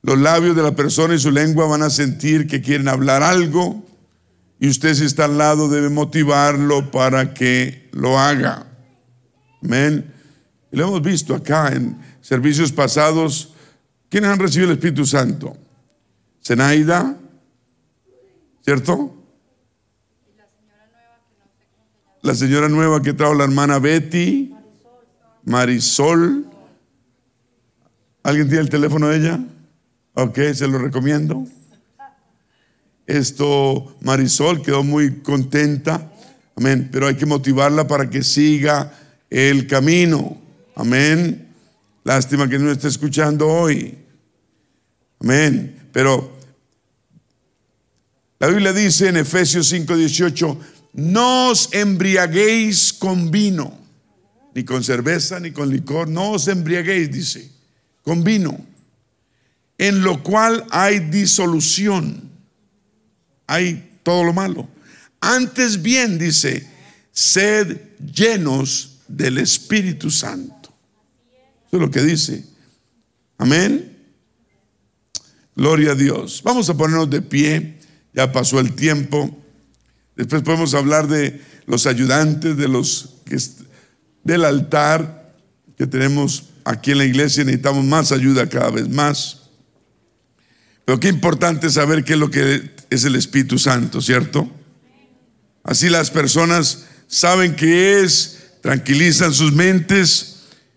Los 0.00 0.18
labios 0.18 0.56
de 0.56 0.62
la 0.62 0.74
persona 0.74 1.14
y 1.14 1.18
su 1.18 1.30
lengua 1.30 1.66
van 1.66 1.82
a 1.82 1.90
sentir 1.90 2.46
que 2.46 2.62
quieren 2.62 2.88
hablar 2.88 3.22
algo 3.22 3.84
y 4.58 4.70
usted 4.70 4.94
si 4.94 5.04
está 5.04 5.26
al 5.26 5.36
lado 5.36 5.68
debe 5.68 5.90
motivarlo 5.90 6.90
para 6.90 7.34
que 7.34 7.90
lo 7.92 8.18
haga. 8.18 8.66
Amén. 9.62 10.10
Lo 10.70 10.88
hemos 10.88 11.02
visto 11.02 11.34
acá 11.34 11.68
en 11.68 11.98
servicios 12.22 12.72
pasados. 12.72 13.52
¿Quiénes 14.08 14.30
han 14.30 14.38
recibido 14.38 14.70
el 14.70 14.78
Espíritu 14.78 15.04
Santo? 15.04 15.54
Zenaida, 16.42 17.14
¿cierto? 18.64 19.14
La 22.26 22.34
señora 22.34 22.68
nueva 22.68 23.00
que 23.02 23.12
trajo 23.12 23.34
la 23.34 23.44
hermana 23.44 23.78
Betty, 23.78 24.52
Marisol. 25.44 26.44
¿Alguien 28.24 28.48
tiene 28.48 28.62
el 28.62 28.68
teléfono 28.68 29.06
de 29.06 29.18
ella? 29.18 29.38
Ok, 30.14 30.36
se 30.52 30.66
lo 30.66 30.78
recomiendo. 30.78 31.44
Esto, 33.06 33.96
Marisol 34.00 34.60
quedó 34.60 34.82
muy 34.82 35.20
contenta. 35.20 36.10
Amén. 36.56 36.88
Pero 36.90 37.06
hay 37.06 37.14
que 37.14 37.26
motivarla 37.26 37.86
para 37.86 38.10
que 38.10 38.24
siga 38.24 38.92
el 39.30 39.68
camino. 39.68 40.36
Amén. 40.74 41.46
Lástima 42.02 42.48
que 42.48 42.58
no 42.58 42.72
esté 42.72 42.88
escuchando 42.88 43.46
hoy. 43.46 43.96
Amén. 45.20 45.90
Pero 45.92 46.36
la 48.40 48.48
Biblia 48.48 48.72
dice 48.72 49.10
en 49.10 49.16
Efesios 49.16 49.72
5:18, 49.72 50.58
no 50.96 51.50
os 51.50 51.68
embriaguéis 51.72 52.92
con 52.92 53.30
vino, 53.30 53.78
ni 54.54 54.64
con 54.64 54.82
cerveza, 54.82 55.38
ni 55.38 55.52
con 55.52 55.70
licor, 55.70 56.08
no 56.08 56.32
os 56.32 56.48
embriaguéis, 56.48 57.12
dice, 57.12 57.50
con 58.02 58.24
vino, 58.24 58.58
en 59.76 60.02
lo 60.02 60.22
cual 60.22 60.64
hay 60.70 61.00
disolución, 61.00 62.30
hay 63.46 63.98
todo 64.02 64.24
lo 64.24 64.32
malo. 64.32 64.68
Antes 65.20 65.82
bien, 65.82 66.18
dice, 66.18 66.66
sed 67.12 67.78
llenos 68.14 69.00
del 69.06 69.36
Espíritu 69.38 70.10
Santo. 70.10 70.72
Eso 71.66 71.76
es 71.76 71.80
lo 71.80 71.90
que 71.90 72.02
dice. 72.02 72.44
Amén. 73.36 73.96
Gloria 75.54 75.92
a 75.92 75.94
Dios. 75.94 76.40
Vamos 76.42 76.70
a 76.70 76.76
ponernos 76.76 77.10
de 77.10 77.20
pie. 77.20 77.78
Ya 78.14 78.32
pasó 78.32 78.60
el 78.60 78.74
tiempo. 78.74 79.36
Después 80.16 80.42
podemos 80.42 80.74
hablar 80.74 81.08
de 81.08 81.40
los 81.66 81.86
ayudantes, 81.86 82.56
de 82.56 82.68
los 82.68 83.16
del 84.24 84.44
altar 84.44 85.34
que 85.76 85.86
tenemos 85.86 86.44
aquí 86.64 86.92
en 86.92 86.98
la 86.98 87.04
iglesia. 87.04 87.44
Necesitamos 87.44 87.84
más 87.84 88.12
ayuda 88.12 88.48
cada 88.48 88.70
vez 88.70 88.88
más. 88.88 89.42
Pero 90.84 90.98
qué 90.98 91.08
importante 91.08 91.68
saber 91.68 92.02
qué 92.02 92.14
es 92.14 92.18
lo 92.18 92.30
que 92.30 92.70
es 92.88 93.04
el 93.04 93.16
Espíritu 93.16 93.58
Santo, 93.58 94.00
¿cierto? 94.00 94.50
Así 95.64 95.88
las 95.88 96.10
personas 96.10 96.86
saben 97.08 97.56
qué 97.56 98.02
es, 98.02 98.38
tranquilizan 98.62 99.34
sus 99.34 99.52
mentes, 99.52 100.36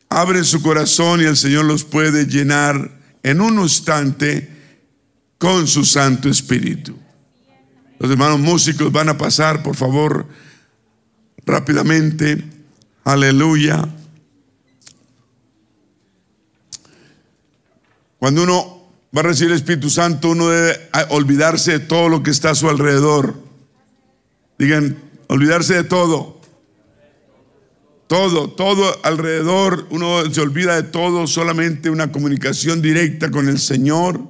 abren 0.09 0.43
su 0.43 0.61
corazón 0.61 1.21
y 1.21 1.25
el 1.25 1.37
Señor 1.37 1.65
los 1.65 1.83
puede 1.83 2.25
llenar 2.25 2.99
en 3.23 3.39
un 3.39 3.59
instante 3.59 4.49
con 5.37 5.67
su 5.67 5.85
Santo 5.85 6.27
Espíritu. 6.27 6.97
Los 7.99 8.09
hermanos 8.09 8.39
músicos 8.39 8.93
van 8.93 9.09
a 9.09 9.17
pasar, 9.17 9.61
por 9.61 9.75
favor, 9.75 10.25
rápidamente. 11.45 12.41
Aleluya. 13.03 13.89
Cuando 18.17 18.43
uno 18.43 18.87
va 19.15 19.19
a 19.19 19.23
recibir 19.23 19.51
el 19.51 19.57
Espíritu 19.57 19.89
Santo, 19.89 20.29
uno 20.29 20.47
debe 20.47 20.79
olvidarse 21.09 21.73
de 21.73 21.79
todo 21.79 22.07
lo 22.07 22.23
que 22.23 22.31
está 22.31 22.51
a 22.51 22.55
su 22.55 22.69
alrededor. 22.69 23.35
Digan, 24.57 24.97
olvidarse 25.27 25.73
de 25.75 25.83
todo. 25.83 26.39
Todo, 28.07 28.49
todo 28.49 28.97
alrededor, 29.03 29.87
uno 29.91 30.23
se 30.31 30.39
olvida 30.39 30.75
de 30.75 30.83
todo, 30.83 31.27
solamente 31.27 31.89
una 31.89 32.13
comunicación 32.13 32.81
directa 32.81 33.29
con 33.29 33.49
el 33.49 33.59
Señor. 33.59 34.21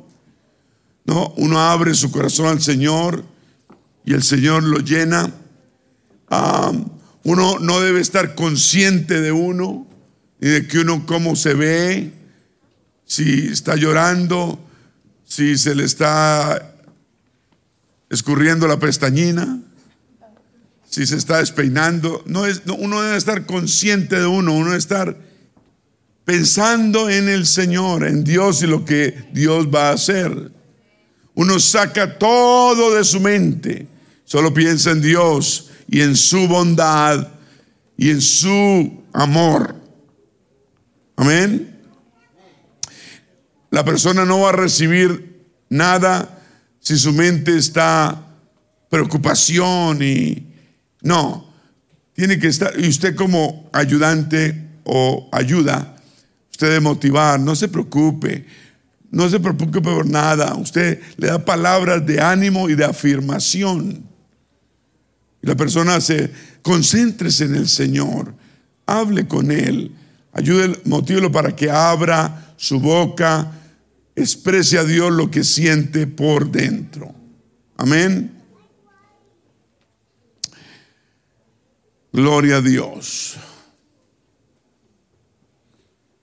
No, 1.06 1.34
uno 1.38 1.60
abre 1.60 1.94
su 1.94 2.12
corazón 2.12 2.48
al 2.48 2.62
Señor 2.62 3.24
y 4.10 4.14
el 4.14 4.24
Señor 4.24 4.64
lo 4.64 4.80
llena. 4.80 5.32
Ah, 6.30 6.72
uno 7.24 7.60
no 7.60 7.80
debe 7.80 8.02
estar 8.02 8.34
consciente 8.34 9.22
de 9.22 9.32
uno 9.32 9.88
y 10.42 10.48
de 10.48 10.68
que 10.68 10.80
uno 10.80 11.06
cómo 11.06 11.36
se 11.36 11.54
ve, 11.54 12.12
si 13.06 13.50
está 13.50 13.76
llorando, 13.76 14.60
si 15.26 15.58
se 15.58 15.76
le 15.76 15.84
está 15.84 16.76
escurriendo 18.10 18.68
la 18.68 18.80
pestañina 18.80 19.60
si 20.90 21.06
se 21.06 21.18
está 21.18 21.38
despeinando. 21.38 22.24
No 22.26 22.48
es, 22.48 22.64
uno 22.66 23.02
debe 23.02 23.16
estar 23.16 23.46
consciente 23.46 24.20
de 24.20 24.26
uno, 24.26 24.54
uno 24.54 24.68
debe 24.68 24.80
estar 24.80 25.16
pensando 26.26 27.10
en 27.10 27.30
el 27.30 27.46
Señor, 27.46 28.04
en 28.06 28.24
Dios 28.24 28.64
y 28.64 28.68
lo 28.68 28.86
que 28.86 29.28
Dios 29.32 29.68
va 29.68 29.90
a 29.90 29.94
hacer. 29.94 30.52
Uno 31.36 31.60
saca 31.60 32.18
todo 32.18 32.96
de 32.96 33.04
su 33.04 33.20
mente, 33.20 33.88
solo 34.30 34.54
piensa 34.54 34.92
en 34.92 35.02
Dios 35.02 35.72
y 35.88 36.02
en 36.02 36.16
su 36.16 36.48
bondad 36.48 37.30
y 37.98 38.12
en 38.12 38.22
su 38.22 39.04
amor. 39.12 39.76
Amén. 41.16 41.76
La 43.72 43.84
persona 43.84 44.26
no 44.26 44.42
va 44.42 44.50
a 44.50 44.52
recibir 44.52 45.48
nada 45.68 46.44
si 46.80 46.96
su 46.96 47.12
mente 47.12 47.58
está 47.58 48.24
preocupación 48.88 50.04
y 50.04 50.46
no, 51.02 51.52
tiene 52.14 52.38
que 52.38 52.50
estar, 52.50 52.72
y 52.80 52.88
usted 52.88 53.16
como 53.16 53.68
ayudante 53.74 54.70
o 54.84 55.28
ayuda, 55.32 55.96
usted 56.52 56.68
debe 56.68 56.82
motivar, 56.82 57.40
no 57.40 57.56
se 57.56 57.68
preocupe, 57.68 58.46
no 59.10 59.28
se 59.28 59.40
preocupe 59.40 59.82
por 59.82 60.08
nada, 60.08 60.54
usted 60.54 61.02
le 61.18 61.28
da 61.30 61.44
palabras 61.44 62.06
de 62.06 62.22
ánimo 62.22 62.70
y 62.70 62.76
de 62.76 62.86
afirmación. 62.86 64.09
Y 65.42 65.48
la 65.48 65.56
persona 65.56 66.02
se 66.02 66.32
concéntrese 66.62 67.46
en 67.46 67.56
el 67.56 67.68
Señor, 67.68 68.34
hable 68.86 69.28
con 69.28 69.52
Él, 69.52 69.96
ayúdelo, 70.34 70.78
motívelo 70.86 71.32
para 71.32 71.56
que 71.56 71.70
abra 71.70 72.54
su 72.58 72.80
boca, 72.80 73.52
exprese 74.16 74.78
a 74.78 74.84
Dios 74.84 75.12
lo 75.12 75.32
que 75.32 75.44
siente 75.44 76.08
por 76.08 76.52
dentro. 76.52 77.14
Amén. 77.78 78.32
Gloria 82.12 82.58
a 82.58 82.62
Dios. 82.62 83.38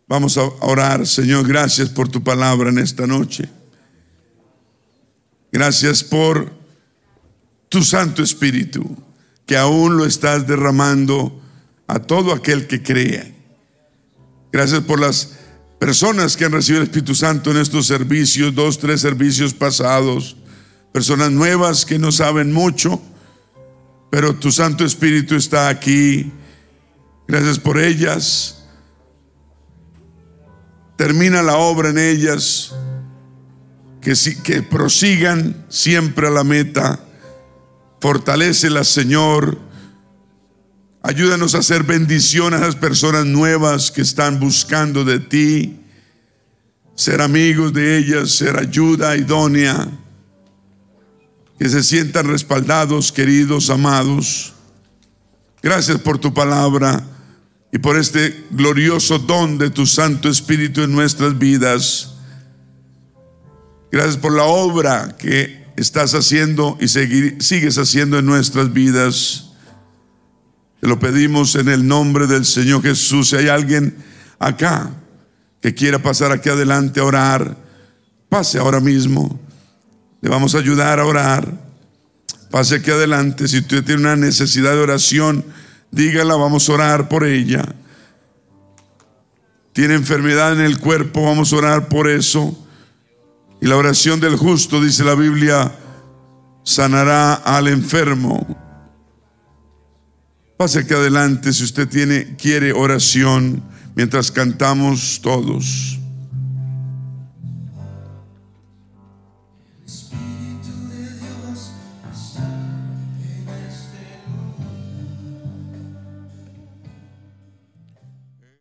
Vamos 0.09 0.37
a 0.39 0.43
orar, 0.61 1.07
Señor, 1.07 1.49
gracias 1.49 1.89
por 1.89 2.09
tu 2.09 2.23
palabra 2.23 2.71
en 2.71 2.79
esta 2.79 3.07
noche. 3.07 3.49
Gracias 5.51 6.05
por 6.05 6.53
tu 7.69 7.83
Santo 7.83 8.23
Espíritu, 8.23 8.97
que 9.47 9.57
aún 9.57 9.97
lo 9.97 10.05
estás 10.05 10.47
derramando 10.47 11.41
a 11.87 12.01
todo 12.01 12.33
aquel 12.33 12.67
que 12.67 12.83
cree. 12.83 13.35
Gracias 14.53 14.81
por 14.83 15.01
las 15.01 15.37
personas 15.79 16.37
que 16.37 16.45
han 16.45 16.53
recibido 16.53 16.83
el 16.83 16.89
Espíritu 16.89 17.15
Santo 17.15 17.51
en 17.51 17.59
estos 17.59 17.87
servicios, 17.87 18.55
dos, 18.55 18.79
tres 18.79 19.01
servicios 19.01 19.55
pasados, 19.55 20.37
personas 20.93 21.31
nuevas 21.31 21.87
que 21.87 21.99
no 21.99 22.11
saben 22.13 22.53
mucho 22.53 23.01
pero 24.11 24.35
tu 24.35 24.51
Santo 24.51 24.85
Espíritu 24.85 25.35
está 25.35 25.69
aquí. 25.69 26.33
Gracias 27.29 27.59
por 27.59 27.79
ellas. 27.79 28.65
Termina 30.97 31.43
la 31.43 31.57
obra 31.57 31.91
en 31.91 31.99
ellas. 31.99 32.75
Que, 34.01 34.15
que 34.43 34.63
prosigan 34.63 35.67
siempre 35.69 36.29
a 36.29 36.31
la 36.31 36.45
meta. 36.45 37.01
Fortalécelas, 38.07 38.87
Señor. 38.87 39.59
Ayúdanos 41.03 41.57
a 41.57 41.59
hacer 41.59 41.83
bendición 41.83 42.55
a 42.55 42.59
esas 42.59 42.77
personas 42.77 43.27
nuevas 43.27 43.91
que 43.91 44.01
están 44.01 44.39
buscando 44.39 45.05
de 45.05 45.19
ti. 45.19 45.81
Ser 46.95 47.21
amigos 47.21 47.73
de 47.73 47.99
ellas, 47.99 48.31
ser 48.31 48.59
ayuda 48.59 49.17
idónea 49.17 49.89
que 51.59 51.69
se 51.69 51.83
sientan 51.83 52.29
respaldados, 52.29 53.11
queridos, 53.11 53.71
amados. 53.71 54.55
Gracias 55.61 55.99
por 55.99 56.19
tu 56.19 56.33
palabra 56.33 57.05
y 57.73 57.79
por 57.79 57.97
este 57.97 58.47
glorioso 58.53 59.19
don 59.19 59.59
de 59.59 59.71
tu 59.71 59.85
Santo 59.85 60.29
Espíritu 60.29 60.83
en 60.83 60.93
nuestras 60.93 61.37
vidas. 61.37 62.15
Gracias 63.91 64.17
por 64.17 64.33
la 64.33 64.45
obra 64.45 65.17
que 65.19 65.66
estás 65.77 66.15
haciendo 66.15 66.79
y 66.81 66.89
sigues 66.89 67.79
haciendo 67.79 68.19
en 68.19 68.27
nuestras 68.27 68.73
vidas. 68.73 69.51
Te 70.81 70.89
lo 70.89 70.99
pedimos 70.99 71.55
en 71.55 71.69
el 71.69 71.87
nombre 71.87 72.27
del 72.27 72.45
Señor 72.45 72.83
Jesús. 72.83 73.31
Si 73.31 73.37
hay 73.37 73.49
alguien 73.49 73.97
acá 74.39 74.91
que 75.61 75.75
quiera 75.75 75.99
pasar 75.99 76.33
aquí 76.33 76.49
adelante 76.49 77.01
a 77.01 77.05
orar, 77.05 77.57
pase 78.29 78.59
ahora 78.59 78.81
mismo. 78.81 79.41
Le 80.21 80.29
vamos 80.29 80.55
a 80.55 80.59
ayudar 80.59 80.99
a 81.01 81.07
orar. 81.07 81.67
Pase 82.51 82.77
aquí 82.77 82.91
adelante. 82.91 83.49
Si 83.49 83.59
usted 83.59 83.85
tiene 83.85 84.03
una 84.03 84.17
necesidad 84.17 84.73
de 84.73 84.81
oración, 84.81 85.45
dígala, 85.91 86.37
vamos 86.37 86.69
a 86.69 86.73
orar 86.73 87.09
por 87.09 87.25
ella. 87.25 87.65
Tiene 89.73 89.95
enfermedad 89.95 90.55
en 90.55 90.61
el 90.61 90.79
cuerpo, 90.79 91.23
vamos 91.23 91.53
a 91.53 91.57
orar 91.57 91.89
por 91.89 92.09
eso. 92.09 92.66
Y 93.61 93.67
la 93.67 93.77
oración 93.77 94.21
del 94.21 94.37
justo, 94.37 94.81
dice 94.81 95.05
la 95.05 95.15
Biblia, 95.15 95.75
sanará 96.63 97.35
al 97.35 97.69
enfermo. 97.69 98.47
Pase 100.57 100.81
aquí 100.81 100.95
adelante 100.95 101.53
si 101.53 101.65
usted 101.65 101.89
tiene, 101.89 102.37
quiere 102.37 102.73
oración 102.73 103.63
mientras 103.95 104.31
cantamos 104.31 105.21
todos. 105.23 105.99